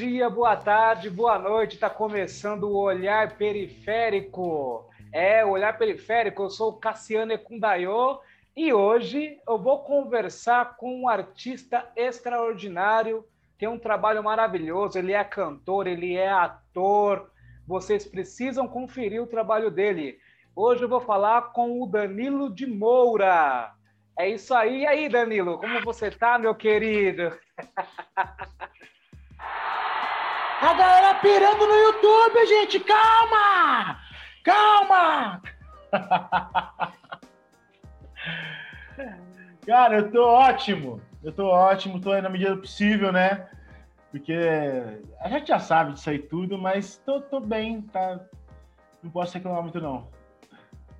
dia, 0.00 0.30
boa 0.30 0.56
tarde, 0.56 1.10
boa 1.10 1.38
noite. 1.38 1.74
Está 1.74 1.90
começando 1.90 2.62
o 2.62 2.78
Olhar 2.78 3.36
Periférico. 3.36 4.88
É, 5.12 5.44
o 5.44 5.50
Olhar 5.50 5.76
Periférico. 5.76 6.44
Eu 6.44 6.48
sou 6.48 6.70
o 6.70 6.76
Cassiano 6.78 7.32
Ekundayo 7.32 8.18
e 8.56 8.72
hoje 8.72 9.38
eu 9.46 9.58
vou 9.58 9.80
conversar 9.80 10.78
com 10.78 11.02
um 11.02 11.06
artista 11.06 11.86
extraordinário. 11.94 13.26
Tem 13.58 13.68
um 13.68 13.78
trabalho 13.78 14.24
maravilhoso. 14.24 14.98
Ele 14.98 15.12
é 15.12 15.22
cantor, 15.22 15.86
ele 15.86 16.14
é 16.16 16.30
ator. 16.30 17.30
Vocês 17.66 18.06
precisam 18.06 18.66
conferir 18.66 19.22
o 19.22 19.26
trabalho 19.26 19.70
dele. 19.70 20.18
Hoje 20.56 20.82
eu 20.82 20.88
vou 20.88 21.02
falar 21.02 21.52
com 21.52 21.82
o 21.82 21.86
Danilo 21.86 22.48
de 22.48 22.66
Moura. 22.66 23.70
É 24.18 24.26
isso 24.30 24.54
aí. 24.54 24.80
E 24.80 24.86
aí, 24.86 25.10
Danilo, 25.10 25.58
como 25.58 25.78
você 25.84 26.10
tá, 26.10 26.38
meu 26.38 26.54
querido? 26.54 27.38
A 30.60 30.74
galera 30.74 31.14
pirando 31.20 31.66
no 31.66 31.74
YouTube, 31.74 32.46
gente, 32.46 32.80
calma! 32.80 33.98
Calma! 34.44 35.40
Cara, 39.66 40.00
eu 40.00 40.12
tô 40.12 40.22
ótimo. 40.22 41.00
Eu 41.22 41.32
tô 41.32 41.46
ótimo, 41.46 41.98
tô 41.98 42.12
aí 42.12 42.20
na 42.20 42.28
medida 42.28 42.54
possível, 42.58 43.10
né? 43.10 43.48
Porque 44.10 44.36
a 45.20 45.30
gente 45.30 45.48
já 45.48 45.58
sabe 45.58 45.94
disso 45.94 46.10
aí 46.10 46.18
tudo, 46.18 46.58
mas 46.58 46.98
tô, 47.06 47.22
tô 47.22 47.40
bem, 47.40 47.80
tá? 47.80 48.20
Não 49.02 49.10
posso 49.10 49.32
reclamar 49.32 49.62
muito, 49.62 49.80
não. 49.80 50.08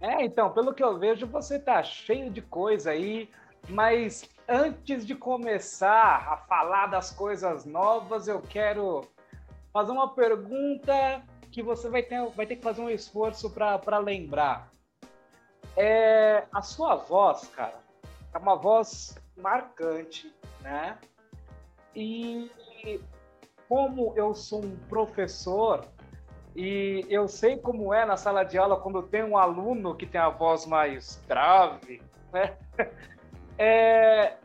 É, 0.01 0.25
então, 0.25 0.51
pelo 0.55 0.73
que 0.73 0.83
eu 0.83 0.99
vejo, 0.99 1.27
você 1.27 1.59
tá 1.59 1.83
cheio 1.83 2.31
de 2.31 2.41
coisa 2.41 2.93
aí, 2.93 3.29
mas 3.69 4.27
antes 4.49 5.07
de 5.07 5.15
começar 5.15 6.33
a 6.33 6.39
falar 6.39 6.87
das 6.87 7.11
coisas 7.11 7.67
novas, 7.67 8.27
eu 8.27 8.41
quero 8.41 9.07
fazer 9.73 9.93
uma 9.93 10.15
pergunta 10.15 11.23
que 11.51 11.63
você 11.63 11.89
vai 11.89 12.03
ter, 12.03 12.25
vai 12.31 12.47
ter 12.47 12.57
que 12.57 12.63
fazer 12.63 12.81
um 12.81 12.91
esforço 12.91 13.51
para 13.51 13.99
lembrar. 13.99 14.71
É, 15.77 16.45
a 16.53 16.63
sua 16.63 16.97
voz, 16.97 17.47
cara, 17.49 17.79
é 18.35 18.39
uma 18.39 18.57
voz 18.57 19.17
marcante, 19.37 20.33
né? 20.61 20.99
E 21.95 22.51
como 23.69 24.13
eu 24.17 24.35
sou 24.35 24.65
um 24.65 24.77
professor 24.89 25.87
e 26.55 27.07
eu 27.09 27.29
sei 27.29 27.57
como 27.57 27.95
é 27.95 28.05
na 28.05 28.17
sala 28.17 28.43
de 28.43 28.59
aula 28.59 28.81
quando 28.81 29.03
tem 29.03 29.23
um 29.23 29.39
aluno 29.39 29.95
que 29.95 30.07
tem 30.07 30.21
a 30.21 30.29
voz 30.29 30.67
mais 30.67 31.23
grave, 31.29 32.03
né? 32.33 32.57
É, 33.63 34.39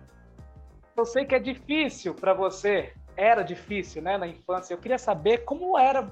eu 0.97 1.05
sei 1.05 1.23
que 1.23 1.33
é 1.33 1.39
difícil 1.39 2.13
para 2.13 2.33
você 2.33 2.93
era 3.17 3.43
difícil, 3.43 4.01
né, 4.01 4.17
na 4.17 4.27
infância. 4.27 4.73
Eu 4.73 4.77
queria 4.77 4.97
saber 4.97 5.39
como 5.39 5.77
era 5.77 6.11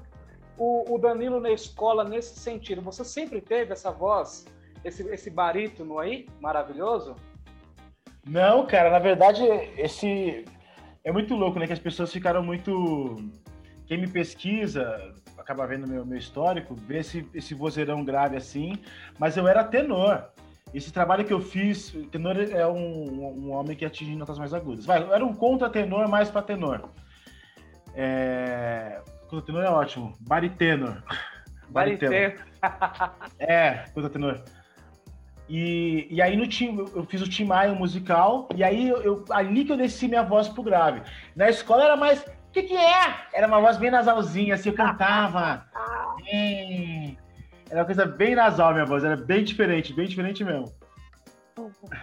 o, 0.56 0.94
o, 0.94 0.98
Danilo 0.98 1.40
na 1.40 1.50
escola 1.50 2.04
nesse 2.04 2.38
sentido. 2.38 2.80
Você 2.82 3.04
sempre 3.04 3.40
teve 3.40 3.72
essa 3.72 3.90
voz, 3.90 4.46
esse, 4.84 5.06
esse 5.08 5.30
barítono 5.30 5.98
aí, 5.98 6.26
maravilhoso? 6.40 7.16
Não, 8.26 8.66
cara, 8.66 8.90
na 8.90 8.98
verdade, 8.98 9.42
esse 9.76 10.44
é 11.02 11.12
muito 11.12 11.34
louco, 11.34 11.58
né? 11.58 11.66
Que 11.66 11.72
as 11.72 11.78
pessoas 11.78 12.12
ficaram 12.12 12.42
muito. 12.42 13.16
Quem 13.86 13.98
me 13.98 14.08
pesquisa 14.08 15.14
acaba 15.44 15.66
vendo 15.66 15.86
meu, 15.86 16.06
meu 16.06 16.18
histórico, 16.18 16.74
vê 16.74 17.00
esse, 17.00 17.28
esse 17.34 17.54
vozeirão 17.54 18.02
grave 18.02 18.36
assim, 18.36 18.78
mas 19.18 19.36
eu 19.36 19.46
era 19.46 19.62
tenor. 19.62 20.30
Esse 20.74 20.92
trabalho 20.92 21.24
que 21.24 21.32
eu 21.32 21.40
fiz, 21.40 21.96
tenor 22.10 22.36
é 22.36 22.66
um, 22.66 23.46
um 23.46 23.52
homem 23.52 23.76
que 23.76 23.84
atinge 23.84 24.16
notas 24.16 24.38
mais 24.38 24.52
agudas. 24.52 24.84
Vai, 24.84 25.08
era 25.08 25.24
um 25.24 25.32
contra-tenor 25.32 26.08
mais 26.08 26.30
para 26.30 26.42
tenor. 26.42 26.90
É... 27.94 29.00
Contra-tenor 29.28 29.64
é 29.64 29.70
ótimo. 29.70 30.12
Baritenor. 30.20 31.00
Baritenor. 31.70 32.34
é, 33.38 33.84
contra-tenor. 33.94 34.42
E, 35.48 36.08
e 36.10 36.20
aí 36.20 36.36
no 36.36 36.48
time, 36.48 36.80
eu 36.94 37.04
fiz 37.04 37.22
o 37.22 37.28
Tim 37.28 37.44
Maia 37.44 37.72
musical, 37.72 38.48
e 38.56 38.64
aí 38.64 38.88
eu, 38.88 39.02
eu, 39.02 39.24
ali 39.30 39.64
que 39.64 39.70
eu 39.70 39.76
desci 39.76 40.08
minha 40.08 40.22
voz 40.24 40.48
pro 40.48 40.62
grave. 40.62 41.02
Na 41.36 41.48
escola 41.48 41.84
era 41.84 41.96
mais. 41.96 42.20
O 42.22 42.52
que, 42.52 42.64
que 42.64 42.76
é? 42.76 43.14
Era 43.32 43.46
uma 43.46 43.60
voz 43.60 43.76
bem 43.76 43.90
nasalzinha, 43.90 44.54
assim, 44.54 44.70
eu 44.70 44.74
cantava. 44.74 45.66
É. 46.26 47.23
Era 47.74 47.80
uma 47.80 47.86
coisa 47.86 48.06
bem 48.06 48.36
nasal, 48.36 48.72
minha 48.72 48.84
voz, 48.84 49.02
era 49.02 49.16
bem 49.16 49.42
diferente, 49.42 49.92
bem 49.92 50.06
diferente 50.06 50.44
mesmo. 50.44 50.72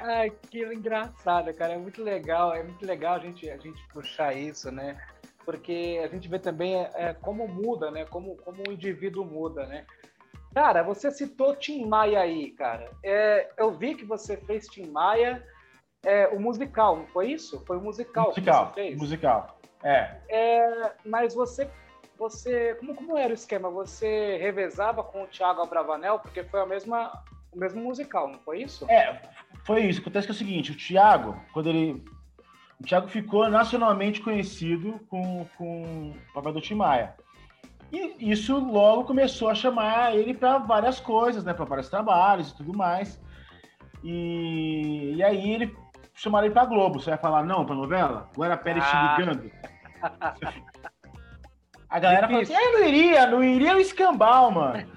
Ai, 0.02 0.30
que 0.50 0.62
engraçado, 0.66 1.54
cara. 1.54 1.76
É 1.76 1.78
muito 1.78 2.04
legal, 2.04 2.54
é 2.54 2.62
muito 2.62 2.86
legal 2.86 3.16
a 3.16 3.20
gente, 3.20 3.50
a 3.50 3.56
gente 3.56 3.82
puxar 3.88 4.36
isso, 4.36 4.70
né? 4.70 4.98
Porque 5.46 5.98
a 6.04 6.10
gente 6.10 6.28
vê 6.28 6.38
também 6.40 6.76
é, 6.76 7.14
como 7.14 7.48
muda, 7.48 7.90
né? 7.90 8.04
Como, 8.04 8.36
como 8.44 8.62
o 8.68 8.72
indivíduo 8.74 9.24
muda, 9.24 9.66
né? 9.66 9.86
Cara, 10.54 10.84
você 10.84 11.10
citou 11.10 11.56
Tim 11.56 11.86
Maia 11.86 12.20
aí, 12.20 12.52
cara. 12.52 12.92
É, 13.02 13.50
eu 13.58 13.72
vi 13.72 13.96
que 13.96 14.04
você 14.04 14.36
fez 14.36 14.68
Tim 14.68 14.92
Maia, 14.92 15.42
é, 16.04 16.28
o 16.28 16.38
musical, 16.38 16.98
não 16.98 17.08
foi 17.08 17.32
isso? 17.32 17.64
Foi 17.66 17.78
o 17.78 17.82
musical, 17.82 18.28
musical 18.28 18.66
que 18.68 18.74
você 18.74 18.82
fez? 18.82 18.98
Musical, 19.00 19.58
é. 19.82 20.18
é 20.28 20.92
mas 21.06 21.34
você 21.34 21.66
você. 22.22 22.76
Como, 22.76 22.96
como 22.96 23.18
era 23.18 23.32
o 23.32 23.34
esquema? 23.34 23.70
Você 23.72 24.38
revezava 24.38 25.04
com 25.04 25.24
o 25.24 25.28
Thiago 25.28 25.62
Abravanel, 25.62 26.20
porque 26.20 26.44
foi 26.44 26.62
a 26.62 26.66
mesma, 26.66 27.12
o 27.52 27.58
mesmo 27.58 27.82
musical, 27.82 28.28
não 28.28 28.40
foi 28.40 28.62
isso? 28.62 28.86
É, 28.90 29.22
foi 29.66 29.82
isso. 29.82 30.02
Acontece 30.02 30.28
que 30.28 30.32
é 30.32 30.36
o 30.36 30.38
seguinte, 30.38 30.72
o 30.72 30.78
Thiago, 30.78 31.36
quando 31.52 31.70
ele. 31.70 32.06
O 32.80 32.84
Thiago 32.84 33.08
ficou 33.08 33.48
nacionalmente 33.50 34.22
conhecido 34.22 35.00
com, 35.08 35.46
com 35.58 36.12
o 36.12 36.34
papel 36.34 36.54
do 36.54 36.62
Tim 36.62 36.76
Maia. 36.76 37.16
E 37.92 38.32
isso 38.32 38.58
logo 38.58 39.04
começou 39.04 39.50
a 39.50 39.56
chamar 39.56 40.16
ele 40.16 40.34
para 40.34 40.58
várias 40.60 41.00
coisas, 41.00 41.44
né? 41.44 41.54
Para 41.54 41.66
vários 41.66 41.90
trabalhos 41.90 42.50
e 42.50 42.56
tudo 42.56 42.76
mais. 42.76 43.22
E, 44.04 45.14
e 45.16 45.24
aí 45.24 45.52
ele 45.52 45.76
chamaram 46.14 46.46
ele 46.46 46.54
para 46.54 46.66
Globo. 46.66 47.00
Você 47.00 47.12
vai 47.12 47.20
falar 47.20 47.44
não 47.44 47.66
para 47.66 47.76
novela? 47.76 48.30
Agora 48.34 48.58
Pérez 48.58 48.84
ah. 48.88 49.16
te 49.16 49.22
ligando. 49.22 49.52
A 51.92 52.00
galera 52.00 52.26
falou 52.26 52.42
assim, 52.42 52.54
é, 52.54 52.72
não 52.72 52.88
iria, 52.88 53.28
não 53.28 53.44
iria 53.44 53.76
o 53.76 53.80
escambau, 53.82 54.50
mano. 54.50 54.90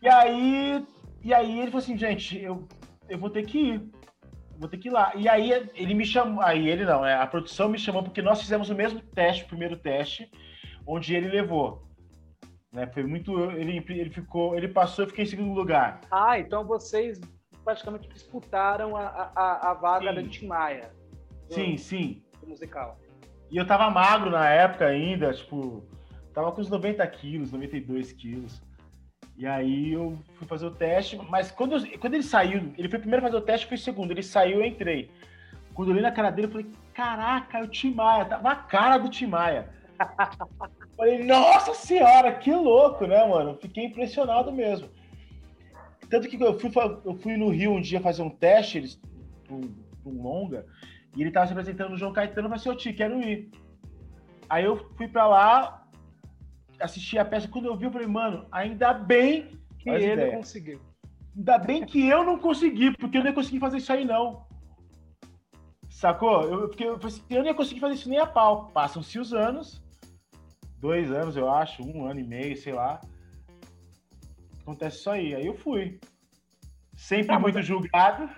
e 0.00 0.08
aí, 0.08 0.86
e 1.24 1.34
aí 1.34 1.58
ele 1.58 1.72
falou 1.72 1.82
assim, 1.82 1.98
gente, 1.98 2.40
eu, 2.40 2.68
eu 3.08 3.18
vou 3.18 3.28
ter 3.28 3.44
que 3.44 3.58
ir. 3.58 3.90
Vou 4.56 4.68
ter 4.68 4.78
que 4.78 4.86
ir 4.86 4.92
lá. 4.92 5.12
E 5.16 5.28
aí 5.28 5.50
ele 5.74 5.92
me 5.92 6.06
chamou, 6.06 6.40
aí 6.40 6.68
ele 6.68 6.84
não, 6.84 7.04
é, 7.04 7.16
a 7.16 7.26
produção 7.26 7.68
me 7.68 7.80
chamou 7.80 8.04
porque 8.04 8.22
nós 8.22 8.40
fizemos 8.40 8.70
o 8.70 8.74
mesmo 8.76 9.00
teste, 9.00 9.42
o 9.42 9.48
primeiro 9.48 9.76
teste, 9.76 10.30
onde 10.86 11.16
ele 11.16 11.28
levou. 11.28 11.82
Né, 12.72 12.86
foi 12.86 13.02
muito. 13.02 13.50
Ele, 13.50 13.84
ele 13.88 14.10
ficou. 14.10 14.54
Ele 14.54 14.68
passou 14.68 15.04
e 15.04 15.08
fiquei 15.08 15.24
em 15.24 15.28
segundo 15.28 15.52
lugar. 15.52 16.02
Ah, 16.12 16.38
então 16.38 16.64
vocês 16.64 17.20
praticamente 17.64 18.08
disputaram 18.08 18.96
a, 18.96 19.32
a, 19.34 19.70
a 19.70 19.74
vaga 19.74 20.10
sim. 20.10 20.14
da 20.14 20.28
Tim 20.28 20.46
Maia. 20.46 20.92
Sim, 21.48 21.76
sim. 21.76 22.22
musical. 22.46 22.96
E 23.50 23.56
eu 23.56 23.66
tava 23.66 23.90
magro 23.90 24.30
na 24.30 24.48
época 24.48 24.86
ainda, 24.86 25.32
tipo, 25.32 25.82
tava 26.32 26.52
com 26.52 26.60
uns 26.60 26.70
90 26.70 27.04
quilos, 27.08 27.52
92 27.52 28.12
quilos. 28.12 28.62
E 29.36 29.46
aí 29.46 29.92
eu 29.92 30.18
fui 30.34 30.46
fazer 30.46 30.66
o 30.66 30.70
teste, 30.70 31.18
mas 31.28 31.50
quando, 31.50 31.74
eu, 31.74 31.98
quando 31.98 32.14
ele 32.14 32.22
saiu, 32.22 32.72
ele 32.76 32.88
foi 32.88 32.98
primeiro 32.98 33.24
fazer 33.24 33.36
o 33.36 33.40
teste, 33.40 33.66
foi 33.66 33.76
segundo. 33.76 34.12
Ele 34.12 34.22
saiu, 34.22 34.60
eu 34.60 34.66
entrei. 34.66 35.10
Quando 35.74 35.88
eu 35.88 35.92
olhei 35.92 36.02
na 36.02 36.12
cara 36.12 36.30
dele, 36.30 36.46
eu 36.46 36.52
falei, 36.52 36.66
caraca, 36.92 37.58
é 37.58 37.62
o 37.62 37.68
Tim 37.68 37.94
Maia, 37.94 38.24
tava 38.24 38.50
a 38.50 38.56
cara 38.56 38.98
do 38.98 39.08
Tim 39.08 39.26
Maia. 39.26 39.68
falei, 40.96 41.24
nossa 41.24 41.74
senhora, 41.74 42.32
que 42.34 42.52
louco, 42.52 43.06
né, 43.06 43.26
mano? 43.26 43.56
Fiquei 43.60 43.84
impressionado 43.84 44.52
mesmo. 44.52 44.88
Tanto 46.08 46.28
que 46.28 46.42
eu 46.42 46.58
fui, 46.58 46.70
eu 47.04 47.14
fui 47.14 47.36
no 47.36 47.48
Rio 47.48 47.72
um 47.72 47.80
dia 47.80 48.00
fazer 48.00 48.22
um 48.22 48.30
teste, 48.30 48.78
eles, 48.78 49.00
um, 49.48 49.72
um 50.04 50.22
longa, 50.22 50.66
e 51.16 51.22
ele 51.22 51.30
tava 51.30 51.46
se 51.46 51.52
apresentando 51.52 51.90
no 51.90 51.96
João 51.96 52.12
Caetano, 52.12 52.46
eu 52.46 52.58
falei 52.58 52.76
assim, 52.76 52.88
eu 52.88 52.96
quero 52.96 53.20
ir. 53.20 53.50
Aí 54.48 54.64
eu 54.64 54.76
fui 54.96 55.08
para 55.08 55.26
lá, 55.26 55.86
assisti 56.80 57.18
a 57.18 57.24
peça, 57.24 57.48
quando 57.48 57.66
eu 57.66 57.76
vi, 57.76 57.84
eu 57.84 57.90
falei, 57.90 58.06
mano, 58.06 58.46
ainda 58.50 58.92
bem 58.92 59.58
que 59.78 59.88
ele 59.88 60.12
ideia. 60.12 60.36
conseguiu. 60.36 60.80
Ainda 61.36 61.58
bem 61.58 61.84
que 61.84 62.06
eu 62.06 62.24
não 62.24 62.38
consegui, 62.38 62.96
porque 62.96 63.16
eu 63.16 63.22
não 63.22 63.30
ia 63.30 63.34
conseguir 63.34 63.60
fazer 63.60 63.78
isso 63.78 63.92
aí, 63.92 64.04
não. 64.04 64.44
Sacou? 65.88 66.42
Eu, 66.42 66.68
porque 66.68 66.84
eu, 66.84 66.98
assim, 67.02 67.22
eu 67.30 67.40
não 67.40 67.46
ia 67.46 67.54
conseguir 67.54 67.80
fazer 67.80 67.94
isso 67.94 68.08
nem 68.08 68.18
a 68.18 68.26
pau. 68.26 68.70
Passam-se 68.72 69.18
os 69.18 69.32
anos, 69.32 69.82
dois 70.78 71.10
anos, 71.10 71.36
eu 71.36 71.50
acho, 71.50 71.82
um 71.82 72.06
ano 72.06 72.20
e 72.20 72.24
meio, 72.24 72.56
sei 72.56 72.72
lá. 72.72 73.00
Acontece 74.62 74.98
isso 74.98 75.10
aí. 75.10 75.34
Aí 75.34 75.46
eu 75.46 75.54
fui. 75.54 76.00
Sempre 76.96 77.34
ah, 77.34 77.38
muito 77.38 77.56
mas... 77.56 77.66
julgado. 77.66 78.28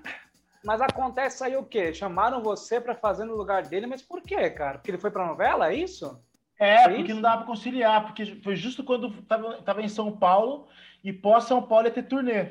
Mas 0.64 0.80
acontece 0.80 1.42
aí 1.44 1.56
o 1.56 1.64
quê? 1.64 1.92
Chamaram 1.92 2.42
você 2.42 2.80
para 2.80 2.94
fazer 2.94 3.24
no 3.24 3.36
lugar 3.36 3.62
dele, 3.62 3.86
mas 3.86 4.02
por 4.02 4.22
quê, 4.22 4.48
cara? 4.50 4.78
Porque 4.78 4.90
ele 4.90 4.98
foi 4.98 5.10
para 5.10 5.26
novela, 5.26 5.70
é 5.70 5.74
isso? 5.74 6.20
É, 6.58 6.84
é 6.84 6.88
porque 6.88 7.02
isso? 7.02 7.14
não 7.14 7.22
dava 7.22 7.38
para 7.38 7.46
conciliar, 7.46 8.06
porque 8.06 8.36
foi 8.36 8.54
justo 8.54 8.84
quando 8.84 9.10
tava, 9.22 9.60
tava 9.62 9.82
em 9.82 9.88
São 9.88 10.12
Paulo 10.16 10.68
e 11.02 11.12
pós 11.12 11.44
São 11.44 11.60
Paulo 11.60 11.86
ia 11.86 11.92
ter 11.92 12.04
turnê. 12.04 12.50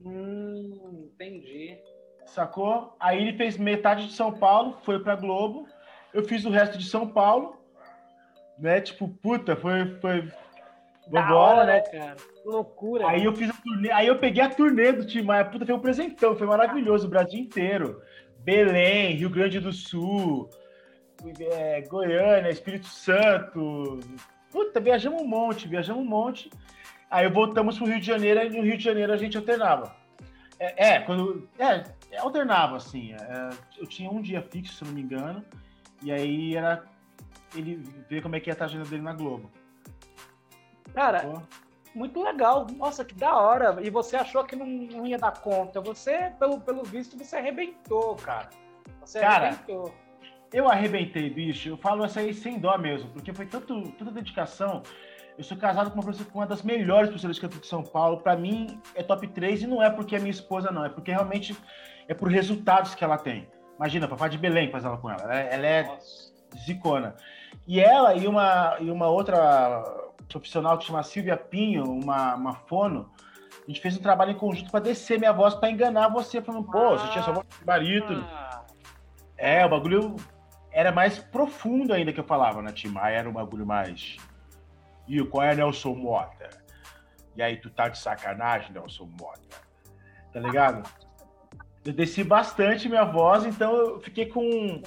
Hum, 0.00 1.08
entendi. 1.12 1.78
Sacou? 2.26 2.94
Aí 3.00 3.20
ele 3.20 3.36
fez 3.36 3.56
metade 3.56 4.06
de 4.06 4.12
São 4.12 4.32
Paulo, 4.32 4.78
foi 4.82 5.02
para 5.02 5.16
Globo. 5.16 5.66
Eu 6.12 6.22
fiz 6.24 6.44
o 6.44 6.50
resto 6.50 6.78
de 6.78 6.84
São 6.84 7.06
Paulo. 7.06 7.56
né? 8.58 8.80
Tipo, 8.80 9.08
puta, 9.08 9.56
foi. 9.56 9.98
foi... 10.00 10.32
Vambora, 11.10 11.64
né, 11.64 11.80
cara? 11.80 12.16
Loucura. 12.44 13.08
Aí 13.08 13.24
eu 13.24 13.34
fiz 13.34 13.50
a 13.50 13.52
turnê, 13.52 13.90
aí 13.90 14.06
eu 14.06 14.18
peguei 14.18 14.42
a 14.42 14.48
turnê 14.48 14.92
do 14.92 15.04
Tim 15.04 15.22
Maia, 15.22 15.44
puta, 15.44 15.66
foi 15.66 15.74
um 15.74 15.80
presentão, 15.80 16.36
foi 16.36 16.46
maravilhoso, 16.46 17.06
o 17.06 17.10
Brasil 17.10 17.40
inteiro. 17.40 18.00
Belém, 18.38 19.16
Rio 19.16 19.28
Grande 19.28 19.60
do 19.60 19.72
Sul, 19.72 20.48
é, 21.40 21.82
Goiânia, 21.82 22.48
Espírito 22.48 22.86
Santo. 22.86 24.00
Puta, 24.50 24.80
viajamos 24.80 25.20
um 25.20 25.26
monte, 25.26 25.68
viajamos 25.68 26.02
um 26.02 26.08
monte. 26.08 26.50
Aí 27.10 27.28
voltamos 27.28 27.76
pro 27.76 27.86
Rio 27.86 28.00
de 28.00 28.06
Janeiro, 28.06 28.40
e 28.40 28.50
no 28.50 28.62
Rio 28.62 28.78
de 28.78 28.84
Janeiro 28.84 29.12
a 29.12 29.16
gente 29.16 29.36
alternava. 29.36 29.94
É, 30.58 30.94
é 30.94 31.00
quando. 31.00 31.48
É, 31.58 31.84
alternava, 32.18 32.76
assim. 32.76 33.12
É, 33.12 33.50
eu 33.78 33.86
tinha 33.86 34.10
um 34.10 34.22
dia 34.22 34.40
fixo, 34.40 34.76
se 34.76 34.84
não 34.84 34.92
me 34.92 35.02
engano, 35.02 35.44
e 36.02 36.10
aí 36.12 36.56
era 36.56 36.84
ele 37.54 37.82
ver 38.08 38.22
como 38.22 38.36
é 38.36 38.40
que 38.40 38.48
ia 38.48 38.52
estar 38.52 38.66
a 38.66 38.68
agenda 38.68 38.84
dele 38.84 39.02
na 39.02 39.12
Globo. 39.12 39.50
Cara, 40.94 41.20
Pô. 41.20 41.42
muito 41.94 42.22
legal. 42.22 42.66
Nossa, 42.76 43.04
que 43.04 43.14
da 43.14 43.36
hora. 43.36 43.76
E 43.80 43.90
você 43.90 44.16
achou 44.16 44.44
que 44.44 44.56
não, 44.56 44.66
não, 44.66 45.06
ia 45.06 45.18
dar 45.18 45.32
conta. 45.40 45.80
Você, 45.80 46.32
pelo, 46.38 46.60
pelo 46.60 46.82
visto, 46.82 47.16
você 47.16 47.36
arrebentou, 47.36 48.16
cara. 48.16 48.50
Você 49.00 49.20
cara, 49.20 49.48
arrebentou. 49.48 49.92
Eu 50.52 50.68
arrebentei, 50.68 51.30
bicho. 51.30 51.68
Eu 51.68 51.76
falo 51.76 52.04
isso 52.04 52.18
aí 52.18 52.34
sem 52.34 52.58
dó 52.58 52.76
mesmo, 52.76 53.10
porque 53.10 53.32
foi 53.32 53.46
tanto, 53.46 53.82
tanta 53.92 54.10
dedicação. 54.10 54.82
Eu 55.38 55.44
sou 55.44 55.56
casado 55.56 55.90
com 55.90 56.00
uma, 56.00 56.12
com 56.12 56.38
uma 56.38 56.46
das 56.46 56.62
melhores 56.62 57.08
professoras 57.08 57.36
de 57.36 57.40
canto 57.40 57.58
de 57.58 57.66
São 57.66 57.82
Paulo. 57.82 58.20
Para 58.20 58.36
mim, 58.36 58.80
é 58.94 59.02
top 59.02 59.26
3 59.26 59.62
e 59.62 59.66
não 59.66 59.82
é 59.82 59.88
porque 59.88 60.16
é 60.16 60.18
minha 60.18 60.30
esposa, 60.30 60.70
não. 60.70 60.84
É 60.84 60.88
porque 60.88 61.10
realmente 61.10 61.56
é 62.08 62.14
por 62.14 62.28
resultados 62.28 62.94
que 62.94 63.04
ela 63.04 63.16
tem. 63.16 63.48
Imagina, 63.76 64.06
papai 64.06 64.28
de 64.28 64.36
Belém 64.36 64.70
faz 64.70 64.84
ela 64.84 64.98
com 64.98 65.08
ela. 65.08 65.22
Ela, 65.22 65.40
é, 65.40 65.54
ela 65.54 65.66
é 65.66 65.98
zicona. 66.66 67.16
E 67.66 67.80
ela 67.80 68.14
e 68.14 68.26
uma, 68.26 68.76
e 68.80 68.90
uma 68.90 69.06
outra 69.06 69.82
profissional 70.38 70.78
que 70.78 70.84
chama 70.84 71.02
Silvia 71.02 71.36
Pinho, 71.36 71.84
uma, 71.84 72.34
uma 72.34 72.54
fono, 72.54 73.10
a 73.62 73.66
gente 73.66 73.80
fez 73.80 73.96
um 73.96 74.02
trabalho 74.02 74.32
em 74.32 74.38
conjunto 74.38 74.70
para 74.70 74.80
descer 74.80 75.18
minha 75.18 75.32
voz 75.32 75.54
para 75.54 75.70
enganar 75.70 76.08
você, 76.08 76.40
falando, 76.40 76.64
pô, 76.64 76.90
você 76.90 77.08
tinha 77.08 77.22
sua 77.22 77.34
voz 77.34 77.46
de 77.58 77.64
barítono. 77.64 78.26
Ah. 78.30 78.64
É, 79.36 79.64
o 79.64 79.68
bagulho 79.68 80.16
era 80.70 80.92
mais 80.92 81.18
profundo 81.18 81.92
ainda 81.92 82.12
que 82.12 82.20
eu 82.20 82.24
falava 82.24 82.62
na 82.62 82.72
Tim 82.72 82.92
Aí 82.96 83.14
era 83.14 83.28
um 83.28 83.32
bagulho 83.32 83.66
mais. 83.66 84.16
E 85.08 85.22
qual 85.24 85.42
é 85.42 85.54
Nelson 85.54 85.94
Mota? 85.94 86.50
E 87.36 87.42
aí, 87.42 87.56
tu 87.56 87.70
tá 87.70 87.88
de 87.88 87.98
sacanagem, 87.98 88.72
Nelson 88.72 89.08
Mota? 89.18 89.56
Tá 90.32 90.40
ligado? 90.40 90.88
Eu 91.84 91.92
desci 91.92 92.22
bastante 92.22 92.88
minha 92.88 93.04
voz, 93.04 93.44
então 93.44 93.74
eu 93.74 94.00
fiquei 94.00 94.26
com 94.26 94.82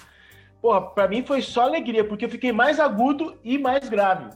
Porra, 0.63 0.81
pra 0.81 1.09
mim 1.09 1.25
foi 1.25 1.41
só 1.41 1.63
alegria, 1.63 2.05
porque 2.05 2.23
eu 2.23 2.29
fiquei 2.29 2.53
mais 2.53 2.79
agudo 2.79 3.37
e 3.43 3.57
mais 3.57 3.89
grave. 3.89 4.29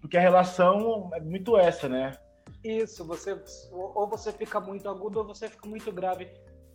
Porque 0.00 0.16
a 0.16 0.20
relação 0.20 1.10
é 1.12 1.20
muito 1.20 1.56
essa, 1.56 1.88
né? 1.88 2.16
Isso, 2.64 3.04
você 3.04 3.40
ou 3.72 4.08
você 4.08 4.32
fica 4.32 4.60
muito 4.60 4.88
agudo 4.88 5.20
ou 5.20 5.26
você 5.26 5.48
fica 5.48 5.68
muito 5.68 5.90
grave. 5.92 6.30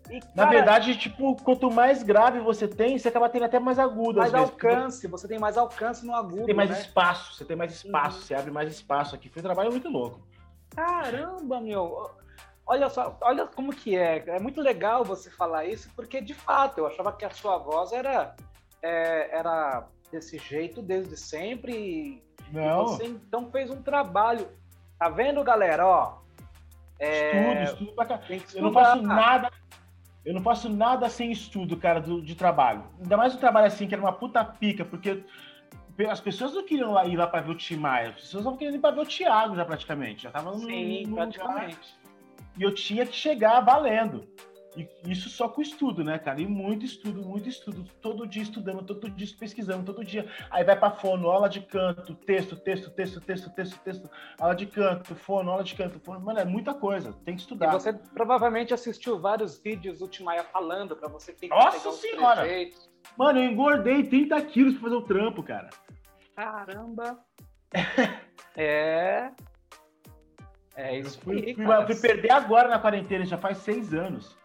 E, 0.10 0.20
cara, 0.20 0.32
Na 0.36 0.46
verdade, 0.46 0.98
tipo, 0.98 1.36
quanto 1.44 1.72
mais 1.72 2.04
grave 2.04 2.40
você 2.40 2.68
tem, 2.68 2.98
você 2.98 3.08
acaba 3.08 3.30
tendo 3.30 3.46
até 3.46 3.60
mais 3.60 3.80
agudo. 3.80 4.20
Mais 4.20 4.34
alcance, 4.34 5.08
você 5.08 5.28
tem 5.28 5.40
mais 5.40 5.58
alcance 5.58 6.06
no 6.06 6.14
agudo. 6.14 6.42
Você 6.42 6.46
tem 6.46 6.56
mais 6.56 6.70
né? 6.70 6.80
espaço, 6.80 7.36
você 7.36 7.46
tem 7.46 7.56
mais 7.56 7.74
espaço, 7.74 8.18
uhum. 8.18 8.24
você 8.24 8.36
abre 8.36 8.52
mais 8.52 8.72
espaço 8.72 9.16
aqui. 9.16 9.30
Foi 9.30 9.42
um 9.42 9.46
trabalho 9.46 9.72
muito 9.72 9.90
louco. 9.90 10.22
Caramba, 10.76 11.62
meu. 11.62 12.12
Olha 12.66 12.90
só, 12.90 13.18
olha 13.22 13.46
como 13.48 13.74
que 13.74 13.96
é. 13.96 14.24
É 14.28 14.40
muito 14.40 14.62
legal 14.62 15.04
você 15.04 15.30
falar 15.30 15.66
isso, 15.66 15.90
porque 15.96 16.22
de 16.22 16.34
fato 16.34 16.80
eu 16.80 16.88
achava 16.88 17.12
que 17.12 17.26
a 17.26 17.30
sua 17.30 17.58
voz 17.58 17.92
era 17.92 18.36
é, 18.82 19.38
era 19.38 19.88
desse 20.12 20.38
jeito 20.38 20.82
desde 20.82 21.18
sempre. 21.18 22.24
Não. 22.54 22.88
Você 22.88 23.06
então 23.08 23.50
fez 23.52 23.72
um 23.72 23.82
trabalho. 23.82 24.48
Tá 25.00 25.10
vendo, 25.10 25.44
galera? 25.44 25.86
Ó, 25.88 26.20
é, 27.00 27.64
estudo, 27.64 27.64
estudo 27.64 27.92
pra 27.94 28.06
cá. 28.06 28.22
Eu 28.54 28.62
não 28.62 28.72
faço 28.72 29.02
nada. 29.02 29.52
Eu 30.24 30.34
não 30.34 30.42
faço 30.42 30.70
nada 30.70 31.10
sem 31.10 31.32
estudo, 31.32 31.76
cara, 31.76 32.00
do, 32.00 32.22
de 32.22 32.36
trabalho. 32.36 32.84
Ainda 33.02 33.18
mais 33.18 33.36
um 33.36 33.40
trabalho 33.40 33.68
assim, 33.68 33.88
que 33.88 33.94
era 33.94 34.02
uma 34.02 34.14
puta 34.14 34.46
pica, 34.46 34.86
porque 34.86 35.22
as 36.10 36.22
pessoas 36.22 36.54
não 36.54 36.64
queriam 36.64 37.06
ir 37.06 37.18
lá 37.18 37.28
para 37.28 37.42
ver 37.42 37.52
o 37.52 37.58
Tim 37.58 37.76
Maia, 37.76 38.10
as 38.10 38.16
pessoas 38.16 38.46
não 38.46 38.56
queriam 38.56 38.76
ir 38.76 38.80
para 38.80 38.96
ver 38.96 39.02
o 39.02 39.06
Thiago 39.06 39.56
já 39.56 39.66
praticamente. 39.66 40.24
Já 40.24 40.32
tava 40.32 40.52
no, 40.52 40.60
Sim, 40.60 41.08
no, 41.08 41.16
praticamente. 41.16 41.96
E 42.56 42.64
eu 42.64 42.74
tinha 42.74 43.06
que 43.06 43.16
chegar 43.16 43.60
valendo. 43.60 44.26
E 44.76 44.90
isso 45.06 45.30
só 45.30 45.48
com 45.48 45.62
estudo, 45.62 46.04
né, 46.04 46.18
cara? 46.18 46.42
E 46.42 46.48
muito 46.48 46.86
estudo, 46.86 47.22
muito 47.22 47.48
estudo. 47.48 47.86
Todo 48.02 48.28
dia 48.28 48.42
estudando, 48.42 48.84
todo 48.84 49.10
dia 49.10 49.28
pesquisando, 49.40 49.86
todo 49.86 50.04
dia. 50.04 50.28
Aí 50.50 50.64
vai 50.64 50.78
pra 50.78 50.92
fono, 50.92 51.30
aula 51.30 51.48
de 51.48 51.62
canto, 51.62 52.16
texto, 52.16 52.56
texto, 52.56 52.90
texto, 52.90 53.22
texto, 53.22 53.50
texto, 53.52 53.80
texto, 53.80 54.10
aula 54.40 54.56
de 54.56 54.66
canto, 54.66 55.16
fono, 55.16 55.52
aula 55.52 55.64
de 55.64 55.76
canto, 55.76 56.00
fono. 56.00 56.20
Mano, 56.20 56.40
é 56.40 56.46
muita 56.46 56.74
coisa, 56.74 57.14
tem 57.24 57.36
que 57.36 57.42
estudar. 57.42 57.70
E 57.70 57.72
você 57.72 57.94
provavelmente 57.94 58.74
assistiu 58.74 59.20
vários 59.20 59.60
vídeos 59.60 60.00
do 60.00 60.08
Timaya 60.08 60.44
falando 60.44 60.96
pra 60.96 61.08
você 61.08 61.34
ter 61.34 61.48
que 61.48 61.54
Nossa 61.54 61.92
senhora! 61.92 62.44
Mano, 63.18 63.40
eu 63.40 63.52
engordei 63.52 64.04
30 64.04 64.42
quilos 64.44 64.74
pra 64.74 64.84
fazer 64.84 64.96
o 64.96 65.02
trampo, 65.02 65.44
cara. 65.44 65.70
Caramba! 66.36 67.20
é. 68.58 69.32
É 70.76 70.98
isso. 70.98 71.20
Eu 71.20 71.24
fui, 71.24 71.54
fui, 71.54 71.86
fui 71.86 71.96
perder 71.96 72.32
agora 72.32 72.68
na 72.68 72.80
quarentena, 72.80 73.24
já 73.26 73.38
faz 73.38 73.60
seis 73.60 73.94
anos. 73.94 74.36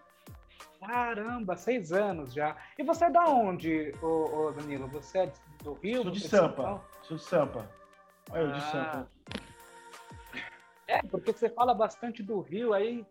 Caramba, 0.81 1.57
seis 1.57 1.93
anos 1.93 2.33
já. 2.33 2.57
E 2.79 2.83
você 2.83 3.07
é 3.07 3.11
da 3.11 3.27
onde, 3.27 3.93
ô, 4.03 4.47
ô 4.47 4.53
Danilo? 4.53 4.87
Você 4.89 5.19
é 5.19 5.33
do 5.63 5.75
Rio? 5.75 6.03
Sou 6.03 6.11
de 6.11 6.21
Sampa. 6.21 6.83
Sou 7.03 7.17
de 7.17 7.23
Sampa. 7.23 7.69
Olha 8.31 8.41
eu 8.41 8.53
de 8.53 8.59
ah. 8.59 8.61
Sampa. 8.61 9.09
É, 10.87 11.03
porque 11.03 11.33
você 11.33 11.51
fala 11.51 11.75
bastante 11.75 12.23
do 12.23 12.41
Rio, 12.41 12.73
aí 12.73 13.05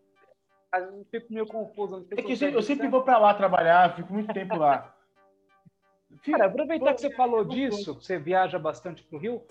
eu 0.73 1.05
fico 1.11 1.31
meio 1.31 1.45
confuso. 1.45 2.07
É 2.11 2.21
que 2.21 2.31
eu 2.31 2.35
sempre, 2.35 2.55
eu 2.55 2.63
sempre 2.63 2.87
vou 2.87 3.03
para 3.03 3.17
lá 3.17 3.33
trabalhar, 3.33 3.95
fico 3.95 4.11
muito 4.11 4.33
tempo 4.33 4.55
lá. 4.55 4.93
Cara, 6.25 6.47
aproveitar 6.47 6.93
que 6.93 7.01
você 7.01 7.13
falou 7.13 7.43
disso, 7.43 7.93
você 7.93 8.17
viaja 8.17 8.57
bastante 8.57 9.03
para 9.03 9.17
o 9.17 9.19
Rio, 9.19 9.45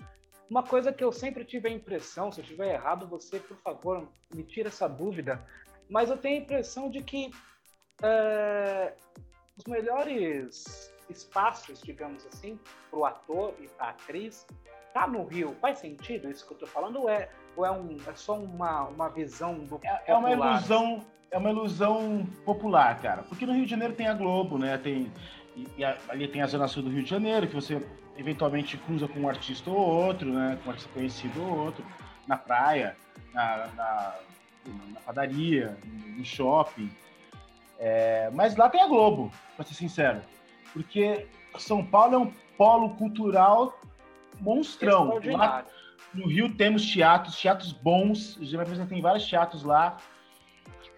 uma 0.49 0.63
coisa 0.63 0.91
que 0.91 1.03
eu 1.03 1.11
sempre 1.11 1.45
tive 1.45 1.69
a 1.69 1.71
impressão, 1.71 2.31
se 2.31 2.39
eu 2.39 2.43
estiver 2.43 2.73
errado, 2.73 3.07
você, 3.07 3.39
por 3.39 3.57
favor, 3.57 4.07
me 4.33 4.43
tira 4.43 4.69
essa 4.69 4.87
dúvida, 4.87 5.41
mas 5.89 6.09
eu 6.09 6.17
tenho 6.17 6.39
a 6.39 6.43
impressão 6.43 6.89
de 6.89 7.01
que 7.01 7.31
é, 8.03 8.93
os 9.57 9.65
melhores 9.65 10.93
espaços, 11.09 11.81
digamos 11.81 12.25
assim, 12.27 12.59
para 12.89 12.99
o 12.99 13.05
ator 13.05 13.53
e 13.59 13.67
para 13.67 13.87
a 13.87 13.89
atriz, 13.89 14.45
tá 14.93 15.07
no 15.07 15.23
Rio. 15.25 15.55
Faz 15.61 15.79
sentido 15.79 16.29
isso 16.29 16.45
que 16.45 16.53
eu 16.53 16.55
estou 16.55 16.67
falando? 16.69 17.01
Ou 17.01 17.09
é, 17.09 17.29
ou 17.55 17.65
é, 17.65 17.71
um, 17.71 17.97
é 18.07 18.13
só 18.13 18.37
uma, 18.37 18.83
uma 18.83 19.09
visão 19.09 19.59
do 19.59 19.79
é, 19.83 20.03
é 20.07 20.15
uma 20.15 20.31
ilusão 20.31 21.05
É 21.31 21.37
uma 21.37 21.49
ilusão 21.49 22.27
popular, 22.45 23.01
cara. 23.01 23.23
Porque 23.23 23.45
no 23.45 23.53
Rio 23.53 23.65
de 23.65 23.71
Janeiro 23.71 23.93
tem 23.93 24.07
a 24.07 24.13
Globo, 24.13 24.57
né? 24.57 24.77
Tem, 24.77 25.11
e, 25.55 25.67
e 25.77 25.85
ali 25.85 26.27
tem 26.27 26.41
a 26.41 26.47
Zona 26.47 26.67
Sul 26.67 26.83
do 26.83 26.89
Rio 26.89 27.03
de 27.03 27.09
Janeiro, 27.09 27.47
que 27.47 27.55
você 27.55 27.81
eventualmente 28.17 28.77
cruza 28.77 29.07
com 29.07 29.21
um 29.21 29.29
artista 29.29 29.69
ou 29.69 29.77
outro, 29.77 30.31
né? 30.31 30.57
Com 30.61 30.69
um 30.69 30.71
artista 30.71 30.91
conhecido 30.93 31.41
ou 31.41 31.65
outro, 31.65 31.85
na 32.27 32.37
praia, 32.37 32.95
na, 33.33 33.67
na, 33.75 34.15
na 34.93 34.99
padaria, 35.05 35.77
no 35.85 36.23
shopping. 36.25 36.89
É, 37.79 38.29
mas 38.33 38.55
lá 38.55 38.69
tem 38.69 38.81
a 38.81 38.87
Globo, 38.87 39.31
para 39.55 39.65
ser 39.65 39.73
sincero. 39.73 40.21
Porque 40.73 41.27
São 41.57 41.85
Paulo 41.85 42.15
é 42.15 42.17
um 42.17 42.33
polo 42.57 42.95
cultural 42.95 43.79
monstrão. 44.39 45.19
Lá, 45.23 45.65
no 46.13 46.27
Rio 46.27 46.53
temos 46.55 46.85
teatros, 46.85 47.39
teatros 47.39 47.71
bons. 47.71 48.37
Já 48.41 48.63
tem 48.85 49.01
vários 49.01 49.27
teatros 49.27 49.63
lá. 49.63 49.97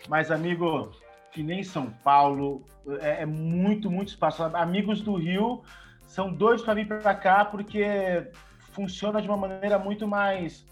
Mas, 0.08 0.32
amigo, 0.32 0.92
que 1.32 1.44
nem 1.44 1.64
São 1.64 1.90
Paulo, 2.04 2.66
é, 3.02 3.24
é 3.24 3.26
muito, 3.26 3.92
muito 3.92 4.10
espaço. 4.10 4.44
Amigos 4.44 5.02
do 5.02 5.16
Rio 5.16 5.62
são 6.08 6.34
doidos 6.34 6.64
para 6.64 6.74
vir 6.74 6.88
para 6.88 7.14
cá 7.14 7.46
porque 7.46 8.32
funciona 8.72 9.22
de 9.22 9.28
uma 9.28 9.38
maneira 9.38 9.78
muito 9.78 10.08
mais. 10.08 10.66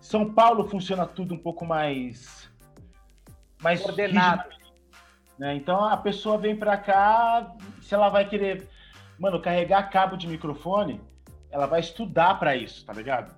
São 0.00 0.32
Paulo 0.32 0.68
funciona 0.68 1.06
tudo 1.06 1.34
um 1.34 1.38
pouco 1.38 1.64
mais. 1.64 2.50
mais 3.60 3.84
ordenado. 3.84 4.42
Rígido 4.42 4.57
né? 5.38 5.54
Então 5.54 5.84
a 5.84 5.96
pessoa 5.96 6.36
vem 6.36 6.56
para 6.56 6.76
cá, 6.76 7.54
se 7.80 7.94
ela 7.94 8.08
vai 8.08 8.28
querer, 8.28 8.68
mano, 9.18 9.40
carregar 9.40 9.90
cabo 9.90 10.16
de 10.16 10.26
microfone, 10.26 11.00
ela 11.50 11.66
vai 11.66 11.80
estudar 11.80 12.38
para 12.38 12.56
isso, 12.56 12.84
tá 12.84 12.92
ligado? 12.92 13.34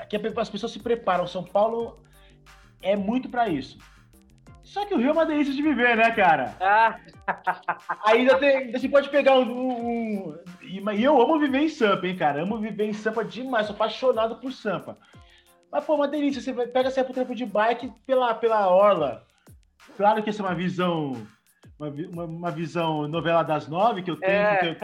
Aqui 0.00 0.16
as 0.36 0.48
pessoas 0.48 0.72
se 0.72 0.78
preparam. 0.78 1.26
São 1.26 1.44
Paulo 1.44 1.98
é 2.80 2.96
muito 2.96 3.28
para 3.28 3.48
isso. 3.48 3.78
Só 4.62 4.84
que 4.84 4.94
o 4.94 4.98
Rio 4.98 5.08
é 5.08 5.12
uma 5.12 5.24
delícia 5.24 5.54
de 5.54 5.62
viver, 5.62 5.96
né, 5.96 6.10
cara? 6.10 6.54
Ah. 6.60 6.98
Ainda 8.04 8.36
tem, 8.38 8.70
você 8.70 8.86
pode 8.86 9.08
pegar 9.08 9.38
um, 9.38 9.48
um, 9.50 10.38
E 10.62 11.02
eu 11.02 11.20
amo 11.20 11.38
viver 11.38 11.60
em 11.60 11.68
Sampa, 11.70 12.06
hein, 12.06 12.16
cara? 12.16 12.42
Amo 12.42 12.58
viver 12.58 12.84
em 12.84 12.92
Sampa 12.92 13.24
demais, 13.24 13.66
sou 13.66 13.74
apaixonado 13.74 14.36
por 14.36 14.52
Sampa. 14.52 14.98
Mas, 15.72 15.84
pô, 15.84 15.94
uma 15.94 16.06
delícia. 16.06 16.42
Você 16.42 16.52
pega, 16.66 16.90
você 16.90 17.02
pro 17.02 17.14
trampo 17.14 17.34
de 17.34 17.46
bike 17.46 17.92
pela, 18.06 18.34
pela 18.34 18.68
orla. 18.68 19.26
Claro 19.96 20.22
que 20.22 20.30
essa 20.30 20.42
é 20.42 20.46
uma 20.46 20.54
visão 20.54 21.26
uma, 21.78 22.24
uma, 22.24 22.50
visão 22.50 23.06
novela 23.06 23.44
das 23.44 23.68
nove 23.68 24.02
que 24.02 24.10
eu 24.10 24.16
tenho, 24.16 24.32
é. 24.32 24.76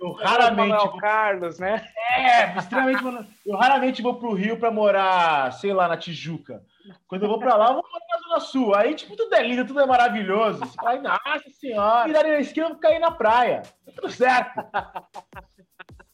eu, 0.00 0.08
eu, 0.08 0.12
raramente. 0.12 0.74
Vou... 0.74 0.96
Carlos, 0.96 1.58
né? 1.58 1.86
É, 2.12 2.56
extremamente. 2.56 3.04
eu 3.44 3.56
raramente 3.56 4.00
vou 4.00 4.14
pro 4.18 4.32
Rio 4.32 4.58
para 4.58 4.70
morar, 4.70 5.52
sei 5.52 5.74
lá, 5.74 5.86
na 5.86 5.98
Tijuca. 5.98 6.62
Quando 7.06 7.24
eu 7.24 7.28
vou 7.28 7.38
para 7.38 7.56
lá, 7.56 7.68
eu 7.68 7.74
vou 7.74 7.82
morar 7.82 8.06
na 8.10 8.18
Zona 8.18 8.40
Sul. 8.40 8.74
Aí, 8.74 8.94
tipo, 8.94 9.14
tudo 9.16 9.34
é 9.34 9.42
lindo, 9.42 9.66
tudo 9.66 9.80
é 9.80 9.86
maravilhoso. 9.86 10.60
Você 10.60 10.74
fala, 10.76 11.02
nossa 11.02 11.50
senhora, 11.50 12.06
virarem 12.06 12.32
na 12.32 12.40
esquina, 12.40 12.66
eu 12.66 12.70
vou 12.70 12.80
cair 12.80 12.98
na 12.98 13.10
praia. 13.10 13.62
Tá 13.84 13.92
tudo 13.94 14.10
certo. 14.10 14.64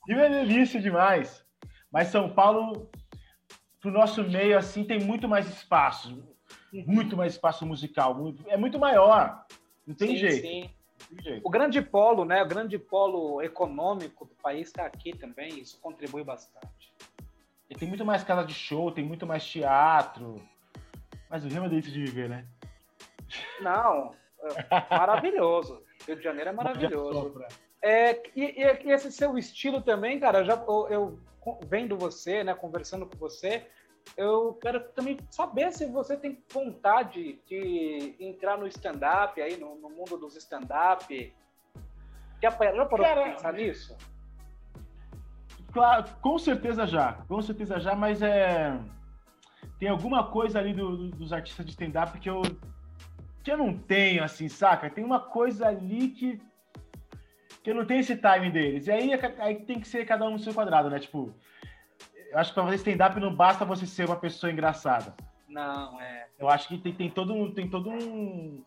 Rio 0.09 0.21
é 0.21 0.29
delícia 0.29 0.81
demais. 0.81 1.45
Mas 1.91 2.09
São 2.09 2.29
Paulo, 2.29 2.91
pro 3.81 3.93
nosso 3.93 4.25
meio, 4.25 4.59
assim, 4.59 4.83
tem 4.83 4.99
muito 4.99 5.29
mais 5.29 5.49
espaço. 5.49 6.36
Muito 6.85 7.17
mais 7.17 7.35
espaço 7.35 7.65
musical. 7.65 8.17
É 8.49 8.57
muito 8.57 8.79
maior. 8.79 9.45
Não 9.87 9.95
tem 9.95 10.09
sim, 10.09 10.17
jeito. 10.17 10.47
Sim. 10.47 11.41
O 11.45 11.51
grande 11.51 11.81
polo, 11.81 12.25
né? 12.25 12.43
O 12.43 12.49
grande 12.49 12.79
polo 12.79 13.41
econômico 13.43 14.25
do 14.25 14.35
país 14.35 14.69
está 14.69 14.85
aqui 14.85 15.17
também. 15.17 15.61
Isso 15.61 15.79
contribui 15.81 16.25
bastante. 16.25 16.93
E 17.69 17.75
tem 17.75 17.89
muito 17.89 18.05
mais 18.05 18.25
casa 18.25 18.45
de 18.45 18.55
show, 18.55 18.91
tem 18.91 19.05
muito 19.05 19.27
mais 19.27 19.45
teatro. 19.45 20.41
Mas 21.29 21.45
o 21.45 21.49
Rio 21.49 21.65
é 21.65 21.69
delícia 21.69 21.93
de 21.93 22.05
viver, 22.05 22.29
né? 22.29 22.47
Não, 23.61 24.15
é 24.71 24.87
maravilhoso. 24.97 25.83
Rio 26.07 26.17
de 26.17 26.23
Janeiro 26.23 26.51
é 26.51 26.53
maravilhoso. 26.53 27.45
É, 27.83 28.23
e, 28.35 28.63
e, 28.63 28.91
esse 28.91 29.13
seu 29.13 29.37
estilo 29.37 29.81
também, 29.83 30.19
cara, 30.19 30.41
eu 30.41 30.45
já, 30.45 30.55
eu, 30.55 30.89
eu 30.89 31.21
vendo 31.67 31.97
você, 31.97 32.43
né, 32.43 32.55
conversando 32.55 33.07
com 33.07 33.17
você, 33.17 33.67
eu 34.17 34.55
quero 34.55 34.81
também 34.91 35.19
saber 35.31 35.73
se 35.73 35.87
você 35.87 36.17
tem 36.17 36.43
vontade 36.53 37.41
de 37.47 38.15
entrar 38.21 38.59
no 38.59 38.67
stand-up, 38.67 39.41
aí 39.41 39.57
no, 39.57 39.77
no, 39.77 39.91
mundo 39.91 40.17
dos 40.17 40.37
stand-up. 40.37 41.35
Já 42.43 42.53
parou 42.53 42.87
para 42.87 43.25
pensar 43.25 43.53
nisso? 43.55 43.97
Claro, 45.73 46.05
com 46.21 46.39
certeza 46.39 46.87
já, 46.87 47.15
com 47.29 47.41
certeza 47.43 47.79
já, 47.79 47.95
mas 47.95 48.23
é 48.23 48.79
tem 49.79 49.89
alguma 49.89 50.31
coisa 50.31 50.59
ali 50.59 50.73
do, 50.73 50.97
do, 50.97 51.11
dos 51.11 51.33
artistas 51.33 51.67
de 51.67 51.73
stand-up 51.73 52.19
que 52.19 52.31
eu 52.31 52.43
que 53.43 53.53
eu 53.53 53.59
não 53.59 53.77
tenho, 53.77 54.25
assim, 54.25 54.49
saca? 54.49 54.91
Tem 54.91 55.05
uma 55.05 55.21
coisa 55.21 55.69
ali 55.69 56.09
que 56.09 56.41
que 57.63 57.71
eu 57.71 57.75
não 57.75 57.85
tenho 57.85 58.01
esse 58.01 58.17
timing 58.17 58.53
deles. 58.53 58.87
E 58.87 58.93
aí, 58.93 59.11
aí 59.39 59.57
tem 59.65 59.81
que 59.81 59.89
ser 59.89 60.07
cada 60.07 60.25
um 60.25 60.31
no 60.31 60.39
seu 60.39 60.55
quadrado, 60.55 60.89
né? 60.89 61.01
Tipo, 61.01 61.35
eu 62.31 62.39
acho 62.39 62.51
que 62.51 62.55
para 62.55 62.65
fazer 62.65 62.77
stand-up 62.77 63.21
não 63.21 63.35
basta 63.35 63.65
você 63.65 63.87
ser 63.87 64.07
uma 64.07 64.17
pessoa 64.17 64.53
engraçada. 64.53 65.15
Não, 65.49 66.01
é. 66.01 66.29
Eu 66.39 66.49
acho 66.49 66.69
que 66.69 66.79
tem, 66.79 66.93
tem 66.93 67.11
todo, 67.11 67.33
um, 67.33 67.53
tem 67.53 67.69
todo 67.69 67.91
um, 67.91 68.63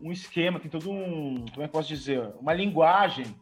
um 0.00 0.12
esquema, 0.12 0.60
tem 0.60 0.70
todo 0.70 0.90
um. 0.90 1.44
Como 1.52 1.62
é 1.62 1.66
que 1.66 1.72
posso 1.72 1.88
dizer? 1.88 2.20
Uma 2.38 2.52
linguagem 2.52 3.34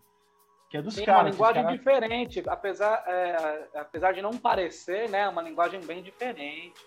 que 0.70 0.76
é 0.76 0.82
dos 0.82 0.94
Sim, 0.94 1.04
caras. 1.04 1.22
uma 1.22 1.30
linguagem 1.30 1.62
caras... 1.62 1.78
diferente, 1.78 2.42
apesar, 2.46 3.04
é, 3.06 3.68
apesar 3.74 4.12
de 4.12 4.20
não 4.20 4.36
parecer, 4.36 5.08
né? 5.08 5.28
Uma 5.28 5.42
linguagem 5.42 5.80
bem 5.80 6.02
diferente. 6.02 6.80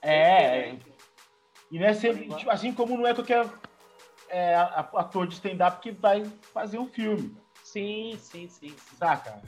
É. 0.00 0.72
Diferente. 0.72 0.92
E 1.70 1.78
não 1.78 1.86
é 1.86 1.94
sempre, 1.94 2.28
tipo, 2.34 2.50
assim 2.50 2.72
como 2.72 2.96
não 2.96 3.06
é 3.06 3.14
qualquer 3.14 3.46
é, 4.28 4.54
ator 4.54 5.26
de 5.26 5.34
stand-up 5.34 5.80
que 5.80 5.90
vai 5.90 6.24
fazer 6.52 6.78
um 6.78 6.86
filme. 6.86 7.36
Sim, 7.62 8.16
sim, 8.18 8.48
sim, 8.48 8.68
sim. 8.68 8.96
Saca? 8.96 9.42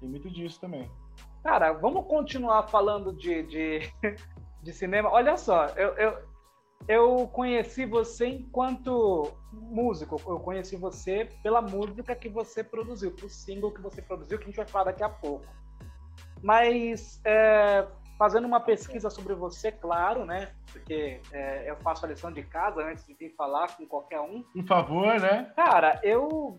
Tem 0.00 0.08
muito 0.08 0.30
disso 0.30 0.60
também. 0.60 0.90
Cara, 1.44 1.72
vamos 1.72 2.06
continuar 2.06 2.62
falando 2.68 3.12
de, 3.12 3.42
de, 3.42 3.80
de 4.62 4.72
cinema. 4.72 5.10
Olha 5.10 5.36
só, 5.36 5.66
eu, 5.76 5.94
eu, 5.98 6.18
eu 6.88 7.28
conheci 7.28 7.84
você 7.84 8.26
enquanto 8.26 9.30
músico. 9.52 10.18
Eu 10.26 10.40
conheci 10.40 10.74
você 10.74 11.30
pela 11.42 11.60
música 11.60 12.16
que 12.16 12.30
você 12.30 12.64
produziu, 12.64 13.12
pelo 13.12 13.28
single 13.28 13.70
que 13.70 13.82
você 13.82 14.00
produziu, 14.00 14.38
que 14.38 14.44
a 14.44 14.46
gente 14.46 14.56
vai 14.56 14.66
falar 14.66 14.84
daqui 14.84 15.04
a 15.04 15.08
pouco. 15.10 15.44
Mas 16.42 17.20
é, 17.26 17.86
fazendo 18.18 18.46
uma 18.46 18.60
pesquisa 18.60 19.10
sobre 19.10 19.34
você, 19.34 19.70
claro, 19.70 20.24
né? 20.24 20.48
Porque 20.72 21.20
é, 21.30 21.70
eu 21.70 21.76
faço 21.76 22.06
a 22.06 22.08
lição 22.08 22.32
de 22.32 22.42
casa 22.42 22.82
antes 22.82 23.06
de 23.06 23.12
vir 23.12 23.34
falar 23.36 23.76
com 23.76 23.86
qualquer 23.86 24.20
um. 24.20 24.42
Por 24.42 24.64
favor, 24.64 25.20
né? 25.20 25.52
Cara, 25.54 26.00
eu 26.02 26.58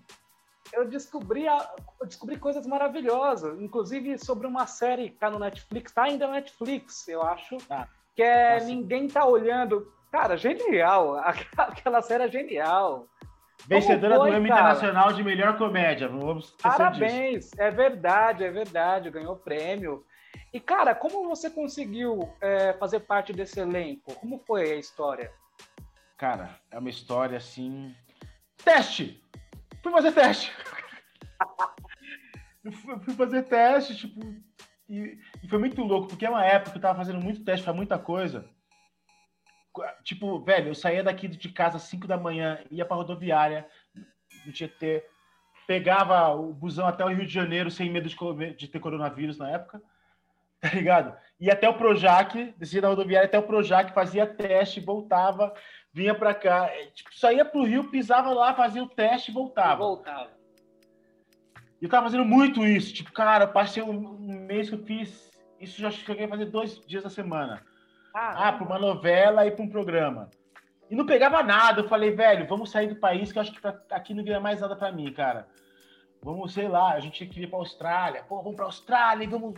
eu 0.73 0.87
descobri, 0.87 1.45
eu 1.45 2.05
descobri 2.05 2.37
coisas 2.37 2.65
maravilhosas, 2.65 3.59
inclusive 3.61 4.17
sobre 4.17 4.47
uma 4.47 4.65
série 4.67 5.09
que 5.09 5.17
tá 5.17 5.29
no 5.29 5.39
Netflix, 5.39 5.91
tá 5.91 6.03
ainda 6.03 6.27
no 6.27 6.33
Netflix, 6.33 7.07
eu 7.07 7.21
acho, 7.21 7.57
ah, 7.69 7.87
que 8.15 8.23
é 8.23 8.55
nossa. 8.55 8.65
Ninguém 8.65 9.07
Tá 9.07 9.25
Olhando. 9.25 9.91
Cara, 10.11 10.37
genial, 10.37 11.17
aquela 11.57 12.01
série 12.01 12.23
é 12.23 12.29
genial. 12.29 13.07
Vencedora 13.67 14.17
foi, 14.17 14.31
do 14.31 14.37
Emmy 14.37 14.49
Internacional 14.49 15.13
de 15.13 15.23
Melhor 15.23 15.57
Comédia, 15.57 16.07
não 16.09 16.19
vamos 16.19 16.45
esquecer 16.45 16.77
Parabéns, 16.77 17.45
disso. 17.45 17.55
é 17.57 17.71
verdade, 17.71 18.43
é 18.43 18.51
verdade, 18.51 19.09
ganhou 19.09 19.35
prêmio. 19.35 20.05
E, 20.53 20.59
cara, 20.59 20.93
como 20.93 21.27
você 21.27 21.49
conseguiu 21.49 22.33
é, 22.39 22.73
fazer 22.73 23.01
parte 23.01 23.33
desse 23.33 23.59
elenco? 23.59 24.13
Como 24.15 24.39
foi 24.45 24.71
a 24.71 24.75
história? 24.75 25.31
Cara, 26.17 26.49
é 26.71 26.79
uma 26.79 26.89
história 26.89 27.37
assim. 27.37 27.93
Teste! 28.63 29.21
Fui 29.85 29.91
fazer 29.91 30.11
teste. 30.11 30.51
eu 32.63 32.71
fui 32.71 33.13
fazer 33.13 33.43
teste, 33.43 33.95
tipo, 33.95 34.19
e, 34.89 35.19
e, 35.43 35.47
foi 35.47 35.59
muito 35.59 35.81
louco, 35.83 36.07
porque 36.07 36.25
é 36.25 36.29
uma 36.29 36.43
época 36.43 36.71
que 36.71 36.77
eu 36.77 36.81
tava 36.81 36.97
fazendo 36.97 37.21
muito 37.21 37.43
teste 37.43 37.63
para 37.63 37.73
muita 37.73 37.99
coisa. 37.99 38.49
Tipo, 40.03 40.39
velho, 40.39 40.69
eu 40.69 40.75
saía 40.75 41.03
daqui 41.03 41.27
de 41.27 41.49
casa 41.49 41.77
às 41.77 41.83
5 41.83 42.07
da 42.07 42.17
manhã, 42.17 42.59
ia 42.71 42.85
pra 42.85 42.95
rodoviária, 42.95 43.67
no 44.45 44.51
Tietê, 44.51 45.05
pegava 45.67 46.33
o 46.33 46.53
busão 46.53 46.87
até 46.87 47.03
o 47.03 47.09
Rio 47.09 47.25
de 47.25 47.33
Janeiro 47.33 47.69
sem 47.69 47.91
medo 47.91 48.07
de, 48.07 48.53
de 48.55 48.67
ter 48.67 48.79
coronavírus 48.79 49.37
na 49.37 49.49
época, 49.51 49.81
tá 50.61 50.69
ligado? 50.69 51.15
Ia 51.39 51.53
até 51.53 51.67
o 51.67 51.77
Projac, 51.77 52.53
descia 52.57 52.81
da 52.81 52.87
rodoviária 52.87 53.27
até 53.27 53.37
o 53.37 53.43
Projac, 53.43 53.93
fazia 53.93 54.25
teste, 54.25 54.79
voltava, 54.79 55.53
vinha 55.95 56.13
para 56.13 56.33
cá, 56.33 56.67
é, 56.67 56.87
tipo, 56.87 57.17
saía 57.17 57.45
pro 57.45 57.63
Rio, 57.63 57.89
pisava 57.89 58.33
lá, 58.33 58.53
fazia 58.53 58.83
o 58.83 58.89
teste 58.89 59.31
e 59.31 59.33
voltava. 59.33 59.75
E 59.75 59.77
voltava. 59.77 60.29
E 61.81 61.85
eu 61.85 61.89
tava 61.89 62.07
fazendo 62.07 62.25
muito 62.25 62.65
isso. 62.65 62.93
Tipo, 62.93 63.13
cara, 63.13 63.47
passei 63.47 63.81
um, 63.81 64.17
mês 64.45 64.67
que 64.67 64.75
eu 64.75 64.83
fiz. 64.83 65.31
Isso 65.57 65.79
já 65.79 65.89
cheguei 65.89 66.25
a 66.25 66.27
fazer 66.27 66.47
dois 66.47 66.85
dias 66.85 67.01
da 67.01 67.09
semana. 67.09 67.63
Ah, 68.13 68.49
ah 68.49 68.51
para 68.51 68.65
uma 68.65 68.77
novela 68.77 69.47
e 69.47 69.51
para 69.51 69.63
um 69.63 69.69
programa. 69.69 70.29
E 70.89 70.95
não 70.95 71.05
pegava 71.05 71.41
nada. 71.41 71.79
Eu 71.79 71.87
falei, 71.87 72.11
velho, 72.11 72.45
vamos 72.45 72.71
sair 72.71 72.87
do 72.87 72.97
país, 72.97 73.31
que 73.31 73.37
eu 73.37 73.41
acho 73.41 73.53
que 73.53 73.61
pra, 73.61 73.79
aqui 73.91 74.13
não 74.13 74.23
vira 74.23 74.41
mais 74.41 74.59
nada 74.59 74.75
para 74.75 74.91
mim, 74.91 75.13
cara. 75.13 75.47
Vamos, 76.21 76.53
sei 76.53 76.67
lá, 76.67 76.91
a 76.91 76.99
gente 76.99 77.25
queria 77.25 77.45
ir 77.45 77.49
pra 77.49 77.59
Austrália. 77.59 78.23
Pô, 78.23 78.41
vamos 78.41 78.57
pra 78.57 78.65
Austrália, 78.65 79.29
vamos. 79.29 79.57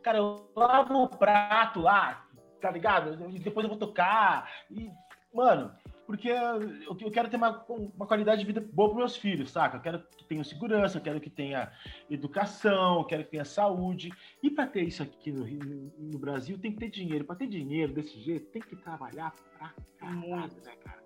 Cara, 0.00 0.18
eu 0.18 0.48
lavo 0.54 1.02
o 1.02 1.08
prato 1.08 1.80
lá, 1.80 2.24
tá 2.60 2.70
ligado? 2.70 3.28
E 3.30 3.40
depois 3.40 3.64
eu 3.64 3.70
vou 3.70 3.78
tocar. 3.78 4.48
E 4.70 4.92
Mano, 5.32 5.70
porque 6.10 6.28
eu 6.28 7.10
quero 7.12 7.28
ter 7.28 7.36
uma, 7.36 7.64
uma 7.68 8.04
qualidade 8.04 8.40
de 8.40 8.46
vida 8.46 8.60
boa 8.72 8.88
para 8.88 8.98
meus 8.98 9.16
filhos, 9.16 9.52
saca? 9.52 9.76
Eu 9.76 9.80
quero 9.80 10.02
que 10.16 10.24
tenham 10.24 10.42
segurança, 10.42 10.98
eu 10.98 11.02
quero 11.02 11.20
que 11.20 11.30
tenha 11.30 11.70
educação, 12.10 12.98
eu 12.98 13.04
quero 13.04 13.24
que 13.24 13.30
tenha 13.30 13.44
saúde. 13.44 14.10
E 14.42 14.50
para 14.50 14.66
ter 14.66 14.82
isso 14.82 15.04
aqui 15.04 15.30
no, 15.30 15.46
no, 15.46 15.92
no, 15.96 16.18
Brasil, 16.18 16.58
tem 16.58 16.72
que 16.72 16.78
ter 16.78 16.90
dinheiro. 16.90 17.24
Para 17.24 17.36
ter 17.36 17.46
dinheiro 17.46 17.92
desse 17.92 18.18
jeito, 18.18 18.50
tem 18.50 18.60
que 18.60 18.74
trabalhar 18.74 19.32
pra 19.56 19.72
caralho, 19.98 20.62
né, 20.64 20.72
cara? 20.82 21.02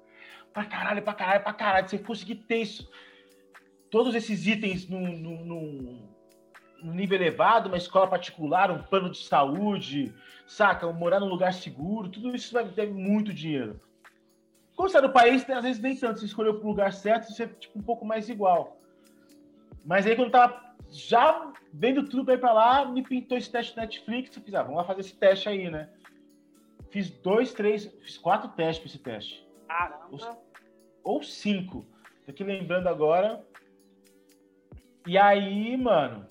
Pra 0.54 0.64
caralho, 0.64 1.02
pra 1.02 1.14
caralho, 1.14 1.42
pra 1.42 1.52
caralho. 1.52 1.88
Se 1.90 1.98
você 1.98 2.02
conseguir 2.02 2.36
ter 2.36 2.62
isso, 2.62 2.90
todos 3.90 4.14
esses 4.14 4.46
itens 4.46 4.88
num, 4.88 5.18
num, 5.18 6.08
num 6.82 6.94
nível 6.94 7.18
elevado, 7.18 7.68
uma 7.68 7.76
escola 7.76 8.06
particular, 8.06 8.70
um 8.70 8.82
plano 8.82 9.10
de 9.10 9.18
saúde, 9.18 10.14
saca? 10.46 10.90
Morar 10.90 11.20
num 11.20 11.28
lugar 11.28 11.52
seguro, 11.52 12.08
tudo 12.08 12.34
isso 12.34 12.54
vai 12.54 12.66
ter 12.66 12.90
muito 12.90 13.30
dinheiro. 13.30 13.78
Quando 14.76 14.90
você 14.90 14.98
é 14.98 15.02
do 15.02 15.10
país, 15.10 15.48
às 15.48 15.62
vezes 15.62 15.80
nem 15.80 15.96
tanto. 15.96 16.20
Você 16.20 16.26
escolheu 16.26 16.54
o 16.54 16.66
lugar 16.66 16.92
certo, 16.92 17.32
você 17.32 17.44
é 17.44 17.46
tipo, 17.46 17.78
um 17.78 17.82
pouco 17.82 18.04
mais 18.04 18.28
igual. 18.28 18.80
Mas 19.84 20.06
aí, 20.06 20.16
quando 20.16 20.30
tava 20.30 20.74
já 20.90 21.52
vendo 21.72 22.08
tudo 22.08 22.24
para 22.24 22.34
ir 22.34 22.38
para 22.38 22.52
lá, 22.52 22.84
me 22.84 23.02
pintou 23.02 23.36
esse 23.36 23.50
teste 23.50 23.76
Netflix. 23.76 24.36
Eu 24.36 24.42
fiz, 24.42 24.54
ah, 24.54 24.62
vamos 24.62 24.78
lá 24.78 24.84
fazer 24.84 25.00
esse 25.00 25.14
teste 25.14 25.48
aí, 25.48 25.70
né? 25.70 25.88
Fiz 26.90 27.10
dois, 27.10 27.52
três, 27.52 27.86
fiz 28.02 28.16
quatro 28.18 28.48
testes 28.50 28.78
para 28.78 28.88
esse 28.88 28.98
teste. 28.98 29.46
Caramba! 29.68 30.08
Ou, 31.02 31.16
ou 31.16 31.22
cinco. 31.22 31.84
Tô 32.24 32.30
aqui 32.30 32.42
lembrando 32.42 32.88
agora. 32.88 33.44
E 35.06 35.18
aí, 35.18 35.76
mano, 35.76 36.26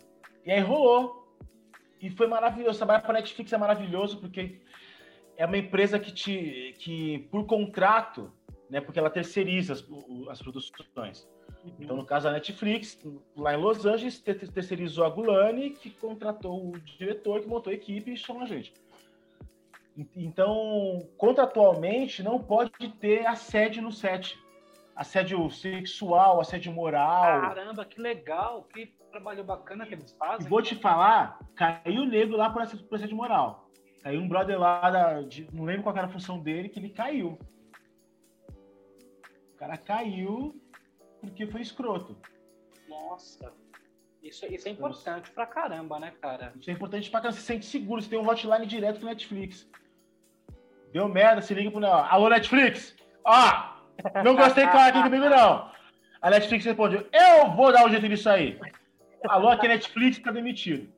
e 0.46 0.52
aí 0.52 0.60
rolou. 0.60 1.38
E 2.02 2.10
foi 2.10 2.28
maravilhoso. 2.28 2.80
Trabalhar 2.80 3.02
para 3.02 3.14
Netflix 3.14 3.54
é 3.54 3.58
maravilhoso, 3.58 4.20
porque 4.20 4.60
é 5.38 5.46
uma 5.46 5.58
empresa 5.58 6.00
que 6.00 6.12
te 6.12 6.76
que 6.80 7.20
por 7.32 7.46
contrato, 7.46 8.32
né, 8.70 8.82
porque 8.82 9.00
ela 9.00 9.10
terceiriza 9.10 9.74
as, 9.74 9.86
as 10.30 10.42
produções. 10.42 11.28
Uhum. 11.64 11.72
Então, 11.80 11.96
no 11.96 12.06
caso 12.06 12.26
da 12.26 12.34
Netflix, 12.34 13.00
lá 13.36 13.54
em 13.54 13.58
Los 13.58 13.86
Angeles, 13.86 14.20
terceirizou 14.20 15.06
a 15.06 15.10
Gulani, 15.10 15.72
que 15.72 15.90
contratou 15.90 16.70
o 16.70 16.80
diretor, 16.80 17.42
que 17.42 17.48
montou 17.48 17.72
a 17.72 17.74
equipe 17.74 18.12
e 18.12 18.18
chamou 18.18 18.44
a 18.44 18.46
gente. 18.46 18.74
Então, 20.16 21.08
contratualmente, 21.18 22.24
não 22.24 22.40
pode 22.40 22.90
ter 23.00 23.26
a 23.28 23.36
sede 23.36 23.80
no 23.80 23.92
set. 23.92 24.38
assédio 24.96 25.50
sexual, 25.50 26.40
assédio 26.40 26.72
moral. 26.72 27.42
Caramba, 27.42 27.86
que 27.86 28.00
legal, 28.00 28.64
que 28.64 28.94
trabalho 29.12 29.44
bacana 29.44 29.86
que 29.86 29.94
eles 29.94 30.12
fazem. 30.18 30.46
E 30.46 30.50
vou 30.50 30.62
te 30.62 30.76
falar, 30.76 31.40
caiu 31.56 32.04
o 32.04 32.06
negro 32.06 32.36
lá 32.36 32.50
por 32.50 32.62
assédio 32.62 33.16
moral. 33.16 33.63
Caiu 34.04 34.20
um 34.20 34.28
brother 34.28 34.60
lá, 34.60 34.90
da, 34.90 35.22
de, 35.22 35.48
não 35.54 35.64
lembro 35.64 35.84
qual 35.84 35.96
era 35.96 36.08
a 36.08 36.10
função 36.10 36.38
dele, 36.38 36.68
que 36.68 36.78
ele 36.78 36.90
caiu. 36.90 37.40
O 39.54 39.56
cara 39.58 39.78
caiu 39.78 40.62
porque 41.22 41.48
foi 41.48 41.62
escroto. 41.62 42.18
Nossa. 42.90 43.54
Isso, 44.22 44.46
isso 44.46 44.68
é 44.68 44.72
importante 44.72 45.32
pra 45.32 45.46
caramba, 45.46 46.00
né, 46.00 46.12
cara? 46.22 46.54
Isso 46.60 46.70
é 46.70 46.74
importante 46.74 47.10
pra 47.10 47.22
caramba. 47.22 47.36
Você 47.38 47.42
se 47.42 47.48
sente 47.48 47.66
seguro. 47.66 48.02
Você 48.02 48.10
tem 48.10 48.20
um 48.20 48.28
hotline 48.28 48.66
direto 48.66 49.00
com 49.00 49.06
Netflix. 49.06 49.70
Deu 50.92 51.08
merda, 51.08 51.42
se 51.42 51.54
liga 51.54 51.72
pro. 51.72 51.86
Alô, 51.86 52.30
Netflix! 52.30 52.96
Ó! 53.24 53.74
não 54.24 54.36
gostei 54.36 54.68
claro 54.68 54.90
aqui 54.90 55.04
comigo, 55.04 55.30
não. 55.30 55.72
A 56.22 56.30
Netflix 56.30 56.66
responde: 56.66 57.06
Eu 57.12 57.52
vou 57.56 57.72
dar 57.72 57.86
um 57.86 57.90
jeito 57.90 58.08
nisso 58.08 58.30
aí. 58.30 58.60
Alô, 59.28 59.50
aqui 59.50 59.68
Netflix 59.68 60.20
tá 60.20 60.32
demitido. 60.32 60.92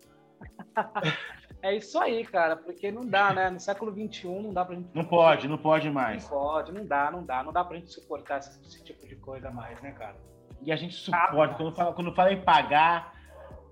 É 1.65 1.74
isso 1.74 1.98
aí, 1.98 2.24
cara, 2.24 2.55
porque 2.55 2.91
não 2.91 3.03
dá, 3.03 3.34
né? 3.34 3.50
No 3.50 3.60
século 3.60 3.91
XXI 3.91 4.27
não 4.27 4.53
dá 4.53 4.63
pra 4.63 4.75
gente. 4.75 4.88
Não 4.93 5.03
pode, 5.03 5.48
não 5.48 5.57
pode 5.57 5.89
mais. 5.89 6.22
Não 6.22 6.29
pode, 6.29 6.72
não 6.72 6.86
dá, 6.86 7.10
não 7.10 7.25
dá. 7.25 7.43
Não 7.43 7.51
dá 7.51 7.63
pra 7.63 7.75
gente 7.77 7.91
suportar 7.91 8.38
esse, 8.38 8.62
esse 8.62 8.84
tipo 8.84 9.07
de 9.07 9.15
coisa 9.15 9.50
mais, 9.50 9.81
né, 9.81 9.91
cara? 9.93 10.15
E 10.62 10.72
a 10.72 10.75
gente 10.75 10.93
suporta. 10.93 11.55
quando, 11.55 11.75
fala, 11.75 11.93
quando 11.93 12.13
fala 12.13 12.31
em 12.31 12.39
pagar, 12.39 13.15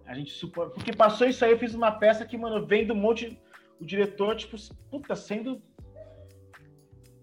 a 0.08 0.16
gente 0.16 0.32
suporta. 0.32 0.74
Porque 0.74 0.92
passou 0.92 1.28
isso 1.28 1.46
aí, 1.46 1.52
eu 1.52 1.60
fiz 1.60 1.76
uma 1.76 1.92
peça 1.92 2.26
que, 2.26 2.36
mano, 2.36 2.66
vem 2.66 2.88
do 2.88 2.96
monte. 2.96 3.40
O 3.80 3.86
diretor, 3.86 4.36
tipo, 4.38 4.58
puta, 4.90 5.16
sendo. 5.16 5.62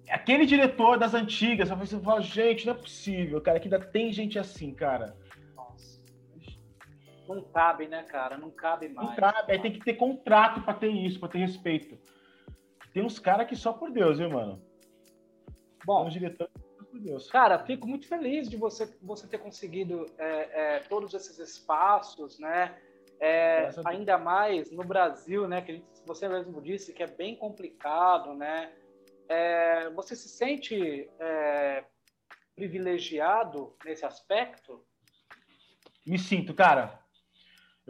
Aquele 0.08 0.46
diretor 0.46 0.96
das 0.98 1.14
antigas, 1.14 1.68
você 1.68 1.98
fala, 1.98 2.20
gente, 2.20 2.64
não 2.64 2.74
é 2.74 2.76
possível, 2.76 3.40
cara, 3.40 3.58
que 3.58 3.66
ainda 3.66 3.80
tem 3.80 4.12
gente 4.12 4.38
assim, 4.38 4.72
cara. 4.72 5.16
Não 7.34 7.42
cabe, 7.42 7.86
né, 7.86 8.02
cara? 8.02 8.36
Não 8.36 8.50
cabe 8.50 8.88
mais. 8.88 9.10
Não 9.10 9.16
cabe. 9.16 9.52
Aí 9.52 9.62
tem 9.62 9.72
que 9.72 9.84
ter 9.84 9.94
contrato 9.94 10.62
para 10.62 10.74
ter 10.74 10.88
isso, 10.90 11.20
para 11.20 11.28
ter 11.28 11.38
respeito. 11.38 11.96
Tem 12.92 13.04
uns 13.04 13.20
caras 13.20 13.46
que 13.46 13.54
só 13.54 13.72
por 13.72 13.92
Deus, 13.92 14.18
viu, 14.18 14.28
mano? 14.30 14.60
Bom, 15.84 16.06
um 16.06 16.08
diretor 16.08 16.50
por 16.90 16.98
Deus. 16.98 17.30
Cara, 17.30 17.58
fico 17.60 17.86
muito 17.86 18.08
feliz 18.08 18.48
de 18.48 18.56
você, 18.56 18.86
você 19.00 19.28
ter 19.28 19.38
conseguido 19.38 20.06
é, 20.18 20.76
é, 20.76 20.78
todos 20.80 21.14
esses 21.14 21.38
espaços, 21.38 22.38
né? 22.40 22.76
É, 23.20 23.70
ainda 23.84 24.18
mais 24.18 24.72
no 24.72 24.82
Brasil, 24.82 25.46
né? 25.46 25.62
Que 25.62 25.74
gente, 25.74 25.86
você 26.04 26.28
mesmo 26.28 26.60
disse 26.60 26.92
que 26.92 27.02
é 27.02 27.06
bem 27.06 27.36
complicado, 27.36 28.34
né? 28.34 28.72
É, 29.28 29.88
você 29.90 30.16
se 30.16 30.28
sente 30.28 31.08
é, 31.20 31.84
privilegiado 32.56 33.76
nesse 33.84 34.04
aspecto? 34.04 34.84
Me 36.04 36.18
sinto, 36.18 36.52
cara. 36.52 36.99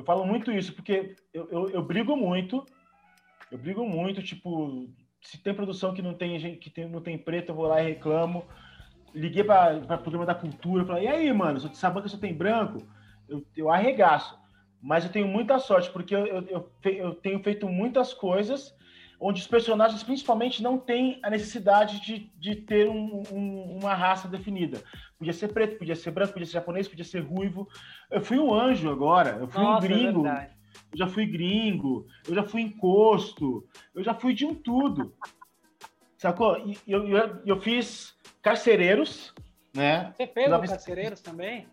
Eu 0.00 0.04
falo 0.04 0.24
muito 0.24 0.50
isso 0.50 0.72
porque 0.72 1.14
eu, 1.32 1.46
eu, 1.50 1.68
eu, 1.68 1.82
brigo 1.82 2.16
muito, 2.16 2.64
eu 3.52 3.58
brigo 3.58 3.84
muito, 3.86 4.22
tipo, 4.22 4.88
se 5.20 5.36
tem 5.42 5.52
produção 5.52 5.92
que 5.92 6.00
não 6.00 6.14
tem 6.14 6.56
que 6.56 6.70
tem, 6.70 6.88
não 6.88 7.02
tem 7.02 7.18
preto, 7.18 7.50
eu 7.50 7.54
vou 7.54 7.66
lá 7.66 7.82
e 7.82 7.88
reclamo. 7.88 8.46
Liguei 9.14 9.44
para 9.44 9.76
o 9.76 9.98
programa 9.98 10.24
da 10.24 10.34
cultura, 10.34 10.86
falei, 10.86 11.04
e 11.04 11.08
aí, 11.08 11.32
mano, 11.34 11.58
essa 11.58 11.90
banca 11.90 12.08
só 12.08 12.16
tem 12.16 12.32
branco? 12.32 12.82
Eu, 13.28 13.44
eu 13.54 13.70
arregaço. 13.70 14.38
Mas 14.80 15.04
eu 15.04 15.12
tenho 15.12 15.28
muita 15.28 15.58
sorte, 15.58 15.90
porque 15.90 16.14
eu, 16.14 16.26
eu, 16.26 16.72
eu 16.84 17.14
tenho 17.16 17.42
feito 17.42 17.68
muitas 17.68 18.14
coisas 18.14 18.74
onde 19.20 19.42
os 19.42 19.46
personagens, 19.46 20.02
principalmente, 20.02 20.62
não 20.62 20.78
têm 20.78 21.20
a 21.22 21.28
necessidade 21.28 22.00
de, 22.00 22.32
de 22.38 22.56
ter 22.56 22.88
um, 22.88 23.22
um, 23.30 23.78
uma 23.78 23.94
raça 23.94 24.26
definida. 24.26 24.82
Podia 25.18 25.34
ser 25.34 25.48
preto, 25.48 25.76
podia 25.76 25.94
ser 25.94 26.10
branco, 26.10 26.32
podia 26.32 26.46
ser 26.46 26.54
japonês, 26.54 26.88
podia 26.88 27.04
ser 27.04 27.20
ruivo. 27.20 27.68
Eu 28.10 28.22
fui 28.22 28.38
um 28.38 28.54
anjo 28.54 28.90
agora, 28.90 29.36
eu 29.38 29.48
fui 29.48 29.62
Nossa, 29.62 29.82
um 29.82 29.84
é 29.84 29.88
gringo. 29.88 30.26
É 30.26 30.50
eu 30.92 30.98
já 30.98 31.06
fui 31.06 31.26
gringo, 31.26 32.06
eu 32.26 32.34
já 32.34 32.42
fui 32.42 32.62
encosto, 32.62 33.68
eu 33.94 34.02
já 34.02 34.14
fui 34.14 34.34
de 34.34 34.44
um 34.44 34.54
tudo. 34.54 35.14
Sacou? 36.16 36.58
E 36.66 36.78
eu, 36.86 37.08
eu, 37.08 37.42
eu 37.46 37.60
fiz 37.60 38.14
carcereiros, 38.42 39.32
né? 39.74 40.12
Você 40.16 40.26
fez 40.26 40.52
o 40.52 40.60
carcereiros 40.60 41.20
também? 41.20 41.68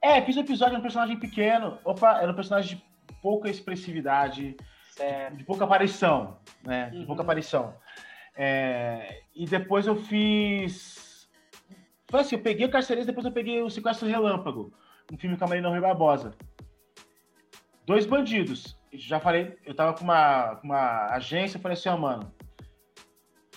É, 0.00 0.20
fiz 0.22 0.36
um 0.36 0.40
episódio 0.40 0.74
de 0.74 0.80
um 0.80 0.82
personagem 0.82 1.18
pequeno. 1.18 1.78
Opa, 1.84 2.20
era 2.20 2.30
um 2.30 2.34
personagem 2.34 2.76
de 2.76 3.14
pouca 3.20 3.48
expressividade, 3.48 4.56
certo. 4.96 5.36
de 5.36 5.44
pouca 5.44 5.64
aparição, 5.64 6.38
né? 6.62 6.90
De 6.90 7.04
pouca 7.06 7.22
uhum. 7.22 7.26
aparição. 7.26 7.74
É, 8.34 9.22
e 9.34 9.44
depois 9.46 9.86
eu 9.86 9.96
fiz 9.96 11.12
foi 12.12 12.20
assim, 12.20 12.36
eu 12.36 12.42
peguei 12.42 12.66
o 12.66 12.70
Carcereiros, 12.70 13.06
depois 13.06 13.24
eu 13.24 13.32
peguei 13.32 13.62
o 13.62 13.70
Sequestro 13.70 14.06
Relâmpago, 14.06 14.70
um 15.10 15.16
filme 15.16 15.34
com 15.34 15.46
a 15.46 15.48
Marina 15.48 15.70
Rui 15.70 15.80
Barbosa. 15.80 16.34
Dois 17.86 18.04
bandidos. 18.04 18.78
Já 18.92 19.18
falei, 19.18 19.56
eu 19.64 19.74
tava 19.74 19.94
com 19.94 20.04
uma, 20.04 20.60
uma 20.62 21.06
agência, 21.06 21.56
eu 21.56 21.62
falei 21.62 21.72
assim, 21.72 21.88
ó, 21.88 21.94
oh, 21.94 21.98
mano, 21.98 22.30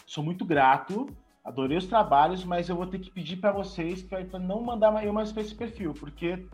sou 0.07 0.23
muito 0.23 0.45
grato, 0.45 1.05
adorei 1.43 1.77
os 1.77 1.85
trabalhos, 1.85 2.45
mas 2.45 2.69
eu 2.69 2.77
vou 2.77 2.87
ter 2.87 2.99
que 2.99 3.11
pedir 3.11 3.35
para 3.35 3.51
vocês 3.51 4.01
para 4.01 4.39
não 4.39 4.61
mandar 4.61 5.03
eu 5.05 5.11
mais 5.11 5.33
para 5.33 5.41
esse 5.41 5.53
perfil, 5.53 5.93
porque 5.93 6.47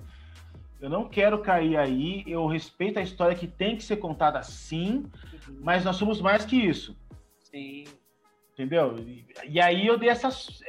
eu 0.82 0.90
não 0.90 1.08
quero 1.08 1.42
cair 1.42 1.78
aí, 1.78 2.24
eu 2.26 2.48
respeito 2.48 3.00
a 3.00 3.04
história 3.04 3.36
que 3.36 3.48
tem 3.48 3.78
que 3.78 3.84
ser 3.84 3.98
contada 3.98 4.42
sim, 4.42 5.06
uhum. 5.48 5.60
mas 5.62 5.86
nós 5.86 5.96
somos 5.96 6.20
mais 6.20 6.44
que 6.44 6.56
isso. 6.56 6.98
Sim. 7.40 7.86
Entendeu? 8.54 8.98
E, 8.98 9.26
e 9.48 9.62
aí 9.62 9.86
eu 9.86 9.98
dei 9.98 10.10
essas 10.10 10.62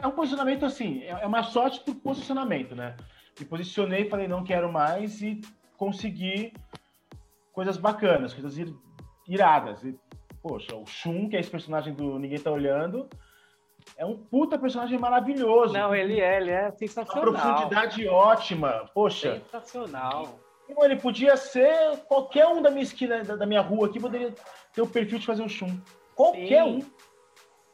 é 0.00 0.06
um 0.06 0.12
posicionamento 0.12 0.64
assim, 0.64 1.02
é, 1.02 1.10
é 1.10 1.26
uma 1.26 1.42
sorte 1.42 1.80
por 1.80 1.94
posicionamento, 1.96 2.74
né? 2.74 2.96
Me 3.38 3.44
posicionei, 3.46 4.08
falei, 4.08 4.28
não 4.28 4.44
quero 4.44 4.72
mais 4.72 5.20
e 5.22 5.40
consegui 5.76 6.52
coisas 7.52 7.76
bacanas, 7.76 8.32
coisas 8.32 8.56
iradas. 9.26 9.82
E, 9.84 9.98
poxa, 10.40 10.76
o 10.76 10.86
Shun, 10.86 11.28
que 11.28 11.36
é 11.36 11.40
esse 11.40 11.50
personagem 11.50 11.94
do 11.94 12.18
Ninguém 12.18 12.38
Tá 12.38 12.50
Olhando, 12.50 13.08
é 13.96 14.06
um 14.06 14.16
puta 14.16 14.58
personagem 14.58 14.98
maravilhoso. 14.98 15.72
Não, 15.72 15.94
ele 15.94 16.20
é, 16.20 16.36
ele 16.40 16.50
é 16.50 16.70
sensacional. 16.72 17.30
Uma 17.30 17.40
profundidade 17.40 18.08
ótima, 18.08 18.90
poxa. 18.94 19.40
Sensacional. 19.40 20.38
Ele 20.68 20.96
podia 20.96 21.36
ser 21.36 21.98
qualquer 22.08 22.46
um 22.46 22.62
da 22.62 22.70
minha 22.70 22.82
esquina, 22.82 23.22
da 23.22 23.46
minha 23.46 23.60
rua 23.60 23.88
aqui, 23.88 24.00
poderia 24.00 24.34
ter 24.72 24.80
o 24.80 24.86
perfil 24.86 25.18
de 25.18 25.26
fazer 25.26 25.42
um 25.42 25.48
Shun. 25.48 25.78
Qualquer 26.14 26.64
Sim. 26.64 26.78
um. 26.78 26.90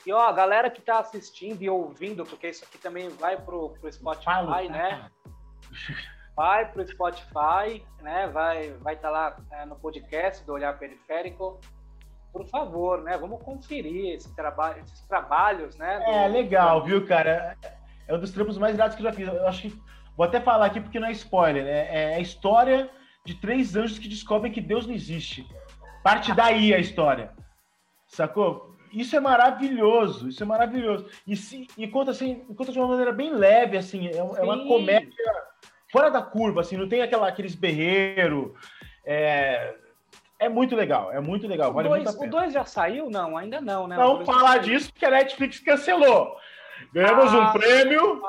E 0.07 0.13
ó, 0.13 0.21
a 0.21 0.33
galera 0.33 0.71
que 0.71 0.81
tá 0.81 1.01
assistindo 1.01 1.63
e 1.63 1.69
ouvindo, 1.69 2.25
porque 2.25 2.49
isso 2.49 2.65
aqui 2.65 2.79
também 2.79 3.09
vai 3.09 3.37
pro, 3.37 3.71
pro 3.71 3.93
Spotify, 3.93 4.25
Fala, 4.25 4.63
né? 4.63 5.11
Vai 6.35 6.71
pro 6.71 6.87
Spotify, 6.87 7.85
né? 8.01 8.29
Vai 8.29 8.71
vai 8.75 8.95
estar 8.95 9.09
tá 9.09 9.13
lá 9.13 9.37
é, 9.53 9.67
no 9.67 9.77
podcast 9.77 10.45
do 10.45 10.53
Olhar 10.53 10.79
Periférico. 10.79 11.61
Por 12.39 12.47
favor, 12.47 13.03
né? 13.03 13.19
Vamos 13.19 13.43
conferir 13.43 14.15
esse 14.15 14.33
trabalho, 14.33 14.81
esses 14.85 15.01
trabalhos, 15.03 15.77
né? 15.77 15.99
Do... 15.99 16.05
É 16.05 16.29
legal, 16.29 16.85
viu, 16.85 17.05
cara? 17.05 17.57
É 18.07 18.15
um 18.15 18.21
dos 18.21 18.31
trampos 18.31 18.57
mais 18.57 18.77
gratos 18.77 18.97
que 18.97 19.03
eu 19.03 19.11
já 19.11 19.13
fiz. 19.13 19.27
Eu 19.27 19.49
acho 19.49 19.63
que 19.63 19.83
vou 20.17 20.25
até 20.25 20.41
falar 20.41 20.67
aqui 20.67 20.81
porque 20.81 21.01
não 21.01 21.09
é 21.09 21.13
spoiler. 21.13 21.67
É, 21.67 22.13
é 22.13 22.15
a 22.15 22.21
história 22.21 22.89
de 23.25 23.35
três 23.35 23.75
anjos 23.75 23.99
que 23.99 24.07
descobrem 24.07 24.53
que 24.53 24.61
Deus 24.61 24.87
não 24.87 24.95
existe. 24.95 25.45
Parte 26.05 26.33
daí 26.33 26.73
a 26.73 26.79
história. 26.79 27.33
Sacou? 28.07 28.69
isso 28.93 29.17
é 29.17 29.21
maravilhoso, 29.21 30.29
isso 30.29 30.43
é 30.43 30.47
maravilhoso. 30.47 31.07
E, 31.27 31.37
se, 31.37 31.67
e 31.77 31.89
conta, 31.89 32.13
assim, 32.13 32.37
conta 32.57 32.71
de 32.71 32.79
uma 32.79 32.87
maneira 32.87 33.13
bem 33.13 33.35
leve, 33.35 33.77
assim, 33.77 34.07
é, 34.07 34.17
é 34.17 34.23
uma 34.23 34.65
comédia 34.65 35.13
fora 35.91 36.09
da 36.09 36.23
curva, 36.23 36.61
assim, 36.61 36.77
não 36.77 36.89
tem 36.89 37.03
aquela, 37.03 37.27
aqueles 37.27 37.57
berreiro. 37.57 38.55
É, 39.05 39.75
é 40.39 40.49
muito 40.49 40.77
legal, 40.77 41.13
é 41.13 41.21
muito 41.21 41.49
legal. 41.49 41.73
Vale 41.73 41.89
o 41.89 42.31
2 42.31 42.53
já 42.53 42.65
saiu? 42.65 43.11
Não, 43.11 43.37
ainda 43.37 43.61
não, 43.61 43.89
né? 43.89 43.97
Não 43.97 44.25
falar 44.25 44.59
disso 44.59 44.93
porque 44.93 45.05
a 45.05 45.11
Netflix 45.11 45.59
cancelou. 45.59 46.37
Ganhamos 46.93 47.35
ah, 47.35 47.41
um 47.41 47.53
prêmio. 47.53 48.23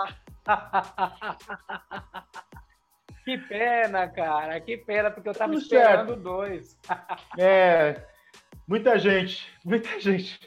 que 3.24 3.38
pena, 3.38 4.08
cara, 4.08 4.60
que 4.60 4.78
pena, 4.78 5.12
porque 5.12 5.30
eu 5.30 5.34
tava 5.34 5.54
Tudo 5.54 5.62
esperando 5.62 6.16
dois. 6.16 6.76
é, 7.38 8.04
muita 8.68 8.98
gente, 8.98 9.48
muita 9.64 10.00
gente. 10.00 10.40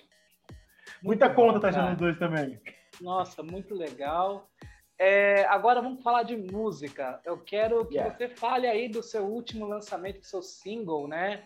Muita 1.01 1.27
muito 1.27 1.37
conta 1.37 1.61
tá 1.61 1.72
sendo 1.72 1.96
dois 1.96 2.18
também. 2.18 2.61
Nossa, 3.01 3.42
muito 3.42 3.75
legal. 3.75 4.51
É, 4.98 5.44
agora 5.46 5.81
vamos 5.81 6.03
falar 6.03 6.25
de 6.25 6.37
música. 6.37 7.20
Eu 7.25 7.38
quero 7.38 7.87
que 7.87 7.94
yeah. 7.94 8.14
você 8.14 8.29
fale 8.29 8.66
aí 8.66 8.88
do 8.88 9.03
seu 9.03 9.25
último 9.25 9.66
lançamento, 9.66 10.20
do 10.20 10.27
seu 10.27 10.42
single, 10.42 11.09
né? 11.09 11.44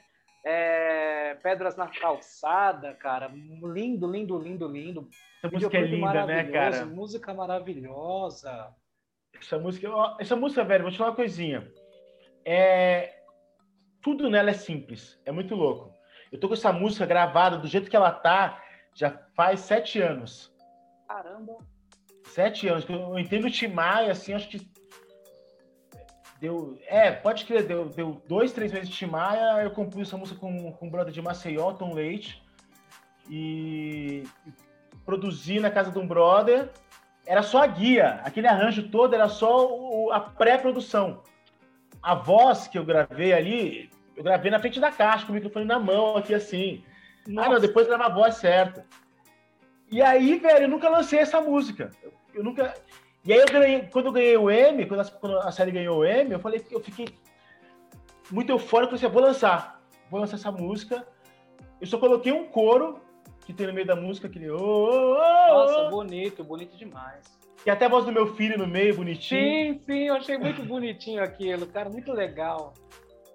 É, 0.48 1.34
Pedras 1.42 1.74
na 1.74 1.88
Calçada, 1.88 2.94
cara. 2.94 3.26
Lindo, 3.26 4.08
lindo, 4.08 4.38
lindo, 4.38 4.68
lindo. 4.68 5.08
Essa 5.42 5.52
música 5.52 5.76
é 5.76 5.80
linda, 5.80 6.24
né, 6.24 6.44
cara? 6.44 6.86
Música 6.86 7.34
maravilhosa. 7.34 8.72
Essa 9.36 9.58
música, 9.58 9.88
essa 10.20 10.36
música, 10.36 10.62
velho, 10.62 10.84
vou 10.84 10.92
te 10.92 10.98
falar 10.98 11.10
uma 11.10 11.16
coisinha. 11.16 11.68
É, 12.44 13.22
tudo 14.00 14.30
nela 14.30 14.50
é 14.50 14.52
simples, 14.52 15.20
é 15.24 15.32
muito 15.32 15.56
louco. 15.56 15.92
Eu 16.30 16.38
tô 16.38 16.46
com 16.46 16.54
essa 16.54 16.72
música 16.72 17.04
gravada 17.04 17.58
do 17.58 17.66
jeito 17.66 17.90
que 17.90 17.96
ela 17.96 18.12
tá, 18.12 18.62
já 18.94 19.10
faz 19.34 19.60
sete 19.60 20.00
anos. 20.00 20.54
Caramba! 21.08 21.58
Sete 22.22 22.68
anos. 22.68 22.88
Eu 22.88 23.18
entendo 23.18 23.48
o 23.48 23.50
Tim 23.50 23.66
Maia, 23.66 24.12
assim, 24.12 24.32
acho 24.32 24.48
que 24.48 24.60
deu. 26.40 26.78
É, 26.86 27.10
pode 27.10 27.44
crer, 27.44 27.66
deu, 27.66 27.86
deu 27.86 28.22
dois, 28.28 28.52
três 28.52 28.72
meses 28.72 28.88
de 28.88 28.96
Tim 28.96 29.06
Maia. 29.06 29.62
Eu 29.62 29.70
compus 29.70 30.08
essa 30.08 30.16
música 30.16 30.38
com, 30.38 30.72
com 30.72 30.86
o 30.86 30.90
brother 30.90 31.12
de 31.12 31.22
Maceió, 31.22 31.72
Tom 31.72 31.94
Leite. 31.94 32.42
E, 33.28 34.22
produzi 35.04 35.60
na 35.60 35.70
casa 35.70 35.90
de 35.90 35.98
um 35.98 36.06
brother. 36.06 36.70
Era 37.24 37.42
só 37.42 37.62
a 37.62 37.66
guia, 37.66 38.20
aquele 38.24 38.46
arranjo 38.46 38.88
todo 38.88 39.14
era 39.14 39.28
só 39.28 39.66
o, 39.66 40.12
a 40.12 40.20
pré-produção. 40.20 41.22
A 42.02 42.14
voz 42.14 42.68
que 42.68 42.78
eu 42.78 42.84
gravei 42.84 43.32
ali, 43.32 43.90
eu 44.16 44.22
gravei 44.22 44.50
na 44.50 44.60
frente 44.60 44.78
da 44.78 44.92
caixa, 44.92 45.26
com 45.26 45.32
o 45.32 45.34
microfone 45.34 45.64
na 45.64 45.78
mão, 45.78 46.16
aqui 46.16 46.34
assim. 46.34 46.84
Nossa. 47.26 47.48
Ah, 47.48 47.52
não, 47.52 47.60
depois 47.60 47.86
grava 47.86 48.06
a 48.06 48.08
voz 48.08 48.36
certa. 48.36 48.86
E 49.90 50.00
aí, 50.02 50.38
velho, 50.38 50.64
eu 50.64 50.68
nunca 50.68 50.88
lancei 50.88 51.18
essa 51.18 51.40
música. 51.40 51.90
Eu, 52.02 52.12
eu 52.34 52.44
nunca. 52.44 52.74
E 53.26 53.32
aí 53.32 53.40
eu 53.40 53.46
ganhei, 53.46 53.82
quando 53.90 54.06
eu 54.06 54.12
ganhei 54.12 54.36
o 54.36 54.48
M, 54.48 54.86
quando 54.86 55.00
a, 55.00 55.04
quando 55.04 55.38
a, 55.38 55.50
série 55.50 55.72
ganhou 55.72 55.98
o 55.98 56.04
M, 56.04 56.32
eu 56.32 56.38
falei, 56.38 56.64
eu 56.70 56.80
fiquei 56.80 57.08
muito 58.30 58.50
eufórico, 58.52 58.94
eu 58.94 58.98
falei, 58.98 59.12
vou 59.12 59.22
lançar, 59.22 59.82
vou 60.08 60.20
lançar 60.20 60.36
essa 60.36 60.52
música. 60.52 61.06
Eu 61.80 61.86
só 61.88 61.98
coloquei 61.98 62.32
um 62.32 62.46
coro 62.46 63.00
que 63.44 63.52
tem 63.52 63.66
no 63.66 63.72
meio 63.72 63.86
da 63.86 63.96
música, 63.96 64.28
aquele 64.28 64.48
oh, 64.50 64.58
oh, 64.58 65.14
oh, 65.14 65.54
Nossa, 65.54 65.90
bonito, 65.90 66.44
bonito 66.44 66.76
demais. 66.76 67.36
E 67.64 67.70
até 67.70 67.86
a 67.86 67.88
voz 67.88 68.04
do 68.04 68.12
meu 68.12 68.34
filho 68.36 68.56
no 68.56 68.66
meio, 68.66 68.94
bonitinho. 68.94 69.74
Sim, 69.74 69.80
sim, 69.84 70.06
eu 70.06 70.14
achei 70.14 70.38
muito 70.38 70.62
bonitinho 70.62 71.20
aquilo, 71.20 71.66
cara, 71.66 71.90
muito 71.90 72.12
legal. 72.12 72.74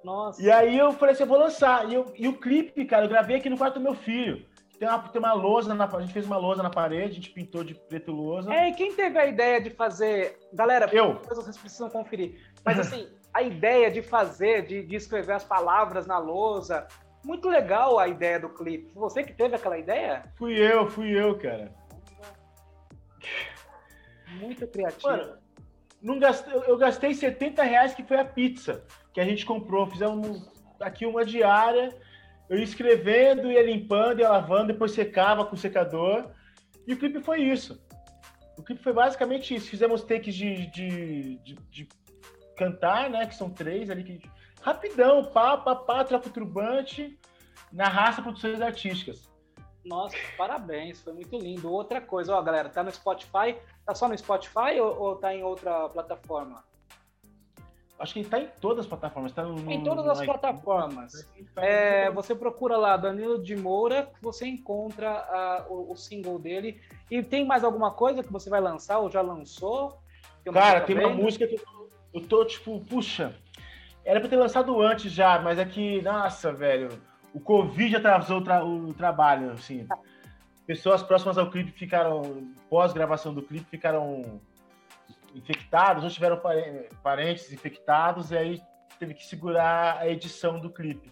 Nossa. 0.06 0.42
E 0.42 0.50
aí 0.50 0.78
eu 0.78 0.94
falei 0.94 1.14
assim, 1.14 1.24
eu 1.24 1.28
vou 1.28 1.38
lançar. 1.38 1.90
E, 1.90 1.96
eu, 1.96 2.06
e 2.18 2.28
o 2.30 2.34
clipe, 2.40 2.86
cara, 2.86 3.06
eu 3.06 3.10
gravei 3.10 3.36
aqui 3.36 3.50
no 3.50 3.58
quarto 3.58 3.76
do 3.76 3.82
meu 3.82 3.94
filho. 3.94 4.46
Tem 4.82 4.90
uma, 4.90 4.98
tem 4.98 5.20
uma 5.20 5.34
lousa, 5.34 5.76
na, 5.76 5.86
a 5.86 6.02
gente 6.02 6.12
fez 6.12 6.26
uma 6.26 6.38
lousa 6.38 6.64
na 6.64 6.70
parede, 6.72 7.12
a 7.12 7.14
gente 7.14 7.30
pintou 7.30 7.64
de 7.64 7.76
preto 7.76 8.12
lousa. 8.12 8.52
É, 8.52 8.70
e 8.70 8.74
quem 8.74 8.92
teve 8.96 9.16
a 9.20 9.28
ideia 9.28 9.62
de 9.62 9.70
fazer... 9.70 10.40
Galera, 10.52 10.90
eu. 10.92 11.22
vocês 11.30 11.56
precisam 11.56 11.88
conferir. 11.88 12.42
Mas 12.66 12.80
assim, 12.80 13.08
a 13.32 13.44
ideia 13.44 13.92
de 13.92 14.02
fazer, 14.02 14.66
de, 14.66 14.82
de 14.82 14.96
escrever 14.96 15.34
as 15.34 15.44
palavras 15.44 16.08
na 16.08 16.18
lousa, 16.18 16.88
muito 17.24 17.48
legal 17.48 18.00
a 18.00 18.08
ideia 18.08 18.40
do 18.40 18.50
clipe. 18.50 18.92
Você 18.96 19.24
que 19.24 19.34
teve 19.34 19.56
aquela 19.56 19.78
ideia? 19.78 20.24
Fui 20.36 20.58
eu, 20.58 20.90
fui 20.90 21.12
eu, 21.12 21.38
cara. 21.38 21.72
Muito 24.40 24.66
criativo. 24.66 25.08
Mano, 25.08 25.38
não 26.02 26.18
gastei, 26.18 26.54
eu 26.56 26.76
gastei 26.76 27.14
70 27.14 27.62
reais 27.62 27.94
que 27.94 28.02
foi 28.02 28.20
a 28.20 28.26
pizza 28.26 28.84
que 29.14 29.22
a 29.22 29.26
gente 29.26 29.46
comprou. 29.46 29.86
Fizemos 29.86 30.52
aqui 30.80 31.06
uma 31.06 31.24
diária, 31.24 31.96
eu 32.52 32.58
ia 32.58 32.66
escrevendo, 32.66 33.50
ia 33.50 33.64
limpando, 33.64 34.20
ia 34.20 34.28
lavando, 34.28 34.74
depois 34.74 34.92
secava 34.92 35.46
com 35.46 35.56
o 35.56 35.58
secador. 35.58 36.30
E 36.86 36.94
o 36.94 36.98
clipe 36.98 37.22
foi 37.22 37.42
isso. 37.42 37.82
O 38.58 38.62
clipe 38.62 38.84
foi 38.84 38.92
basicamente 38.92 39.56
isso. 39.56 39.70
Fizemos 39.70 40.04
takes 40.04 40.36
de, 40.36 40.68
de, 40.68 41.38
de, 41.38 41.56
de 41.56 41.90
cantar, 42.58 43.10
né? 43.10 43.26
Que 43.26 43.36
são 43.36 43.50
três 43.50 43.90
ali. 43.90 44.04
Que... 44.04 44.30
Rapidão, 44.62 45.24
pá, 45.24 45.56
pá, 45.56 45.76
pá, 45.76 46.04
troca 46.04 46.28
o 46.28 46.32
turbante, 46.32 47.18
na 47.72 47.88
raça 47.88 48.22
produções 48.22 48.60
artísticas. 48.60 49.32
Nossa, 49.86 50.18
parabéns, 50.38 51.00
foi 51.02 51.14
muito 51.14 51.38
lindo. 51.38 51.72
Outra 51.72 52.02
coisa, 52.02 52.36
ó, 52.36 52.42
galera, 52.42 52.68
tá 52.68 52.84
no 52.84 52.92
Spotify, 52.92 53.58
tá 53.86 53.96
só 53.96 54.10
no 54.10 54.18
Spotify 54.18 54.78
ou, 54.82 55.00
ou 55.00 55.16
tá 55.16 55.34
em 55.34 55.42
outra 55.42 55.88
plataforma? 55.88 56.66
Acho 58.02 58.14
que 58.14 58.20
ele 58.22 58.30
tá 58.30 58.40
em 58.40 58.48
todas 58.60 58.80
as 58.80 58.88
plataformas. 58.88 59.32
Tá 59.32 59.44
no, 59.44 59.72
em 59.72 59.84
todas 59.84 60.08
as 60.08 60.26
plataformas. 60.26 61.12
Tá 61.54 61.64
é, 61.64 62.10
você 62.10 62.34
procura 62.34 62.76
lá 62.76 62.98
Danilo 62.98 63.42
de 63.42 63.56
Moura, 63.56 64.10
você 64.20 64.48
encontra 64.48 65.68
uh, 65.70 65.72
o, 65.72 65.92
o, 65.92 65.96
single 65.96 66.40
dele. 66.40 66.82
E 67.12 67.22
tem 67.22 67.46
mais 67.46 67.64
alguma 67.64 67.92
coisa 67.92 68.24
que 68.24 68.34
você 68.34 68.50
vai 68.50 68.60
lançar 68.60 68.98
ou 68.98 69.12
já 69.12 69.22
lançou? 69.22 70.02
Cara, 70.52 70.82
tem 70.82 70.98
uma 70.98 71.10
música 71.10 71.46
que 71.46 71.62
eu 72.12 72.28
tô, 72.28 72.44
tipo, 72.44 72.80
puxa, 72.90 73.36
era 74.04 74.20
pra 74.20 74.28
ter 74.28 74.38
lançado 74.38 74.82
antes 74.82 75.12
já, 75.12 75.40
mas 75.40 75.60
é 75.60 75.66
que, 75.66 76.02
nossa, 76.02 76.52
velho, 76.52 76.90
o 77.36 77.40
Covid 77.40 77.98
atrasou 77.98 78.40
o, 78.40 78.44
tra 78.44 78.66
o 78.66 78.94
trabalho, 78.96 79.52
assim. 79.52 79.88
Pessoas 80.66 81.04
próximas 81.04 81.38
ao 81.38 81.52
clipe 81.52 81.72
ficaram, 81.72 82.52
pós-gravação 82.68 83.32
do 83.32 83.44
clipe, 83.44 83.70
ficaram 83.70 84.42
infectados, 85.36 86.04
ou 86.04 86.10
tiveram 86.10 86.42
parentes 87.04 87.52
infectados, 87.52 88.32
e 88.32 88.38
aí 88.38 88.62
teve 89.00 89.14
que 89.14 89.26
segurar 89.26 89.98
a 89.98 90.08
edição 90.08 90.60
do 90.60 90.70
clipe. 90.70 91.12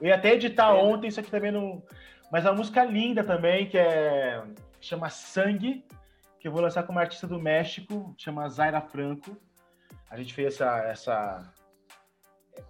Eu 0.00 0.08
ia 0.08 0.14
até 0.14 0.32
editar 0.34 0.70
é. 0.70 0.82
ontem, 0.82 1.08
isso 1.08 1.20
aqui 1.20 1.30
também 1.30 1.52
não. 1.52 1.82
Mas 2.30 2.44
uma 2.44 2.54
música 2.54 2.84
linda 2.84 3.22
também, 3.22 3.66
que 3.66 3.78
é. 3.78 4.42
chama 4.80 5.08
Sangue, 5.08 5.84
que 6.38 6.48
eu 6.48 6.52
vou 6.52 6.60
lançar 6.60 6.82
com 6.82 6.92
uma 6.92 7.00
artista 7.00 7.26
do 7.26 7.40
México, 7.40 8.14
chama 8.18 8.48
Zaira 8.48 8.80
Franco. 8.80 9.36
A 10.10 10.16
gente 10.16 10.34
fez 10.34 10.54
essa. 10.54 10.78
essa 10.84 11.52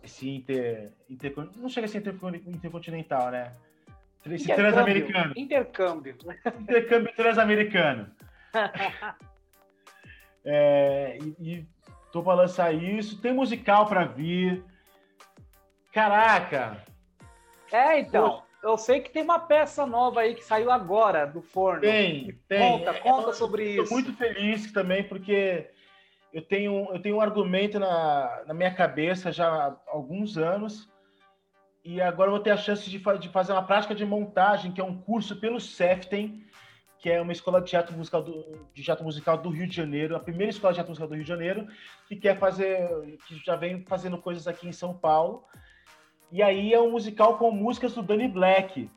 esse 0.03 0.29
inter, 0.31 0.93
inter. 1.11 1.35
Não 1.57 1.69
chega 1.69 1.87
a 1.87 1.89
ser 1.89 1.99
inter, 1.99 2.15
intercontinental, 2.47 3.31
né? 3.31 3.53
Esse 4.25 4.47
transamericano. 4.47 5.35
Intercâmbio. 5.37 6.17
Intercâmbio 6.61 7.15
transamericano. 7.15 8.11
É, 10.45 11.19
e, 11.21 11.37
e 11.41 11.67
tô 12.13 12.23
para 12.23 12.35
lançar 12.35 12.75
isso. 12.75 13.21
Tem 13.21 13.33
musical 13.33 13.87
para 13.87 14.05
vir. 14.05 14.65
Caraca! 15.93 16.85
É, 17.73 18.01
então. 18.01 18.43
Eu 18.63 18.79
sei 18.79 19.01
que 19.01 19.11
tem 19.11 19.23
uma 19.23 19.39
peça 19.39 19.85
nova 19.85 20.21
aí 20.21 20.35
que 20.35 20.43
saiu 20.43 20.71
agora 20.71 21.27
do 21.27 21.43
forno. 21.43 21.83
Tem, 21.83 22.33
tem. 22.49 22.79
Conta, 22.79 22.95
conta 22.95 23.33
sobre 23.35 23.73
isso. 23.73 23.83
Estou 23.83 23.99
muito 23.99 24.15
feliz 24.15 24.73
também, 24.73 25.05
porque 25.05 25.69
eu 26.33 26.41
tenho, 26.41 26.89
eu 26.91 26.99
tenho 26.99 27.17
um 27.17 27.21
argumento 27.21 27.79
na, 27.79 28.43
na 28.47 28.55
minha 28.55 28.75
cabeça 28.75 29.31
já 29.31 29.47
há 29.47 29.77
alguns 29.87 30.39
anos. 30.39 30.91
E 31.85 32.01
agora 32.01 32.29
eu 32.29 32.37
vou 32.37 32.43
ter 32.43 32.53
a 32.53 32.57
chance 32.57 32.89
de, 32.89 32.99
de 32.99 33.29
fazer 33.29 33.53
uma 33.53 33.63
prática 33.63 33.95
de 33.95 34.07
montagem, 34.07 34.73
que 34.73 34.81
é 34.81 34.85
um 34.85 34.99
curso 34.99 35.37
pelo 35.37 35.61
CEFTEM, 35.61 36.43
que 37.05 37.11
é 37.11 37.21
uma 37.21 37.33
escola 37.33 37.61
de 37.61 37.69
teatro 37.69 37.95
musical 37.95 38.23
do, 38.23 38.67
de 38.73 38.83
teatro 38.83 39.05
musical 39.05 39.37
do 39.37 39.51
Rio 39.51 39.67
de 39.67 39.77
Janeiro, 39.77 40.17
a 40.17 40.19
primeira 40.19 40.51
escola 40.51 40.73
de 40.73 40.79
teatro 40.79 40.91
musical 40.91 41.07
do 41.07 41.15
Rio 41.15 41.23
de 41.23 41.29
Janeiro, 41.29 41.69
que 42.09 42.17
quer 42.17 42.39
fazer, 42.39 42.89
que 43.29 43.37
já 43.45 43.57
vem 43.57 43.85
fazendo 43.85 44.17
coisas 44.17 44.49
aqui 44.49 44.67
em 44.67 44.73
São 44.73 44.95
Paulo. 44.95 45.45
E 46.33 46.43
aí 46.43 46.73
é 46.73 46.81
um 46.81 46.91
musical 46.91 47.37
com 47.37 47.51
músicas 47.51 47.93
do 47.93 48.03
Danny 48.03 48.27
Black. 48.27 48.89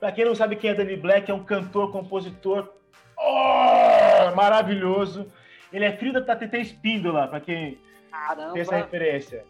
Para 0.00 0.10
quem 0.10 0.24
não 0.24 0.34
sabe 0.34 0.56
quem 0.56 0.70
é 0.70 0.74
Danny 0.74 0.96
Black, 0.96 1.30
é 1.30 1.34
um 1.34 1.44
cantor, 1.44 1.92
compositor 1.92 2.72
oh, 3.14 4.34
maravilhoso. 4.34 5.30
Ele 5.70 5.84
é 5.84 5.94
filho 5.98 6.14
da 6.14 6.34
TT 6.34 6.56
Espíndola, 6.62 7.28
para 7.28 7.40
quem 7.40 7.78
Caramba. 8.10 8.54
tem 8.54 8.62
essa 8.62 8.76
referência. 8.76 9.44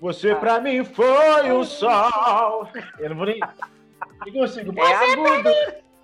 Você 0.00 0.30
ah. 0.30 0.36
para 0.36 0.62
mim 0.62 0.82
foi 0.82 1.52
o 1.52 1.62
sol. 1.62 2.70
Eu 2.98 3.10
não 3.10 3.16
vou 3.16 3.26
nem. 3.26 3.38
Não 3.38 4.32
consigo. 4.32 4.72
É 4.80 5.12
agudo. 5.12 5.50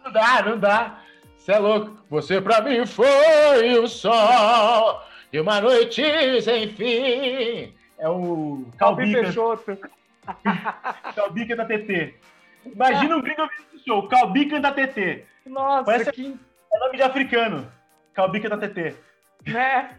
Não 0.05 0.13
dá, 0.13 0.43
não 0.43 0.59
dá. 0.59 1.01
Você 1.41 1.53
é 1.53 1.59
louco. 1.59 1.97
Você 2.11 2.39
pra 2.39 2.61
mim 2.61 2.85
foi 2.85 3.79
o 3.79 3.89
sol 3.89 5.03
de 5.33 5.41
uma 5.41 5.59
noite 5.59 6.03
sem 6.43 6.69
fim. 6.69 7.75
É 7.99 8.09
o 8.09 8.67
Calbica. 8.77 9.23
Peixoto. 9.23 9.79
Calbica 11.17 11.57
da 11.57 11.65
TT. 11.65 12.15
Imagina 12.67 13.17
um 13.17 13.23
gringo 13.23 13.41
ouvindo 13.41 13.65
esse 13.75 13.85
show. 13.87 14.07
Calbica 14.07 14.61
da 14.61 14.71
TT. 14.71 15.25
Nossa, 15.47 15.85
Parece 15.85 16.13
que... 16.13 16.39
É 16.73 16.79
nome 16.79 16.99
de 16.99 17.03
africano. 17.03 17.73
Calbica 18.13 18.51
da 18.51 18.59
TT. 18.59 18.95
Né? 19.47 19.97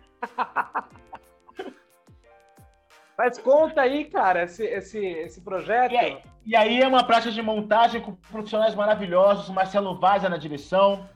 Mas 3.17 3.39
conta 3.39 3.81
aí, 3.81 4.05
cara, 4.05 4.43
esse, 4.43 4.63
esse, 4.63 5.03
esse 5.03 5.41
projeto. 5.41 5.91
E 5.91 5.97
aí, 5.97 6.17
e 6.45 6.55
aí, 6.55 6.81
é 6.81 6.87
uma 6.87 7.03
prática 7.03 7.31
de 7.31 7.41
montagem 7.41 7.99
com 7.99 8.15
profissionais 8.15 8.75
maravilhosos, 8.75 9.49
Marcelo 9.49 9.99
Vaz 9.99 10.23
na 10.23 10.37
direção, 10.37 11.07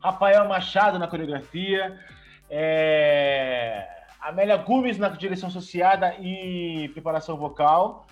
Rafael 0.00 0.46
Machado 0.46 0.98
na 0.98 1.08
coreografia, 1.08 1.98
é... 2.50 3.88
Amélia 4.20 4.56
Gomes 4.56 4.98
na 4.98 5.08
direção 5.08 5.48
associada 5.48 6.14
e 6.20 6.88
preparação 6.92 7.36
vocal, 7.36 8.06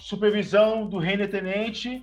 supervisão 0.00 0.86
do 0.86 0.98
Reiner 0.98 1.30
Tenente 1.30 2.02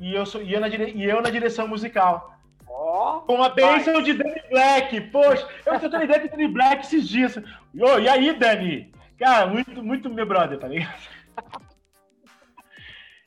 e 0.00 0.14
eu, 0.14 0.26
sou, 0.26 0.42
e 0.42 0.52
eu, 0.52 0.60
na, 0.60 0.68
dire... 0.68 0.92
e 0.94 1.04
eu 1.04 1.22
na 1.22 1.30
direção 1.30 1.68
musical. 1.68 2.36
Oh, 2.68 3.20
Com 3.20 3.42
a 3.42 3.48
bênção 3.48 4.02
de 4.02 4.12
Danny 4.12 4.42
Black. 4.50 5.00
Poxa, 5.02 5.48
eu 5.64 5.80
tô 5.80 5.88
tendo 5.88 6.04
ideia 6.04 6.20
de 6.20 6.28
Danny 6.28 6.48
Black 6.48 6.84
esses 6.84 7.08
dias. 7.08 7.38
Oh, 7.80 7.98
e 7.98 8.08
aí, 8.08 8.36
Danny? 8.36 8.92
Cara, 9.18 9.46
muito, 9.46 9.82
muito 9.82 10.10
meu 10.10 10.26
brother, 10.26 10.58
tá 10.58 10.68
ligado? 10.68 10.92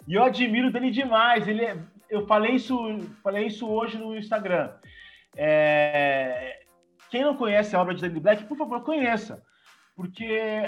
E 0.09 0.13
eu 0.13 0.23
admiro 0.23 0.71
dele 0.71 0.89
demais. 0.89 1.45
Ele 1.49 1.65
é, 1.65 1.75
eu 2.09 2.25
falei 2.25 2.55
isso, 2.55 2.77
falei 3.23 3.47
isso 3.47 3.67
hoje 3.67 3.97
no 3.97 4.15
Instagram. 4.15 4.73
É, 5.35 6.65
quem 7.09 7.23
não 7.23 7.35
conhece 7.35 7.75
a 7.75 7.81
obra 7.81 7.93
de 7.93 8.01
Danny 8.01 8.19
Black, 8.19 8.45
por 8.45 8.57
favor, 8.57 8.83
conheça. 8.83 9.43
Porque 9.95 10.63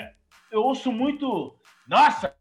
eu 0.52 0.63
ouço 0.63 0.91
muito. 0.91 1.60
Nossa, 1.88 2.36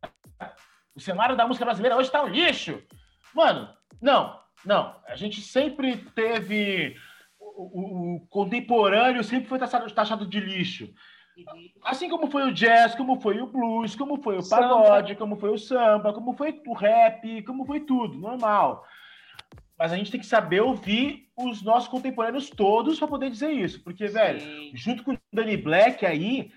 o 0.95 1.01
cenário 1.01 1.37
da 1.37 1.47
música 1.47 1.65
brasileira 1.65 1.97
hoje 1.97 2.09
está 2.09 2.23
um 2.23 2.29
lixo. 2.29 2.83
Mano, 3.35 3.69
não, 4.01 4.41
não. 4.65 5.01
A 5.07 5.15
gente 5.17 5.41
sempre 5.41 5.97
teve 5.97 6.97
o, 7.41 8.17
o 8.17 8.27
contemporâneo 8.29 9.25
sempre 9.25 9.49
foi 9.49 9.59
taxado, 9.59 9.91
taxado 9.93 10.27
de 10.27 10.41
lixo. 10.41 10.93
Assim 11.83 12.09
como 12.09 12.31
foi 12.31 12.44
o 12.44 12.53
jazz, 12.53 12.94
como 12.94 13.20
foi 13.20 13.40
o 13.40 13.46
blues, 13.46 13.94
como 13.94 14.22
foi 14.22 14.38
o 14.38 14.48
pagode, 14.48 15.14
como 15.14 15.37
foi 15.37 15.51
o 15.51 15.59
samba, 15.59 16.12
como 16.12 16.35
foi 16.35 16.61
o 16.66 16.72
rap, 16.74 17.42
como 17.42 17.64
foi 17.64 17.81
tudo, 17.81 18.18
normal. 18.18 18.85
Mas 19.79 19.92
a 19.92 19.96
gente 19.96 20.11
tem 20.11 20.20
que 20.20 20.27
saber 20.27 20.61
ouvir 20.61 21.29
os 21.37 21.62
nossos 21.62 21.88
contemporâneos 21.88 22.51
todos 22.51 22.98
para 22.98 23.07
poder 23.07 23.31
dizer 23.31 23.53
isso. 23.53 23.83
Porque, 23.85 24.09
Sim. 24.09 24.14
velho, 24.14 24.40
junto 24.74 25.05
com 25.05 25.12
o 25.12 25.18
Danny 25.33 25.57
Black 25.57 26.05
aí, 26.05 26.51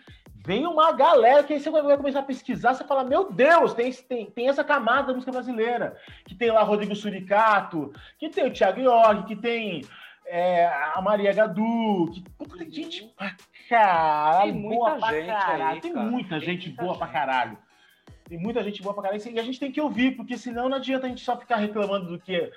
vem 0.43 0.65
uma 0.65 0.91
galera 0.91 1.43
que 1.43 1.53
aí 1.53 1.59
você 1.59 1.69
vai 1.69 1.97
começar 1.97 2.19
a 2.19 2.23
pesquisar, 2.23 2.73
você 2.73 2.83
fala, 2.83 3.03
meu 3.03 3.31
Deus, 3.31 3.73
tem, 3.73 3.91
tem, 3.93 4.25
tem 4.31 4.49
essa 4.49 4.63
camada 4.63 5.07
da 5.07 5.13
música 5.13 5.31
brasileira, 5.31 5.95
que 6.25 6.33
tem 6.33 6.49
lá 6.49 6.63
Rodrigo 6.63 6.95
Suricato, 6.95 7.93
que 8.17 8.29
tem 8.29 8.47
o 8.47 8.51
Thiago 8.51 8.81
York, 8.81 9.27
que 9.27 9.35
tem 9.35 9.83
é, 10.31 10.65
a 10.95 11.01
Maria 11.01 11.33
Gadu, 11.33 12.09
que 12.13 12.21
puta, 12.37 12.57
tem 12.57 12.71
gente 12.71 13.03
pra 13.17 13.35
caralho, 13.69 14.53
tem 14.53 14.61
muita 14.61 14.95
boa 14.95 15.11
gente 15.11 15.27
caralho, 15.27 15.63
aí, 15.63 15.81
tem 15.81 15.93
muita 15.93 16.39
gente 16.39 16.67
muita 16.67 16.81
boa 16.81 16.93
gente. 16.93 16.99
pra 16.99 17.07
caralho. 17.07 17.57
Tem 18.25 18.39
muita 18.39 18.63
gente 18.63 18.81
boa 18.81 18.93
pra 18.93 19.03
caralho, 19.03 19.21
e 19.29 19.39
a 19.39 19.43
gente 19.43 19.59
tem 19.59 19.71
que 19.71 19.81
ouvir, 19.81 20.15
porque 20.15 20.37
senão 20.37 20.69
não 20.69 20.77
adianta 20.77 21.05
a 21.05 21.09
gente 21.09 21.23
só 21.23 21.37
ficar 21.37 21.57
reclamando 21.57 22.07
do 22.07 22.19
que, 22.19 22.49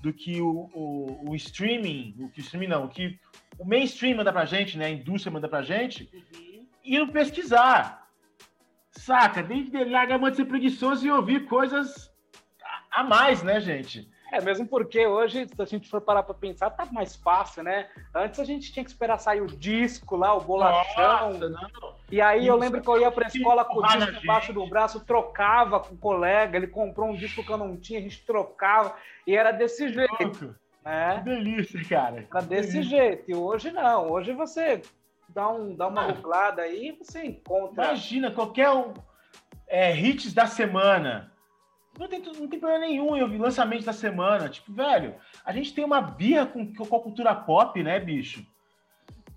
do 0.00 0.12
que 0.12 0.40
o, 0.42 0.70
o, 0.74 1.30
o 1.30 1.34
streaming, 1.36 2.14
o 2.18 2.28
que 2.28 2.40
o 2.40 2.42
streaming 2.42 2.68
não, 2.68 2.84
o 2.84 2.88
que 2.88 3.18
o 3.58 3.64
mainstream 3.64 4.16
manda 4.16 4.32
pra 4.32 4.44
gente, 4.44 4.76
né, 4.76 4.86
a 4.86 4.90
indústria 4.90 5.32
manda 5.32 5.48
pra 5.48 5.62
gente, 5.62 6.10
uhum 6.12 6.52
ir 6.84 7.06
pesquisar. 7.12 8.06
Saca? 8.90 9.42
Tem 9.42 9.64
que 9.64 9.84
largar 9.84 10.22
a 10.22 10.30
de 10.30 10.36
ser 10.36 10.44
preguiçoso 10.44 11.06
e 11.06 11.10
ouvir 11.10 11.46
coisas 11.46 12.10
a 12.90 13.02
mais, 13.02 13.42
né, 13.42 13.60
gente? 13.60 14.08
É, 14.32 14.40
mesmo 14.40 14.66
porque 14.66 15.06
hoje, 15.06 15.46
se 15.46 15.60
a 15.60 15.66
gente 15.66 15.90
for 15.90 16.00
parar 16.00 16.22
para 16.22 16.34
pensar, 16.34 16.70
tá 16.70 16.86
mais 16.86 17.14
fácil, 17.14 17.62
né? 17.62 17.86
Antes 18.14 18.40
a 18.40 18.44
gente 18.44 18.72
tinha 18.72 18.82
que 18.82 18.90
esperar 18.90 19.18
sair 19.18 19.42
o 19.42 19.46
disco 19.46 20.16
lá, 20.16 20.34
o 20.34 20.40
bolachão. 20.40 21.34
Nossa, 21.34 21.94
e 22.10 22.18
aí 22.18 22.40
Isso. 22.40 22.48
eu 22.48 22.56
lembro 22.56 22.80
que 22.80 22.88
eu 22.88 22.98
ia 22.98 23.10
pra 23.10 23.26
escola 23.26 23.62
com 23.62 23.80
o 23.80 23.86
disco 23.86 24.24
embaixo 24.24 24.52
do 24.54 24.66
braço, 24.66 25.04
trocava 25.04 25.80
com 25.80 25.94
o 25.94 25.98
colega, 25.98 26.56
ele 26.56 26.66
comprou 26.66 27.10
um 27.10 27.14
disco 27.14 27.44
que 27.44 27.52
eu 27.52 27.58
não 27.58 27.76
tinha, 27.76 27.98
a 27.98 28.02
gente 28.02 28.24
trocava, 28.24 28.96
e 29.26 29.36
era 29.36 29.52
desse 29.52 29.90
jeito. 29.90 30.56
Né? 30.82 31.18
Que 31.18 31.24
delícia, 31.24 31.84
cara. 31.86 32.26
Era 32.30 32.42
desse 32.42 32.72
delícia. 32.72 32.98
jeito. 32.98 33.30
E 33.30 33.34
hoje 33.34 33.70
não. 33.70 34.10
Hoje 34.10 34.32
você 34.32 34.80
dá, 35.28 35.50
um, 35.50 35.76
dá 35.76 35.88
uma 35.88 36.10
googlada 36.10 36.62
aí 36.62 36.88
e 36.88 36.92
você 36.92 37.22
encontra. 37.22 37.84
Imagina, 37.84 38.30
qualquer 38.30 38.70
um, 38.70 38.94
é, 39.68 39.94
hits 39.94 40.32
da 40.32 40.46
semana. 40.46 41.31
Não 41.98 42.08
tem, 42.08 42.20
não 42.20 42.48
tem 42.48 42.58
problema 42.58 42.86
nenhum 42.86 43.16
eu 43.16 43.28
vi 43.28 43.36
lançamento 43.36 43.84
da 43.84 43.92
semana. 43.92 44.48
Tipo, 44.48 44.72
velho, 44.72 45.14
a 45.44 45.52
gente 45.52 45.74
tem 45.74 45.84
uma 45.84 46.00
birra 46.00 46.46
com, 46.46 46.74
com 46.74 46.96
a 46.96 47.00
cultura 47.00 47.34
pop, 47.34 47.82
né, 47.82 48.00
bicho? 48.00 48.46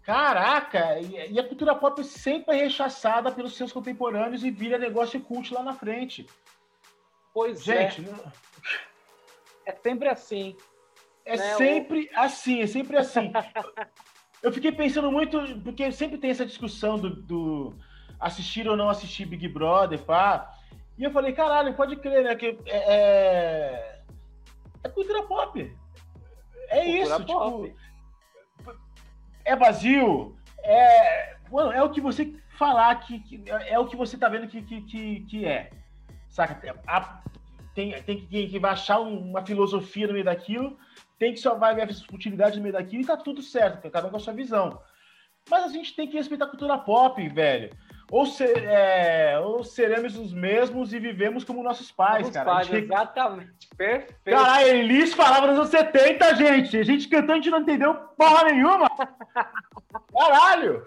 Caraca, 0.03 0.99
e, 0.99 1.33
e 1.33 1.39
a 1.39 1.47
cultura 1.47 1.73
pop 1.73 2.03
sempre 2.03 2.55
é 2.55 2.63
rechaçada 2.63 3.31
pelos 3.31 3.55
seus 3.57 3.73
contemporâneos 3.73 4.43
e 4.43 4.51
vira 4.51 4.77
negócio 4.77 5.19
cult 5.19 5.51
lá 5.53 5.63
na 5.63 5.73
frente. 5.73 6.27
Pois 7.33 7.63
gente, 7.63 8.01
é. 8.01 8.03
Não... 8.03 8.31
É 9.65 9.71
sempre 9.73 10.07
assim. 10.07 10.55
É 11.25 11.35
né? 11.35 11.55
sempre 11.55 12.09
o... 12.13 12.19
assim, 12.19 12.61
é 12.61 12.67
sempre 12.67 12.97
assim. 12.97 13.31
eu 14.43 14.51
fiquei 14.51 14.71
pensando 14.71 15.11
muito, 15.11 15.39
porque 15.63 15.91
sempre 15.91 16.19
tem 16.19 16.29
essa 16.29 16.45
discussão 16.45 16.99
do, 16.99 17.09
do, 17.09 17.75
assistir 18.19 18.69
ou 18.69 18.77
não 18.77 18.89
assistir 18.89 19.25
Big 19.25 19.47
Brother, 19.47 19.99
pá. 20.03 20.51
E 20.97 21.03
eu 21.03 21.11
falei, 21.11 21.33
caralho, 21.33 21.73
pode 21.73 21.95
crer, 21.97 22.23
né? 22.23 22.35
Que 22.35 22.57
é, 22.65 22.93
é, 22.93 24.01
é 24.83 24.89
cultura 24.89 25.23
pop. 25.23 25.75
É 26.69 26.75
cultura 26.77 26.99
isso, 26.99 27.25
pop. 27.25 27.67
tipo. 27.67 28.75
É 29.43 29.55
vazio. 29.55 30.35
É, 30.63 31.35
mano, 31.51 31.71
é 31.71 31.83
o 31.83 31.89
que 31.89 32.01
você 32.01 32.33
falar 32.57 32.95
que, 32.95 33.19
que 33.19 33.43
é 33.49 33.77
o 33.77 33.85
que 33.85 33.95
você 33.95 34.17
tá 34.17 34.29
vendo 34.29 34.47
que, 34.47 34.61
que, 34.61 35.19
que, 35.21 35.45
é. 35.45 35.69
Saca? 36.29 36.81
A, 36.87 37.21
tem, 37.73 38.01
tem 38.03 38.25
que, 38.25 38.47
que 38.47 38.65
achar 38.65 38.99
uma 38.99 39.45
filosofia 39.45 40.07
no 40.07 40.13
meio 40.13 40.25
daquilo 40.25 40.77
tem 41.17 41.33
que 41.33 41.39
só 41.39 41.55
vai 41.55 41.75
ver 41.75 41.89
as 41.89 42.01
utilidades 42.09 42.57
no 42.57 42.63
meio 42.63 42.73
daquilo 42.73 43.03
e 43.03 43.05
tá 43.05 43.17
tudo 43.17 43.41
certo, 43.41 43.89
cada 43.89 44.07
um 44.07 44.09
com 44.09 44.17
a 44.17 44.19
sua 44.19 44.33
visão. 44.33 44.81
Mas 45.49 45.63
a 45.63 45.67
gente 45.69 45.95
tem 45.95 46.07
que 46.07 46.17
respeitar 46.17 46.45
a 46.45 46.49
cultura 46.49 46.77
pop, 46.77 47.27
velho. 47.29 47.69
Ou, 48.11 48.25
ser, 48.25 48.63
é, 48.63 49.39
ou 49.39 49.63
seremos 49.63 50.15
os 50.15 50.31
mesmos 50.31 50.93
e 50.93 50.99
vivemos 50.99 51.43
como 51.43 51.63
nossos 51.63 51.91
pais, 51.91 52.29
cara. 52.29 52.45
Pais, 52.45 52.67
gente... 52.67 52.85
Exatamente, 52.85 53.67
perfeito. 53.75 54.37
Caralho, 54.37 54.67
Elis 54.67 55.13
falava 55.13 55.47
nos 55.47 55.57
anos 55.57 55.69
70, 55.69 56.35
gente. 56.35 56.77
A 56.77 56.83
gente 56.83 57.07
cantou, 57.09 57.33
a 57.33 57.35
gente 57.35 57.49
não 57.49 57.61
entendeu 57.61 57.95
porra 58.15 58.43
nenhuma. 58.45 58.87
Caralho! 60.13 60.85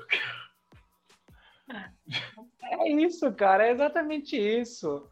É 2.63 2.89
isso, 2.89 3.33
cara, 3.33 3.67
é 3.67 3.73
exatamente 3.73 4.37
isso. 4.37 5.09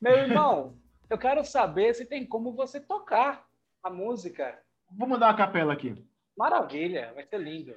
Meu 0.00 0.16
irmão, 0.16 0.78
eu 1.08 1.18
quero 1.18 1.44
saber 1.44 1.94
se 1.94 2.06
tem 2.06 2.24
como 2.24 2.52
você 2.52 2.80
tocar 2.80 3.44
a 3.82 3.90
música. 3.90 4.58
Vou 4.90 5.08
mandar 5.08 5.26
uma 5.26 5.36
capela 5.36 5.72
aqui. 5.72 5.94
Maravilha, 6.36 7.12
vai 7.14 7.26
ser 7.26 7.38
lindo. 7.38 7.74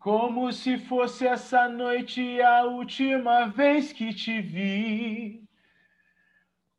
Como 0.00 0.50
se 0.50 0.78
fosse 0.78 1.26
essa 1.26 1.68
noite 1.68 2.40
a 2.40 2.64
última 2.64 3.48
vez 3.48 3.92
que 3.92 4.14
te 4.14 4.40
vi. 4.40 5.44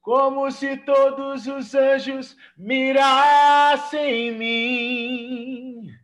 Como 0.01 0.49
se 0.49 0.75
todos 0.75 1.45
os 1.45 1.75
anjos 1.75 2.35
mirassem 2.57 4.29
em 4.29 4.31
mim. 4.37 5.95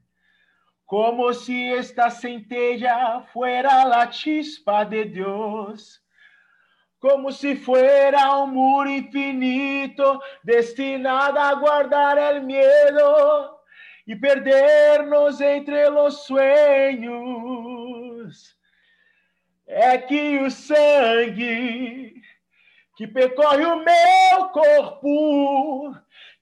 Como 0.85 1.33
se 1.33 1.69
esta 1.73 2.11
centella 2.11 3.21
fuera 3.33 3.83
la 3.83 4.05
chispa 4.07 4.83
de 4.83 5.03
Deus 5.03 5.99
como 6.99 7.31
se 7.31 7.55
fuera 7.55 8.35
un 8.37 8.53
muro 8.53 8.89
infinito 8.89 10.19
destinado 10.43 11.39
a 11.39 11.53
guardar 11.53 12.17
el 12.17 12.43
miedo 12.43 13.56
y 14.07 14.15
perdernos 14.15 15.39
entre 15.41 15.89
los 15.89 16.25
sueños. 16.25 17.27
É 19.67 19.97
que 19.97 20.39
o 20.39 20.49
sangue 20.49 22.13
que 22.95 23.05
percorre 23.05 23.65
o 23.65 23.83
meu 23.83 24.47
corpo 24.49 25.93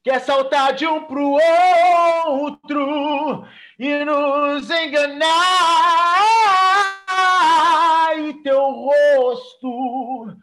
quer 0.04 0.22
saltar 0.22 0.74
de 0.74 0.86
um 0.88 1.04
pro 1.06 1.40
outro 2.28 3.48
e 3.80 4.06
nos 4.06 4.70
enganar 4.70 5.26
e 8.18 8.34
teu 8.44 8.62
rosto 8.62 10.38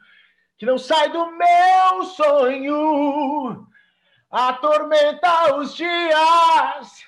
que 0.58 0.66
não 0.66 0.76
sai 0.78 1.08
do 1.10 1.26
meu 1.32 2.04
sonho, 2.04 3.66
atormenta 4.30 5.56
os 5.56 5.74
dias, 5.74 7.04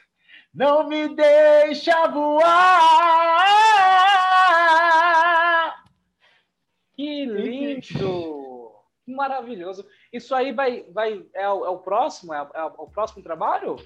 não 0.54 0.88
me 0.88 1.08
deixa 1.08 2.06
voar. 2.06 2.44
Que 6.94 7.26
lindo! 7.26 8.72
Que 9.04 9.12
maravilhoso! 9.12 9.84
Isso 10.12 10.34
aí 10.34 10.52
vai, 10.52 10.84
vai 10.92 11.26
é, 11.34 11.48
o, 11.48 11.66
é 11.66 11.68
o 11.68 11.78
próximo? 11.78 12.32
É, 12.32 12.48
é, 12.54 12.62
o 12.62 12.86
próximo 12.86 13.22
trabalho? 13.22 13.76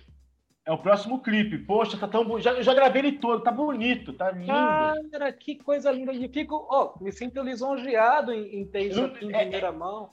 É 0.67 0.73
o 0.73 0.77
próximo 0.77 1.23
clipe. 1.23 1.57
Poxa, 1.57 1.97
tá 1.97 2.07
tão 2.07 2.23
bonito. 2.23 2.45
Já, 2.45 2.61
já 2.61 2.75
gravei 2.75 3.01
ele 3.01 3.13
todo, 3.13 3.43
tá 3.43 3.51
bonito, 3.51 4.13
tá 4.13 4.31
lindo. 4.31 4.53
Cara, 5.11 5.33
que 5.33 5.57
coisa 5.57 5.91
linda. 5.91 6.13
E 6.13 6.29
fico, 6.29 6.69
ó, 6.71 6.93
oh, 6.95 7.03
me 7.03 7.11
sinto 7.11 7.41
lisonjeado 7.41 8.31
em, 8.35 8.61
em 8.61 8.67
ter 8.67 8.81
isso 8.91 9.03
aqui 9.03 9.25
em 9.25 9.35
é, 9.35 9.39
primeira 9.41 9.73
mão. 9.73 10.11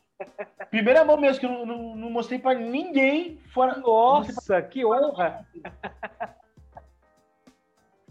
Primeira 0.69 1.03
mão 1.03 1.17
mesmo, 1.17 1.41
que 1.41 1.45
eu 1.45 1.49
não, 1.49 1.65
não, 1.65 1.95
não 1.97 2.09
mostrei 2.09 2.39
pra 2.39 2.53
ninguém 2.53 3.37
fora. 3.53 3.75
Nossa, 3.77 4.61
que 4.61 4.85
honra! 4.85 5.45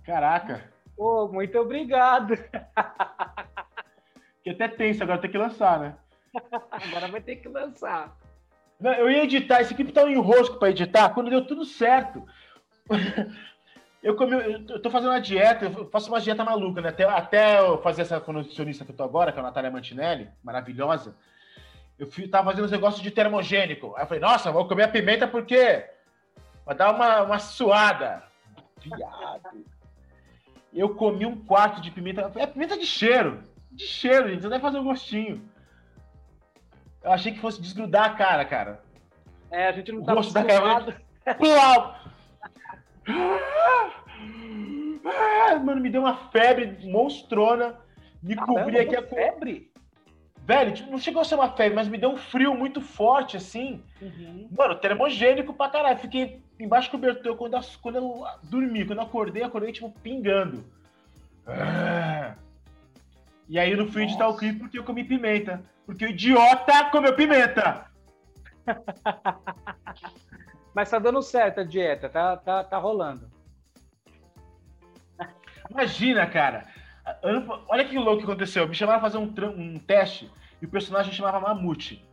Caraca. 0.04 0.72
Pô, 0.96 1.28
muito 1.28 1.58
obrigado. 1.58 2.34
Que 4.44 4.50
até 4.50 4.68
tenso, 4.68 5.02
agora 5.02 5.18
tem 5.18 5.30
que 5.30 5.38
lançar, 5.38 5.80
né? 5.80 5.96
agora 6.70 7.08
vai 7.08 7.22
ter 7.22 7.36
que 7.36 7.48
lançar. 7.48 8.14
Não, 8.78 8.92
eu 8.92 9.10
ia 9.10 9.24
editar, 9.24 9.62
esse 9.62 9.74
clipe 9.74 9.90
tá 9.90 10.04
um 10.04 10.08
enrosco 10.10 10.58
para 10.58 10.68
editar, 10.68 11.08
quando 11.14 11.30
deu 11.30 11.46
tudo 11.46 11.64
certo. 11.64 12.22
eu 14.02 14.14
comi, 14.16 14.34
eu 14.68 14.82
tô 14.82 14.90
fazendo 14.90 15.12
uma 15.12 15.20
dieta, 15.20 15.64
eu 15.64 15.88
faço 15.88 16.10
uma 16.10 16.20
dieta 16.20 16.44
maluca, 16.44 16.82
né? 16.82 16.90
Até, 16.90 17.04
até 17.04 17.60
eu 17.60 17.80
fazer 17.80 18.02
essa 18.02 18.22
nutricionista 18.28 18.84
que 18.84 18.90
eu 18.90 18.96
tô 18.96 19.02
agora, 19.02 19.32
que 19.32 19.38
é 19.38 19.40
a 19.40 19.44
Natália 19.44 19.70
Mantinelli, 19.70 20.28
maravilhosa. 20.42 21.16
Eu 21.98 22.06
fui, 22.06 22.28
tava 22.28 22.50
fazendo 22.50 22.66
uns 22.66 22.72
negócios 22.72 23.02
de 23.02 23.10
termogênico. 23.10 23.94
Aí 23.96 24.02
eu 24.02 24.06
falei, 24.06 24.20
nossa, 24.20 24.52
vou 24.52 24.68
comer 24.68 24.82
a 24.82 24.88
pimenta 24.88 25.26
porque 25.26 25.88
vai 26.66 26.74
dar 26.74 26.94
uma, 26.94 27.22
uma 27.22 27.38
suada. 27.38 28.24
Viado. 28.82 29.64
Eu 30.74 30.94
comi 30.94 31.24
um 31.24 31.44
quarto 31.44 31.80
de 31.80 31.90
pimenta. 31.90 32.32
É 32.34 32.46
pimenta 32.46 32.76
de 32.76 32.84
cheiro. 32.84 33.44
De 33.70 33.84
cheiro, 33.84 34.28
gente. 34.28 34.42
Você 34.42 34.48
deve 34.48 34.60
fazer 34.60 34.78
um 34.78 34.84
gostinho. 34.84 35.48
Eu 37.02 37.12
achei 37.12 37.32
que 37.32 37.38
fosse 37.38 37.62
desgrudar 37.62 38.06
a 38.06 38.14
cara, 38.14 38.44
cara. 38.44 38.82
É, 39.50 39.68
a 39.68 39.72
gente 39.72 39.92
não 39.92 40.02
tá 40.02 40.12
acostumado. 40.12 40.94
Uau! 41.40 41.96
ah, 45.06 45.58
mano, 45.62 45.80
me 45.80 45.90
deu 45.90 46.00
uma 46.00 46.30
febre 46.30 46.76
monstrona. 46.90 47.78
Me 48.22 48.34
Caramba, 48.34 48.60
cobri 48.60 48.78
aqui 48.78 48.96
a 48.96 49.02
febre? 49.02 49.70
Velho, 50.46 50.74
tipo, 50.74 50.90
não 50.90 50.98
chegou 50.98 51.22
a 51.22 51.24
ser 51.24 51.36
uma 51.36 51.50
febre, 51.50 51.74
mas 51.74 51.88
me 51.88 51.96
deu 51.96 52.10
um 52.10 52.18
frio 52.18 52.54
muito 52.54 52.82
forte, 52.82 53.34
assim. 53.34 53.82
Uhum. 54.00 54.46
Mano, 54.54 54.74
termogênico 54.74 55.54
pra 55.54 55.70
caralho. 55.70 55.98
Fiquei 55.98 56.42
embaixo 56.60 56.88
do 56.88 56.92
cobertor 56.92 57.34
quando 57.34 57.54
eu, 57.54 57.60
quando 57.80 57.96
eu 57.96 58.26
dormi. 58.42 58.84
Quando 58.84 58.98
eu 58.98 59.06
acordei, 59.06 59.42
acordei, 59.42 59.72
tipo, 59.72 59.90
pingando. 60.02 60.62
Ah. 61.46 62.34
E 63.48 63.58
aí 63.58 63.70
eu 63.70 63.78
não 63.78 63.90
fui 63.90 64.02
editar 64.02 64.28
o 64.28 64.36
clipe 64.36 64.58
porque 64.58 64.78
eu 64.78 64.84
comi 64.84 65.02
pimenta. 65.02 65.64
Porque 65.86 66.04
o 66.04 66.10
idiota 66.10 66.90
comeu 66.90 67.16
pimenta. 67.16 67.86
Mas 70.74 70.90
tá 70.90 70.98
dando 70.98 71.22
certo 71.22 71.60
a 71.60 71.64
dieta, 71.64 72.10
tá, 72.10 72.36
tá, 72.36 72.64
tá 72.64 72.76
rolando. 72.76 73.30
Imagina, 75.70 76.26
cara. 76.26 76.66
Olha 77.68 77.84
que 77.84 77.98
louco 77.98 78.18
que 78.18 78.24
aconteceu. 78.24 78.66
Me 78.66 78.74
chamaram 78.74 79.00
pra 79.00 79.10
fazer 79.10 79.18
um, 79.18 79.32
um 79.56 79.78
teste 79.78 80.30
e 80.60 80.64
o 80.64 80.68
personagem 80.68 81.12
chamava 81.12 81.40
Mamute. 81.40 82.04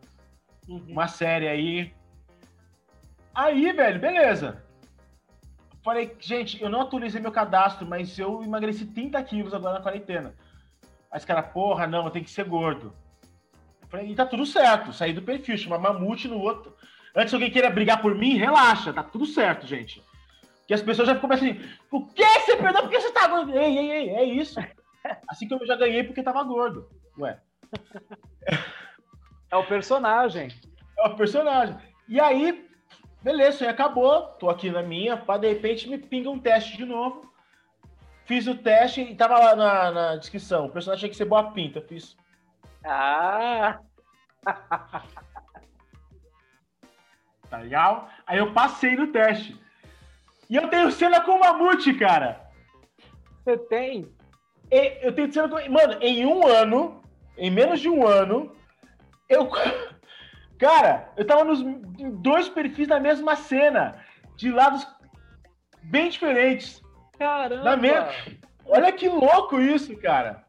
Uhum. 0.68 0.86
Uma 0.90 1.08
série 1.08 1.48
aí. 1.48 1.94
Aí, 3.34 3.72
velho, 3.72 4.00
beleza. 4.00 4.64
Falei, 5.84 6.16
gente, 6.20 6.62
eu 6.62 6.70
não 6.70 6.82
atualizei 6.82 7.20
meu 7.22 7.32
cadastro, 7.32 7.88
mas 7.88 8.20
eu 8.20 8.44
emagreci 8.44 8.86
30 8.86 9.24
quilos 9.24 9.54
agora 9.54 9.78
na 9.78 9.84
quarentena. 9.84 10.36
Aí 11.10 11.18
os 11.18 11.26
caras, 11.26 11.52
porra, 11.52 11.88
não, 11.88 12.06
eu 12.06 12.12
tenho 12.12 12.26
que 12.26 12.32
ser 12.32 12.46
gordo. 12.46 12.94
Falei, 13.90 14.12
e 14.12 14.16
tá 14.16 14.26
tudo 14.26 14.46
certo. 14.46 14.94
Saí 14.94 15.14
do 15.14 15.22
perfil, 15.22 15.58
chama 15.58 15.80
Mamute 15.80 16.28
no 16.28 16.40
outro. 16.40 16.76
Antes 17.16 17.34
alguém 17.34 17.52
queira 17.52 17.70
brigar 17.70 18.02
por 18.02 18.16
mim, 18.16 18.38
relaxa, 18.38 18.94
tá 18.94 19.04
tudo 19.04 19.26
certo, 19.26 19.66
gente. 19.66 20.04
Que 20.68 20.74
as 20.74 20.82
pessoas 20.82 21.08
já 21.08 21.16
começam 21.16 21.50
assim, 21.50 21.62
o 21.90 22.06
que 22.06 22.24
você 22.24 22.56
perdeu? 22.56 22.84
Por 22.84 22.90
que 22.90 23.02
você 23.02 23.12
tá 23.12 23.28
gordo? 23.28 23.58
Ei, 23.58 23.78
ei, 23.78 23.92
ei, 23.92 24.10
é 24.10 24.24
isso. 24.24 24.60
Assim 25.28 25.48
que 25.48 25.54
eu 25.54 25.66
já 25.66 25.76
ganhei 25.76 26.04
porque 26.04 26.24
tava 26.24 26.44
gordo. 26.44 26.90
Ué. 27.20 27.40
É 29.50 29.56
o 29.58 29.66
personagem. 29.66 30.50
É 30.98 31.08
o 31.08 31.16
personagem. 31.16 31.78
E 32.08 32.20
aí, 32.20 32.70
beleza, 33.22 33.66
aí 33.66 33.70
acabou. 33.70 34.24
Tô 34.40 34.50
aqui 34.50 34.70
na 34.70 34.82
minha, 34.82 35.18
pá, 35.18 35.38
de 35.38 35.48
repente 35.48 35.90
me 35.90 35.98
pinga 35.98 36.30
um 36.30 36.40
teste 36.40 36.78
de 36.78 36.86
novo. 36.86 37.30
Fiz 38.26 38.48
o 38.48 38.56
teste 38.56 39.02
e 39.02 39.16
tava 39.16 39.38
lá 39.38 39.56
na, 39.56 39.92
na 39.92 40.16
descrição. 40.16 40.66
O 40.66 40.72
personagem 40.72 41.02
tinha 41.02 41.10
que 41.10 41.18
ser 41.18 41.26
boa 41.26 41.52
pinta. 41.52 41.82
Fiz. 41.82 42.16
Ah! 42.86 43.80
tá 47.50 47.58
legal? 47.58 48.10
Aí 48.26 48.38
eu 48.38 48.54
passei 48.54 48.96
no 48.96 49.08
teste. 49.08 49.60
E 50.50 50.56
eu 50.56 50.70
tenho 50.70 50.92
cena 50.92 51.22
com 51.22 51.32
o 51.32 51.40
Mamute, 51.40 51.94
cara. 51.94 52.50
Você 53.44 53.58
tem? 53.58 54.14
Eu 54.72 55.14
tenho 55.14 55.32
cena 55.32 55.50
com. 55.50 55.56
Mano, 55.70 55.98
em 56.02 56.26
um 56.26 56.48
ano, 56.48 57.04
em 57.38 57.52
menos 57.52 57.80
de 57.80 57.90
um 57.90 58.08
ano, 58.08 58.56
eu. 59.28 59.50
Cara, 60.58 61.12
eu 61.18 61.26
tava 61.26 61.44
nos 61.44 61.64
dois 62.22 62.48
perfis 62.48 62.88
da 62.88 63.00
mesma 63.00 63.36
cena, 63.36 64.00
de 64.38 64.52
lados 64.52 64.88
bem 65.82 66.08
diferentes. 66.10 66.82
Caramba! 67.18 67.64
Na 67.64 67.76
mesma... 67.76 68.10
Olha 68.66 68.92
que 68.92 69.10
louco 69.10 69.60
isso, 69.60 69.98
cara. 69.98 70.46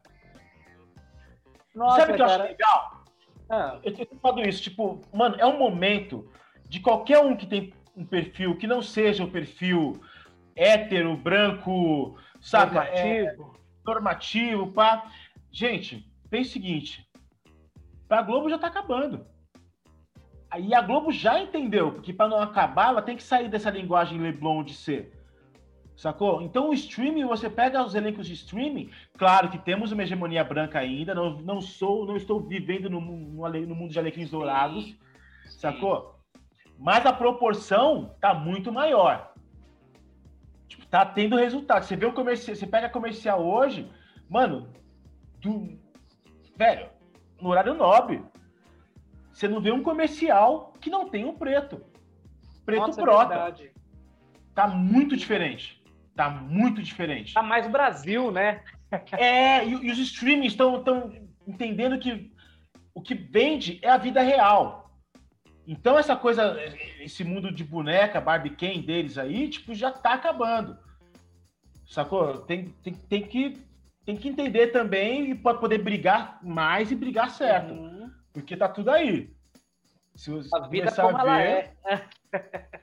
Nossa, 1.73 2.01
Sabe 2.01 2.13
o 2.13 2.15
que 2.15 2.21
eu 2.21 2.25
acho 2.25 2.43
legal? 2.43 3.03
Ah. 3.49 3.79
Eu 3.83 3.93
tenho 3.93 4.07
falado 4.21 4.47
isso, 4.47 4.61
tipo, 4.61 5.01
mano, 5.11 5.35
é 5.39 5.45
um 5.47 5.57
momento 5.57 6.31
de 6.69 6.79
qualquer 6.79 7.19
um 7.19 7.35
que 7.35 7.47
tem 7.47 7.73
um 7.97 8.05
perfil 8.05 8.55
que 8.55 8.67
não 8.67 8.81
seja 8.81 9.23
o 9.23 9.31
perfil 9.31 9.99
hétero, 10.55 11.17
branco? 11.17 12.17
Normativo. 12.51 13.57
É, 13.59 13.62
normativo, 13.85 14.71
pá. 14.71 15.09
Gente, 15.51 16.05
pense 16.29 16.49
o 16.49 16.53
seguinte: 16.53 17.07
a 18.09 18.21
Globo 18.21 18.49
já 18.49 18.57
tá 18.57 18.67
acabando. 18.67 19.25
Aí 20.49 20.73
a 20.73 20.81
Globo 20.81 21.11
já 21.11 21.39
entendeu, 21.39 21.93
porque 21.93 22.13
para 22.13 22.29
não 22.29 22.39
acabar, 22.39 22.89
ela 22.89 23.01
tem 23.01 23.15
que 23.15 23.23
sair 23.23 23.49
dessa 23.49 23.71
linguagem 23.71 24.21
Leblon 24.21 24.63
de 24.63 24.75
ser. 24.75 25.11
Sacou? 25.95 26.41
Então 26.41 26.69
o 26.69 26.73
streaming, 26.73 27.25
você 27.25 27.49
pega 27.49 27.83
os 27.83 27.95
elencos 27.95 28.27
de 28.27 28.33
streaming, 28.33 28.89
claro 29.17 29.49
que 29.49 29.57
temos 29.57 29.91
uma 29.91 30.03
hegemonia 30.03 30.43
branca 30.43 30.79
ainda, 30.79 31.13
não, 31.13 31.41
não 31.41 31.61
sou, 31.61 32.05
não 32.05 32.15
estou 32.15 32.39
vivendo 32.39 32.89
no, 32.89 32.99
no, 32.99 33.49
no 33.49 33.75
mundo 33.75 33.91
de 33.91 33.99
alecrins 33.99 34.29
dourados, 34.29 34.95
sacou? 35.49 36.19
Mas 36.77 37.05
a 37.05 37.13
proporção 37.13 38.15
tá 38.19 38.33
muito 38.33 38.71
maior. 38.71 39.32
Tá 40.93 41.03
tendo 41.03 41.35
resultado. 41.35 41.83
Você 41.83 41.95
vê 41.95 42.05
o 42.05 42.13
comercial, 42.13 42.55
você 42.55 42.67
pega 42.67 42.87
comercial 42.87 43.43
hoje, 43.43 43.91
mano, 44.29 44.71
do 45.41 45.75
velho, 46.55 46.87
no 47.41 47.49
horário 47.49 47.73
nobre, 47.73 48.23
você 49.31 49.47
não 49.47 49.59
vê 49.59 49.71
um 49.71 49.81
comercial 49.81 50.71
que 50.79 50.91
não 50.91 51.09
tem 51.09 51.25
um 51.25 51.33
preto. 51.33 51.83
Preto 52.63 52.81
Nossa, 52.81 53.01
prota. 53.01 53.33
É 53.33 53.71
tá 54.53 54.67
muito 54.67 55.17
diferente. 55.17 55.83
Tá 56.15 56.29
muito 56.29 56.79
diferente. 56.83 57.33
Tá 57.33 57.41
mais 57.41 57.65
Brasil, 57.65 58.29
né? 58.29 58.61
é, 59.17 59.65
e, 59.65 59.71
e 59.71 59.91
os 59.91 59.97
streamings 59.97 60.53
estão 60.53 60.83
entendendo 61.47 61.97
que 61.97 62.31
o 62.93 63.01
que 63.01 63.15
vende 63.15 63.79
é 63.81 63.89
a 63.89 63.97
vida 63.97 64.21
real. 64.21 64.82
Então 65.65 65.97
essa 65.97 66.15
coisa, 66.15 66.57
esse 66.99 67.23
mundo 67.23 67.51
de 67.51 67.63
boneca, 67.63 68.19
Barbie 68.19 68.55
Ken 68.55 68.81
deles 68.81 69.17
aí, 69.17 69.49
tipo, 69.49 69.73
já 69.73 69.91
tá 69.91 70.13
acabando. 70.13 70.77
Sacou? 71.85 72.41
Tem, 72.41 72.69
tem, 72.83 72.93
tem, 72.93 73.27
que, 73.27 73.61
tem 74.05 74.17
que 74.17 74.27
entender 74.27 74.67
também 74.67 75.31
e 75.31 75.35
pode 75.35 75.59
poder 75.59 75.77
brigar 75.77 76.39
mais 76.43 76.91
e 76.91 76.95
brigar 76.95 77.29
certo. 77.29 77.73
Uhum. 77.73 78.11
Porque 78.33 78.57
tá 78.57 78.67
tudo 78.67 78.91
aí. 78.91 79.33
Se 80.15 80.29
você 80.29 80.49
a 80.55 80.67
vida 80.67 80.91
como 80.91 81.17
a 81.17 81.23
ver, 81.23 81.29
ela 81.29 81.41
é. 81.41 81.73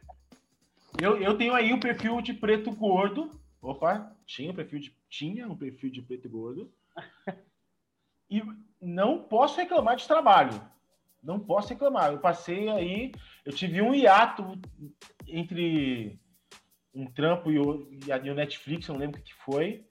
eu, 1.00 1.16
eu 1.18 1.36
tenho 1.36 1.54
aí 1.54 1.72
o 1.72 1.76
um 1.76 1.80
perfil 1.80 2.20
de 2.22 2.32
preto 2.32 2.72
gordo. 2.72 3.30
Opa, 3.60 4.16
tinha 4.24 4.50
um 4.50 4.54
perfil 4.54 4.80
de, 4.80 4.96
tinha 5.08 5.46
um 5.46 5.56
perfil 5.56 5.90
de 5.90 6.02
preto 6.02 6.28
gordo. 6.28 6.72
E 8.32 8.44
não 8.80 9.24
posso 9.24 9.56
reclamar 9.56 9.96
de 9.96 10.06
trabalho 10.06 10.52
não 11.22 11.38
posso 11.38 11.70
reclamar. 11.70 12.12
Eu 12.12 12.18
passei 12.18 12.68
aí, 12.68 13.12
eu 13.44 13.52
tive 13.52 13.80
um 13.82 13.94
hiato 13.94 14.58
entre 15.26 16.18
um 16.94 17.06
trampo 17.06 17.50
e 17.50 17.58
o, 17.58 17.88
e 18.06 18.30
o 18.30 18.34
Netflix, 18.34 18.88
eu 18.88 18.94
não 18.94 19.00
lembro 19.00 19.20
o 19.20 19.22
que 19.22 19.34
foi. 19.34 19.84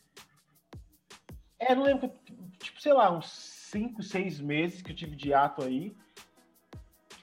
É, 1.57 1.75
não 1.75 1.83
lembro, 1.83 2.11
tipo, 2.59 2.81
sei 2.81 2.93
lá, 2.93 3.11
uns 3.11 3.29
5, 3.29 4.01
6 4.01 4.39
meses 4.39 4.81
que 4.81 4.91
eu 4.91 4.95
tive 4.95 5.15
de 5.15 5.29
hiato 5.29 5.63
aí, 5.63 5.95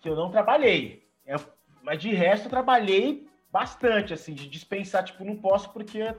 que 0.00 0.08
eu 0.08 0.16
não 0.16 0.30
trabalhei. 0.30 1.08
É, 1.24 1.34
mas 1.82 2.00
de 2.00 2.12
resto 2.12 2.46
eu 2.46 2.50
trabalhei 2.50 3.28
bastante, 3.50 4.12
assim, 4.12 4.34
de 4.34 4.48
dispensar, 4.48 5.04
tipo, 5.04 5.24
não 5.24 5.36
posso 5.36 5.72
porque 5.72 6.14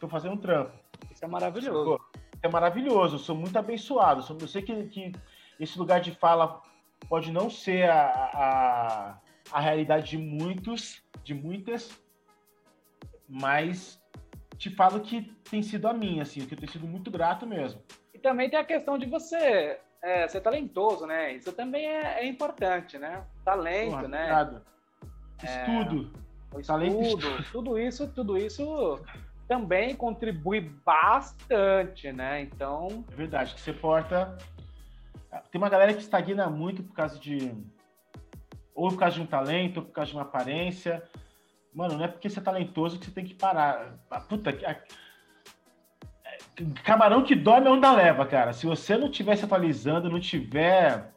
tô 0.00 0.08
fazendo 0.08 0.34
um 0.34 0.38
trampo. 0.38 0.72
Isso 1.10 1.24
é 1.24 1.28
maravilhoso. 1.28 2.00
Isso 2.14 2.40
é 2.42 2.48
maravilhoso, 2.48 3.14
eu 3.16 3.18
sou 3.18 3.36
muito 3.36 3.58
abençoado. 3.58 4.24
Eu 4.40 4.48
sei 4.48 4.62
que, 4.62 4.84
que 4.86 5.12
esse 5.58 5.78
lugar 5.78 6.00
de 6.00 6.12
fala 6.12 6.62
pode 7.08 7.30
não 7.32 7.48
ser 7.48 7.88
a, 7.88 8.04
a, 8.04 9.18
a 9.52 9.60
realidade 9.60 10.10
de 10.10 10.18
muitos, 10.18 11.02
de 11.22 11.34
muitas, 11.34 11.90
mas 13.28 14.00
te 14.56 14.70
falo 14.70 15.00
que 15.00 15.22
tem 15.50 15.62
sido 15.62 15.86
a 15.86 15.92
minha, 15.92 16.22
assim, 16.22 16.44
que 16.46 16.54
eu 16.54 16.58
tenho 16.58 16.72
sido 16.72 16.86
muito 16.86 17.10
grato 17.10 17.46
mesmo. 17.46 17.80
E 18.12 18.18
também 18.18 18.50
tem 18.50 18.58
a 18.58 18.64
questão 18.64 18.98
de 18.98 19.06
você 19.06 19.78
é, 20.02 20.26
ser 20.28 20.40
talentoso, 20.40 21.06
né? 21.06 21.32
Isso 21.32 21.52
também 21.52 21.86
é, 21.86 22.20
é 22.20 22.26
importante, 22.26 22.98
né? 22.98 23.24
Talento, 23.44 23.90
Porra, 23.90 24.08
né? 24.08 24.22
Obrigado. 24.22 24.62
Estudo. 25.42 26.12
É, 26.54 26.62
Talento 26.62 27.02
estudo, 27.02 27.44
tudo 27.52 27.78
isso, 27.78 28.08
tudo 28.08 28.38
isso 28.38 29.00
também 29.46 29.94
contribui 29.94 30.60
bastante, 30.84 32.10
né? 32.12 32.40
Então. 32.40 33.04
É 33.12 33.14
verdade, 33.14 33.54
que 33.54 33.60
você 33.60 33.72
porta 33.72 34.36
tem 35.50 35.60
uma 35.60 35.68
galera 35.68 35.92
que 35.92 36.00
estagna 36.00 36.48
muito 36.48 36.82
por 36.82 36.94
causa 36.94 37.18
de. 37.18 37.54
Ou 38.74 38.90
por 38.90 38.98
causa 38.98 39.16
de 39.16 39.22
um 39.22 39.26
talento, 39.26 39.78
ou 39.78 39.86
por 39.86 39.92
causa 39.92 40.10
de 40.10 40.16
uma 40.16 40.22
aparência. 40.22 41.02
Mano, 41.74 41.96
não 41.96 42.04
é 42.04 42.08
porque 42.08 42.28
você 42.28 42.38
é 42.38 42.42
talentoso 42.42 42.98
que 42.98 43.06
você 43.06 43.10
tem 43.10 43.24
que 43.24 43.34
parar. 43.34 43.94
A 44.10 44.20
puta, 44.20 44.50
a... 44.50 44.76
Camarão 46.82 47.22
que 47.22 47.36
dorme 47.36 47.68
é 47.68 47.70
onda 47.70 47.92
leva, 47.92 48.26
cara. 48.26 48.52
Se 48.52 48.66
você 48.66 48.96
não 48.96 49.08
estiver 49.08 49.36
se 49.36 49.44
atualizando, 49.44 50.10
não 50.10 50.18
estiver 50.18 51.12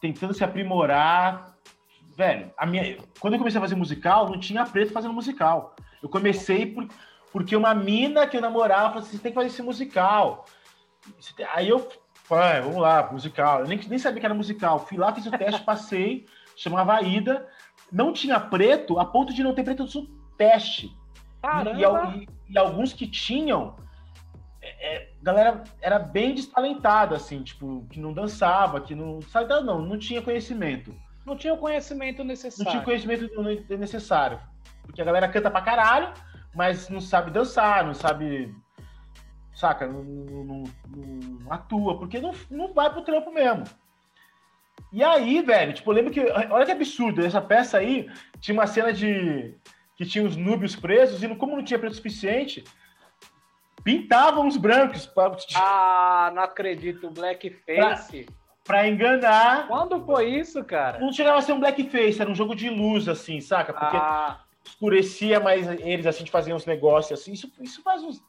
tentando 0.00 0.34
se 0.34 0.42
aprimorar. 0.42 1.56
Velho, 2.16 2.52
a 2.56 2.66
minha... 2.66 2.98
quando 3.20 3.34
eu 3.34 3.38
comecei 3.38 3.58
a 3.58 3.62
fazer 3.62 3.76
musical, 3.76 4.28
não 4.28 4.40
tinha 4.40 4.64
preto 4.64 4.92
fazendo 4.92 5.14
musical. 5.14 5.74
Eu 6.02 6.08
comecei 6.08 6.66
por... 6.66 6.88
porque 7.32 7.54
uma 7.54 7.74
mina 7.74 8.26
que 8.26 8.36
eu 8.36 8.40
namorava 8.40 8.88
falou 8.88 9.00
assim: 9.00 9.16
você 9.16 9.22
tem 9.22 9.32
que 9.32 9.36
fazer 9.36 9.48
esse 9.48 9.62
musical. 9.62 10.46
Aí 11.52 11.68
eu 11.68 11.88
Falei, 12.24 12.58
ah, 12.58 12.60
vamos 12.62 12.80
lá, 12.80 13.12
musical. 13.12 13.60
Eu 13.60 13.68
nem, 13.68 13.78
nem 13.78 13.98
sabia 13.98 14.18
que 14.18 14.26
era 14.26 14.34
musical. 14.34 14.78
Fui 14.86 14.96
lá, 14.96 15.12
fiz 15.14 15.26
o 15.26 15.30
teste, 15.30 15.60
passei, 15.64 16.26
chamava 16.56 16.94
Aida. 16.94 17.46
Não 17.92 18.12
tinha 18.12 18.40
preto, 18.40 18.98
a 18.98 19.04
ponto 19.04 19.32
de 19.32 19.42
não 19.42 19.54
ter 19.54 19.62
preto 19.62 19.84
no 19.84 20.06
teste. 20.36 20.90
E, 21.74 22.22
e, 22.22 22.28
e, 22.48 22.58
alguns 22.58 22.94
que 22.94 23.06
tinham, 23.06 23.76
é, 24.62 24.96
é, 24.96 25.12
galera 25.22 25.62
era 25.82 25.98
bem 25.98 26.34
destalentada, 26.34 27.14
assim, 27.14 27.42
tipo, 27.42 27.86
que 27.90 28.00
não 28.00 28.14
dançava, 28.14 28.80
que 28.80 28.94
não. 28.94 29.20
Sabe, 29.20 29.48
não, 29.60 29.82
não 29.82 29.98
tinha 29.98 30.22
conhecimento. 30.22 30.94
Não 31.26 31.36
tinha 31.36 31.52
o 31.52 31.58
conhecimento 31.58 32.24
necessário. 32.24 32.64
Não 32.64 32.70
tinha 32.70 32.82
o 32.82 32.84
conhecimento 32.84 33.76
necessário. 33.76 34.40
Porque 34.82 35.02
a 35.02 35.04
galera 35.04 35.28
canta 35.28 35.50
pra 35.50 35.60
caralho, 35.60 36.12
mas 36.54 36.88
não 36.88 37.00
sabe 37.00 37.30
dançar, 37.30 37.84
não 37.84 37.94
sabe. 37.94 38.54
Saca? 39.54 39.86
Não, 39.86 40.02
não, 40.02 40.64
não, 40.88 41.52
atua, 41.52 41.96
porque 41.98 42.20
não, 42.20 42.32
não 42.50 42.72
vai 42.72 42.90
pro 42.90 43.04
trampo 43.04 43.32
mesmo. 43.32 43.64
E 44.92 45.02
aí, 45.02 45.42
velho, 45.42 45.72
tipo, 45.72 45.92
lembro 45.92 46.12
que. 46.12 46.20
Olha 46.50 46.66
que 46.66 46.72
absurdo, 46.72 47.24
essa 47.24 47.40
peça 47.40 47.78
aí 47.78 48.10
tinha 48.40 48.54
uma 48.54 48.66
cena 48.66 48.92
de. 48.92 49.54
que 49.96 50.04
tinha 50.04 50.24
os 50.24 50.36
núbios 50.36 50.74
presos, 50.74 51.22
e 51.22 51.34
como 51.36 51.56
não 51.56 51.64
tinha 51.64 51.78
preço 51.78 51.96
suficiente, 51.96 52.64
pintavam 53.84 54.48
os 54.48 54.56
brancos. 54.56 55.06
Pra... 55.06 55.36
Ah, 55.56 56.32
não 56.34 56.42
acredito, 56.42 57.10
blackface. 57.10 58.24
Pra, 58.24 58.34
pra 58.64 58.88
enganar. 58.88 59.68
Quando 59.68 60.04
foi 60.04 60.30
isso, 60.30 60.64
cara? 60.64 60.98
Não 60.98 61.12
chegava 61.12 61.38
a 61.38 61.42
ser 61.42 61.52
um 61.52 61.60
blackface, 61.60 62.20
era 62.20 62.30
um 62.30 62.34
jogo 62.34 62.56
de 62.56 62.68
luz, 62.68 63.08
assim, 63.08 63.40
saca? 63.40 63.72
Porque 63.72 63.96
ah. 63.96 64.40
escurecia 64.64 65.38
mais 65.38 65.68
eles, 65.80 66.06
assim, 66.06 66.24
de 66.24 66.30
fazer 66.30 66.52
uns 66.52 66.66
negócios 66.66 67.20
assim. 67.20 67.32
Isso, 67.32 67.52
isso 67.60 67.82
faz 67.82 68.02
uns 68.02 68.20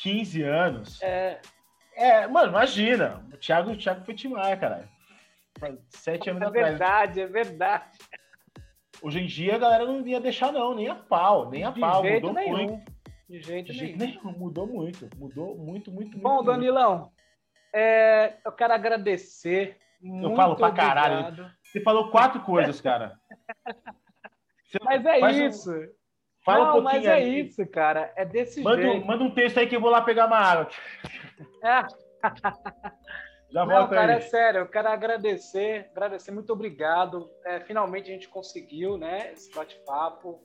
15 0.00 0.42
anos. 0.42 1.02
É. 1.02 1.40
É, 1.94 2.26
mano, 2.26 2.48
imagina. 2.48 3.24
O 3.32 3.36
Thiago, 3.36 3.70
o 3.72 3.76
Thiago 3.76 4.04
foi 4.04 4.14
Timar, 4.14 4.58
caralho. 4.58 4.88
Sete 5.90 6.30
anos 6.30 6.42
é 6.42 6.46
atrás. 6.46 6.66
É 6.66 6.70
verdade, 6.70 7.20
é 7.20 7.26
verdade. 7.26 7.98
Hoje 9.02 9.20
em 9.20 9.26
dia 9.26 9.56
a 9.56 9.58
galera 9.58 9.84
não 9.84 10.06
ia 10.06 10.20
deixar, 10.20 10.52
não, 10.52 10.74
nem 10.74 10.88
a 10.88 10.94
pau, 10.94 11.50
nem 11.50 11.64
a 11.64 11.70
de 11.70 11.80
pau. 11.80 12.02
Jeito 12.02 12.26
mudou 12.26 12.42
nenhum. 12.42 12.56
muito. 12.68 12.92
De 13.28 13.40
jeito, 13.42 13.66
De 13.72 13.78
jeito 13.78 13.98
nenhum. 13.98 14.22
nenhum. 14.24 14.38
Mudou 14.38 14.66
muito. 14.66 15.08
Mudou 15.16 15.56
muito, 15.56 15.90
muito, 15.92 16.18
Bom, 16.18 16.36
muito. 16.36 16.46
Danilão, 16.46 17.10
é, 17.74 18.36
eu 18.44 18.52
quero 18.52 18.72
agradecer. 18.72 19.76
Eu 20.02 20.34
falo 20.34 20.56
pra 20.56 20.68
obrigado. 20.68 20.86
caralho. 20.88 21.50
Você 21.62 21.80
falou 21.80 22.10
quatro 22.10 22.40
coisas, 22.40 22.80
cara. 22.80 23.18
Você 24.66 24.78
Mas 24.82 25.04
é 25.04 25.20
faz 25.20 25.36
um- 25.36 25.46
isso. 25.46 25.70
Fala 26.44 26.64
não, 26.66 26.70
um 26.78 26.82
pouquinho 26.82 27.02
mas 27.02 27.04
é 27.10 27.12
aí. 27.14 27.40
isso, 27.40 27.66
cara. 27.66 28.12
É 28.16 28.24
desse 28.24 28.62
Manda, 28.62 28.82
um- 28.82 28.92
jeito. 28.92 29.06
manda 29.06 29.24
um 29.24 29.34
texto 29.34 29.58
aí 29.58 29.66
que 29.66 29.76
eu 29.76 29.80
vou 29.80 29.90
lá 29.90 30.02
pegar 30.02 30.26
uma 30.26 30.38
água. 30.38 30.68
É. 31.62 31.86
Já 33.50 33.66
Não, 33.66 33.86
cara, 33.88 34.12
aí. 34.12 34.18
é 34.18 34.20
sério, 34.22 34.60
eu 34.60 34.66
quero 34.66 34.88
agradecer, 34.88 35.90
agradecer, 35.90 36.30
muito 36.30 36.50
obrigado. 36.54 37.30
É, 37.44 37.60
finalmente 37.60 38.08
a 38.10 38.14
gente 38.14 38.26
conseguiu, 38.28 38.96
né, 38.96 39.30
esse 39.34 39.54
bate-papo. 39.54 40.40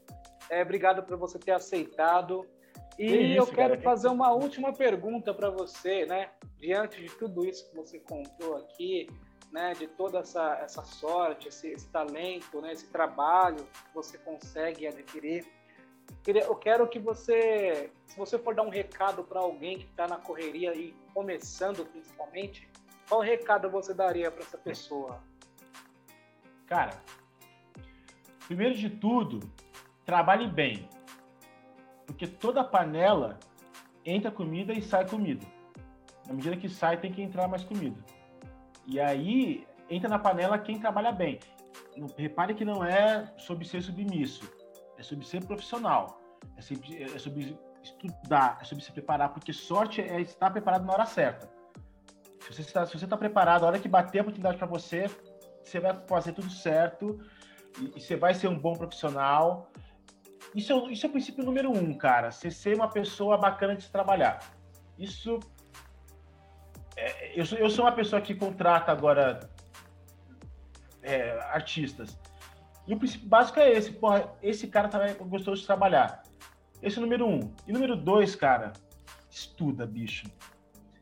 É, 0.49 0.61
obrigado 0.61 1.01
por 1.03 1.15
você 1.17 1.39
ter 1.39 1.51
aceitado. 1.51 2.45
E 2.99 3.07
Que 3.07 3.15
isso, 3.15 3.37
eu 3.43 3.47
quero 3.47 3.69
cara. 3.75 3.81
fazer 3.81 4.09
uma 4.09 4.31
última 4.33 4.73
pergunta 4.73 5.33
para 5.33 5.49
você, 5.49 6.05
né? 6.05 6.31
Diante 6.57 6.99
de 7.01 7.09
tudo 7.17 7.45
isso 7.45 7.69
que 7.69 7.75
você 7.77 7.99
contou 7.99 8.57
aqui, 8.57 9.07
né, 9.53 9.71
de 9.73 9.87
toda 9.87 10.19
essa, 10.19 10.57
essa 10.61 10.83
sorte, 10.83 11.47
esse, 11.47 11.69
esse 11.69 11.89
talento, 11.89 12.59
né, 12.59 12.73
esse 12.73 12.91
trabalho 12.91 13.57
que 13.57 13.93
você 13.93 14.17
consegue 14.17 14.85
adquirir, 14.85 15.45
eu 16.25 16.55
quero 16.55 16.87
que 16.87 16.99
você, 16.99 17.89
se 18.05 18.17
você 18.17 18.37
for 18.37 18.53
dar 18.53 18.63
um 18.63 18.69
recado 18.69 19.23
para 19.23 19.39
alguém 19.39 19.77
que 19.77 19.85
está 19.85 20.07
na 20.07 20.17
correria 20.17 20.75
e 20.75 20.93
começando 21.13 21.85
principalmente, 21.85 22.67
qual 23.07 23.21
recado 23.21 23.69
você 23.69 23.93
daria 23.93 24.29
para 24.29 24.41
essa 24.41 24.57
pessoa? 24.57 25.23
Cara, 26.65 27.01
primeiro 28.45 28.75
de 28.75 28.89
tudo, 28.89 29.39
trabalhe 30.05 30.47
bem. 30.47 30.89
Porque 32.05 32.27
toda 32.27 32.63
panela 32.63 33.39
entra 34.05 34.29
comida 34.29 34.73
e 34.73 34.81
sai 34.81 35.07
comida. 35.07 35.45
Na 36.27 36.33
medida 36.33 36.57
que 36.57 36.67
sai, 36.67 36.99
tem 36.99 37.11
que 37.11 37.21
entrar 37.21 37.47
mais 37.47 37.63
comida. 37.63 37.97
E 38.85 38.99
aí, 38.99 39.65
entra 39.89 40.09
na 40.09 40.19
panela 40.19 40.59
quem 40.59 40.79
trabalha 40.79 41.11
bem. 41.11 41.39
Repare 42.17 42.53
que 42.53 42.65
não 42.65 42.83
é 42.83 43.33
sobre 43.37 43.65
ser 43.65 43.81
submisso, 43.81 44.49
é 44.97 45.03
sobre 45.03 45.25
ser 45.25 45.43
profissional. 45.45 46.19
É 46.55 46.61
sobre, 46.61 47.03
é 47.03 47.19
sobre 47.19 47.57
estudar, 47.83 48.57
é 48.61 48.63
sobre 48.63 48.83
se 48.83 48.91
preparar, 48.91 49.29
porque 49.29 49.53
sorte 49.53 50.01
é 50.01 50.19
estar 50.21 50.49
preparado 50.51 50.85
na 50.85 50.93
hora 50.93 51.05
certa. 51.05 51.49
Se 52.41 52.53
você 52.53 52.61
está, 52.61 52.85
se 52.85 52.97
você 52.97 53.05
está 53.05 53.17
preparado, 53.17 53.63
a 53.63 53.67
hora 53.67 53.79
que 53.79 53.87
bater 53.87 54.19
a 54.19 54.21
oportunidade 54.21 54.57
para 54.57 54.67
você, 54.67 55.09
você 55.63 55.79
vai 55.79 55.93
fazer 56.07 56.33
tudo 56.33 56.49
certo 56.49 57.19
e, 57.79 57.97
e 57.97 58.01
você 58.01 58.15
vai 58.15 58.33
ser 58.33 58.47
um 58.47 58.57
bom 58.57 58.73
profissional. 58.73 59.69
Isso 60.55 60.73
é, 60.73 60.91
isso 60.91 61.05
é 61.05 61.09
o 61.09 61.11
princípio 61.11 61.43
número 61.43 61.69
um, 61.71 61.93
cara. 61.93 62.31
Você 62.31 62.49
ser 62.49 62.75
uma 62.75 62.89
pessoa 62.89 63.37
bacana 63.37 63.75
de 63.75 63.83
se 63.83 63.91
trabalhar. 63.91 64.39
Isso. 64.97 65.39
é, 66.95 67.39
eu, 67.39 67.45
sou, 67.45 67.57
eu 67.57 67.69
sou 67.69 67.85
uma 67.85 67.91
pessoa 67.91 68.21
que 68.21 68.33
contrata 68.33 68.91
agora 68.91 69.39
é, 71.01 71.39
artistas. 71.51 72.17
E 72.88 72.93
o 72.93 72.97
princípio 72.97 73.27
básico 73.27 73.59
é 73.59 73.71
esse. 73.71 73.91
Porra, 73.91 74.33
esse 74.41 74.67
cara 74.67 74.88
também 74.88 75.13
gostou 75.15 75.53
de 75.53 75.65
trabalhar. 75.65 76.23
Esse 76.81 76.97
é 76.97 76.99
o 76.99 77.01
número 77.01 77.27
um. 77.27 77.51
E 77.67 77.73
número 77.73 77.95
dois, 77.95 78.35
cara, 78.35 78.71
estuda, 79.29 79.85
bicho. 79.85 80.25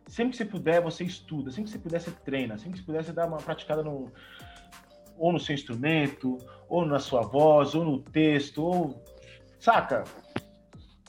Sempre 0.08 0.32
que 0.32 0.38
você 0.38 0.46
puder, 0.46 0.82
você 0.82 1.04
estuda. 1.04 1.52
Sempre 1.52 1.66
que 1.66 1.78
você 1.78 1.80
puder, 1.80 2.02
você 2.02 2.12
treina. 2.12 2.58
Sempre 2.58 2.74
que 2.74 2.80
você 2.80 2.86
puder, 2.86 3.04
você 3.04 3.14
dá 3.14 3.26
uma 3.28 3.38
praticada 3.38 3.84
no, 3.84 4.12
ou 5.18 5.32
no 5.32 5.40
seu 5.40 5.54
instrumento, 5.54 6.40
ou 6.68 6.86
na 6.86 7.00
sua 7.00 7.22
voz, 7.22 7.76
ou 7.76 7.84
no 7.84 8.02
texto, 8.02 8.64
ou. 8.64 9.04
Saca? 9.60 10.04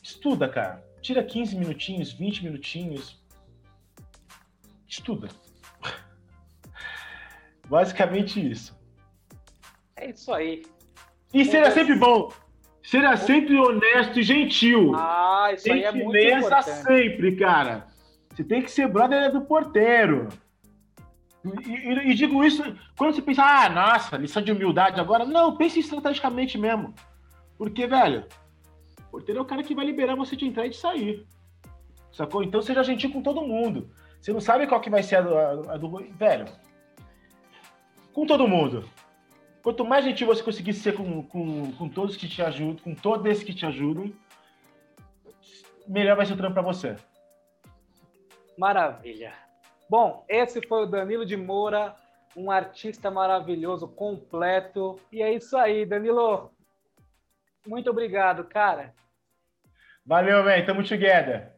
Estuda, 0.03 0.49
cara. 0.49 0.85
Tira 1.01 1.23
15 1.23 1.57
minutinhos, 1.57 2.13
20 2.13 2.45
minutinhos. 2.45 3.19
Estuda. 4.87 5.29
Basicamente 7.69 8.45
isso. 8.51 8.76
É 10.07 10.11
isso 10.11 10.33
aí. 10.33 10.63
E 11.35 11.45
seja 11.45 11.71
sempre 11.73 11.97
bom. 11.97 12.31
Seja 12.83 13.17
sempre 13.17 13.59
honesto 13.59 14.21
e 14.21 14.23
gentil. 14.23 14.93
Ah, 14.95 15.51
isso 15.53 15.71
aí 15.73 15.83
é 15.83 15.91
muito 15.91 16.17
importante. 16.17 16.71
sempre, 16.71 17.35
cara. 17.37 17.87
Você 18.33 18.45
tem 18.45 18.63
que 18.63 18.71
ser 18.71 18.87
brother 18.89 19.33
do 19.33 19.41
porteiro. 19.41 20.29
E, 21.45 21.71
e- 21.73 22.11
e 22.11 22.15
digo 22.15 22.45
isso 22.45 22.63
quando 22.97 23.15
você 23.15 23.23
pensa, 23.23 23.43
ah, 23.43 23.69
nossa, 23.69 24.17
lição 24.17 24.43
de 24.43 24.53
humildade 24.53 25.01
agora. 25.01 25.25
Não, 25.25 25.57
pense 25.57 25.81
estrategicamente 25.81 26.57
mesmo. 26.57 26.95
Porque, 27.59 27.87
velho, 27.87 28.25
o 29.09 29.11
porteiro 29.11 29.41
é 29.41 29.43
o 29.43 29.47
cara 29.47 29.63
que 29.65 29.75
vai 29.75 29.85
liberar 29.85 30.15
você 30.15 30.37
de 30.37 30.47
entrar 30.47 30.67
e 30.67 30.71
de 30.71 30.77
sair. 30.77 31.27
Sacou? 32.13 32.43
Então 32.45 32.63
seja 32.63 32.85
gentil 32.85 33.11
com 33.13 33.23
todo 33.23 33.43
mundo. 33.43 33.91
Você 34.21 34.33
não 34.33 34.41
sabe 34.41 34.67
qual 34.67 34.81
que 34.81 34.91
vai 34.91 35.03
ser 35.03 35.17
a 35.17 35.21
do, 35.23 35.71
a 35.71 35.77
do. 35.77 35.89
Velho, 36.17 36.47
com 38.13 38.27
todo 38.27 38.47
mundo. 38.49 38.85
Quanto 39.67 39.85
mais 39.85 40.05
gentil 40.05 40.29
você 40.29 40.45
conseguir 40.45 40.75
ser 40.75 40.95
com, 40.95 41.25
com, 41.25 41.73
com 41.73 41.89
todos 41.89 42.17
que 42.17 42.29
te 42.29 42.41
ajudam, 42.41 42.77
com 42.77 42.95
todos 42.95 43.27
esses 43.27 43.43
que 43.43 43.53
te 43.53 43.67
ajudam, 43.67 44.13
melhor 45.89 46.17
vai 46.17 46.25
ser 46.25 46.35
o 46.35 46.37
trampo 46.37 46.55
pra 46.55 46.63
você. 46.63 46.95
Maravilha. 48.57 49.33
Bom, 49.91 50.25
esse 50.29 50.65
foi 50.69 50.85
o 50.85 50.87
Danilo 50.87 51.27
de 51.27 51.37
Moura, 51.37 51.97
um 52.37 52.49
artista 52.49 53.11
maravilhoso, 53.11 53.89
completo. 53.89 55.01
E 55.11 55.21
é 55.21 55.33
isso 55.33 55.57
aí, 55.57 55.85
Danilo. 55.85 56.53
Muito 57.67 57.91
obrigado, 57.91 58.45
cara. 58.45 58.95
Valeu, 60.07 60.45
man. 60.45 60.65
Tamo 60.65 60.85
together. 60.85 61.53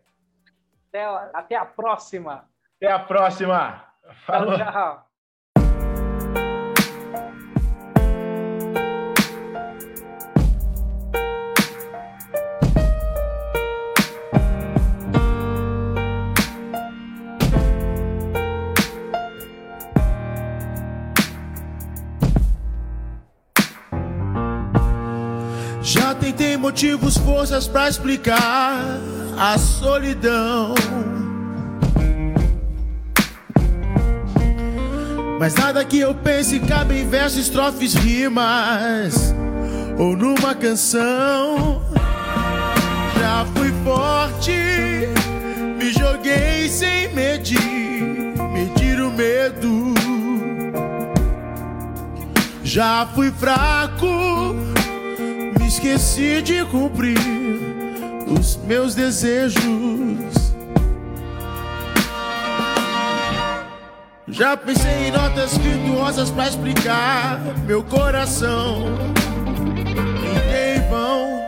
Até, 0.89 1.05
até 1.35 1.57
a 1.57 1.67
próxima. 1.67 2.49
Até 2.77 2.91
a 2.91 3.01
próxima. 3.01 3.85
Falou. 4.25 4.57
Tchau, 4.57 4.73
tchau. 4.73 5.08
Motivos, 26.79 27.16
forças 27.16 27.66
pra 27.66 27.89
explicar 27.89 29.01
a 29.37 29.59
solidão. 29.59 30.76
Mas 35.41 35.57
nada 35.57 35.85
que 35.85 35.99
eu 35.99 36.14
pense 36.14 36.61
cabe 36.61 37.01
em 37.01 37.09
versos, 37.09 37.41
estrofes, 37.41 37.95
rimas 37.95 39.35
ou 39.99 40.16
numa 40.16 40.55
canção. 40.55 41.83
Já 43.18 43.45
fui 43.57 43.72
forte, 43.83 44.53
me 45.79 45.91
joguei 45.91 46.68
sem 46.68 47.12
medir, 47.12 47.61
medir 48.53 49.01
o 49.01 49.11
medo. 49.11 49.95
Já 52.62 53.09
fui 53.16 53.33
fraco, 53.33 54.55
esqueci 55.69 56.41
de 56.41 56.64
cumprir 56.64 57.19
os 58.27 58.57
meus 58.57 58.95
desejos. 58.95 59.62
Já 64.29 64.57
pensei 64.57 65.09
em 65.09 65.11
notas 65.12 65.59
virtuosas 65.59 66.31
pra 66.31 66.49
explicar 66.49 67.39
meu 67.66 67.83
coração. 67.83 68.87
Em 70.49 70.89
vão. 70.89 71.39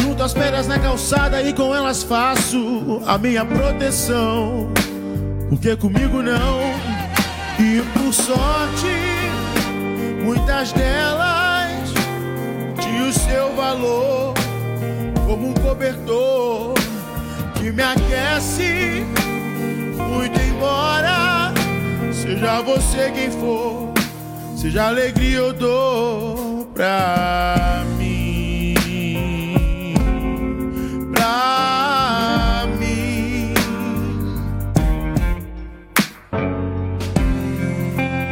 Junto 0.00 0.22
as 0.22 0.32
pedras 0.32 0.66
na 0.66 0.78
calçada 0.78 1.42
e 1.42 1.52
com 1.52 1.74
elas 1.74 2.02
faço 2.02 3.02
a 3.06 3.18
minha 3.18 3.44
proteção. 3.44 4.72
Porque 5.50 5.76
comigo 5.76 6.22
não. 6.22 6.60
E 7.60 7.82
por 7.92 8.14
sorte, 8.14 8.86
muitas 10.24 10.72
delas 10.72 11.27
valor 13.58 14.34
como 15.26 15.48
um 15.48 15.54
cobertor 15.54 16.74
que 17.54 17.72
me 17.72 17.82
aquece 17.82 19.04
muito 19.96 20.40
embora 20.40 21.52
seja 22.12 22.62
você 22.62 23.10
quem 23.10 23.32
for, 23.32 23.92
seja 24.56 24.86
alegria 24.86 25.42
ou 25.42 25.52
dor 25.52 26.66
pra 26.72 27.82
mim, 27.98 28.74
pra 31.12 32.64
mim. 32.78 33.54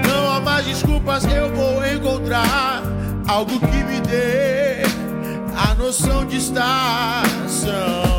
Não 0.06 0.30
há 0.30 0.40
mais 0.40 0.66
desculpas, 0.66 1.24
eu 1.24 1.52
vou 1.52 1.84
encontrar 1.84 2.80
algo 3.26 3.58
que 3.58 3.82
me 3.82 4.00
dê 4.02 4.65
noção 5.78 6.24
de 6.26 6.36
estação 6.36 8.16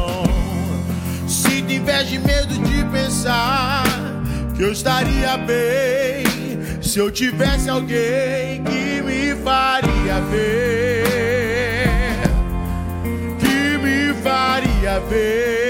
inveja 1.88 2.16
e 2.16 2.20
medo 2.20 2.54
de 2.54 2.84
pensar 2.92 3.84
que 4.56 4.62
eu 4.62 4.72
estaria 4.72 5.38
bem 5.38 6.26
se 6.82 7.00
eu 7.00 7.12
tivesse 7.12 7.70
alguém 7.70 8.64
que 8.64 9.02
me 9.02 9.36
faria 9.44 10.20
ver, 10.32 12.22
que 13.40 13.78
me 13.78 14.14
faria 14.22 15.00
ver. 15.02 15.67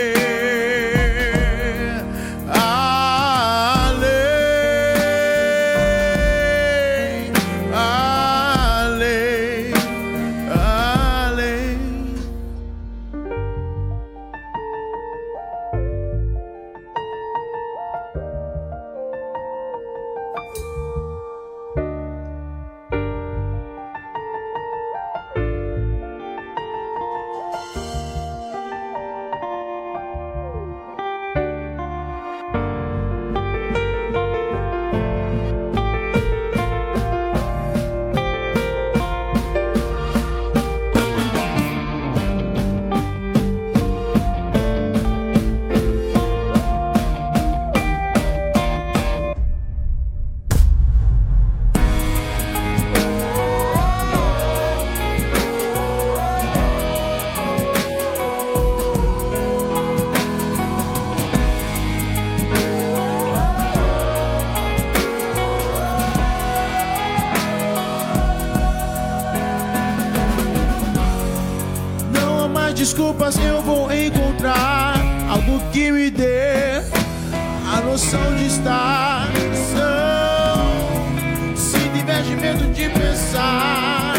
A 78.18 78.30
noção 78.30 78.36
de 78.36 78.48
estar 78.48 79.28
são. 79.74 81.56
Se 81.56 81.80
tiver 81.90 82.24
medo 82.36 82.74
de 82.74 82.90
pensar, 82.90 84.16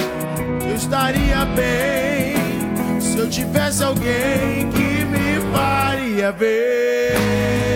eu 0.69 0.75
estaria 0.75 1.45
bem 1.47 3.01
se 3.01 3.19
eu 3.19 3.29
tivesse 3.29 3.83
alguém 3.83 4.71
que 4.71 5.05
me 5.05 5.41
faria 5.53 6.33
ver. 6.33 7.68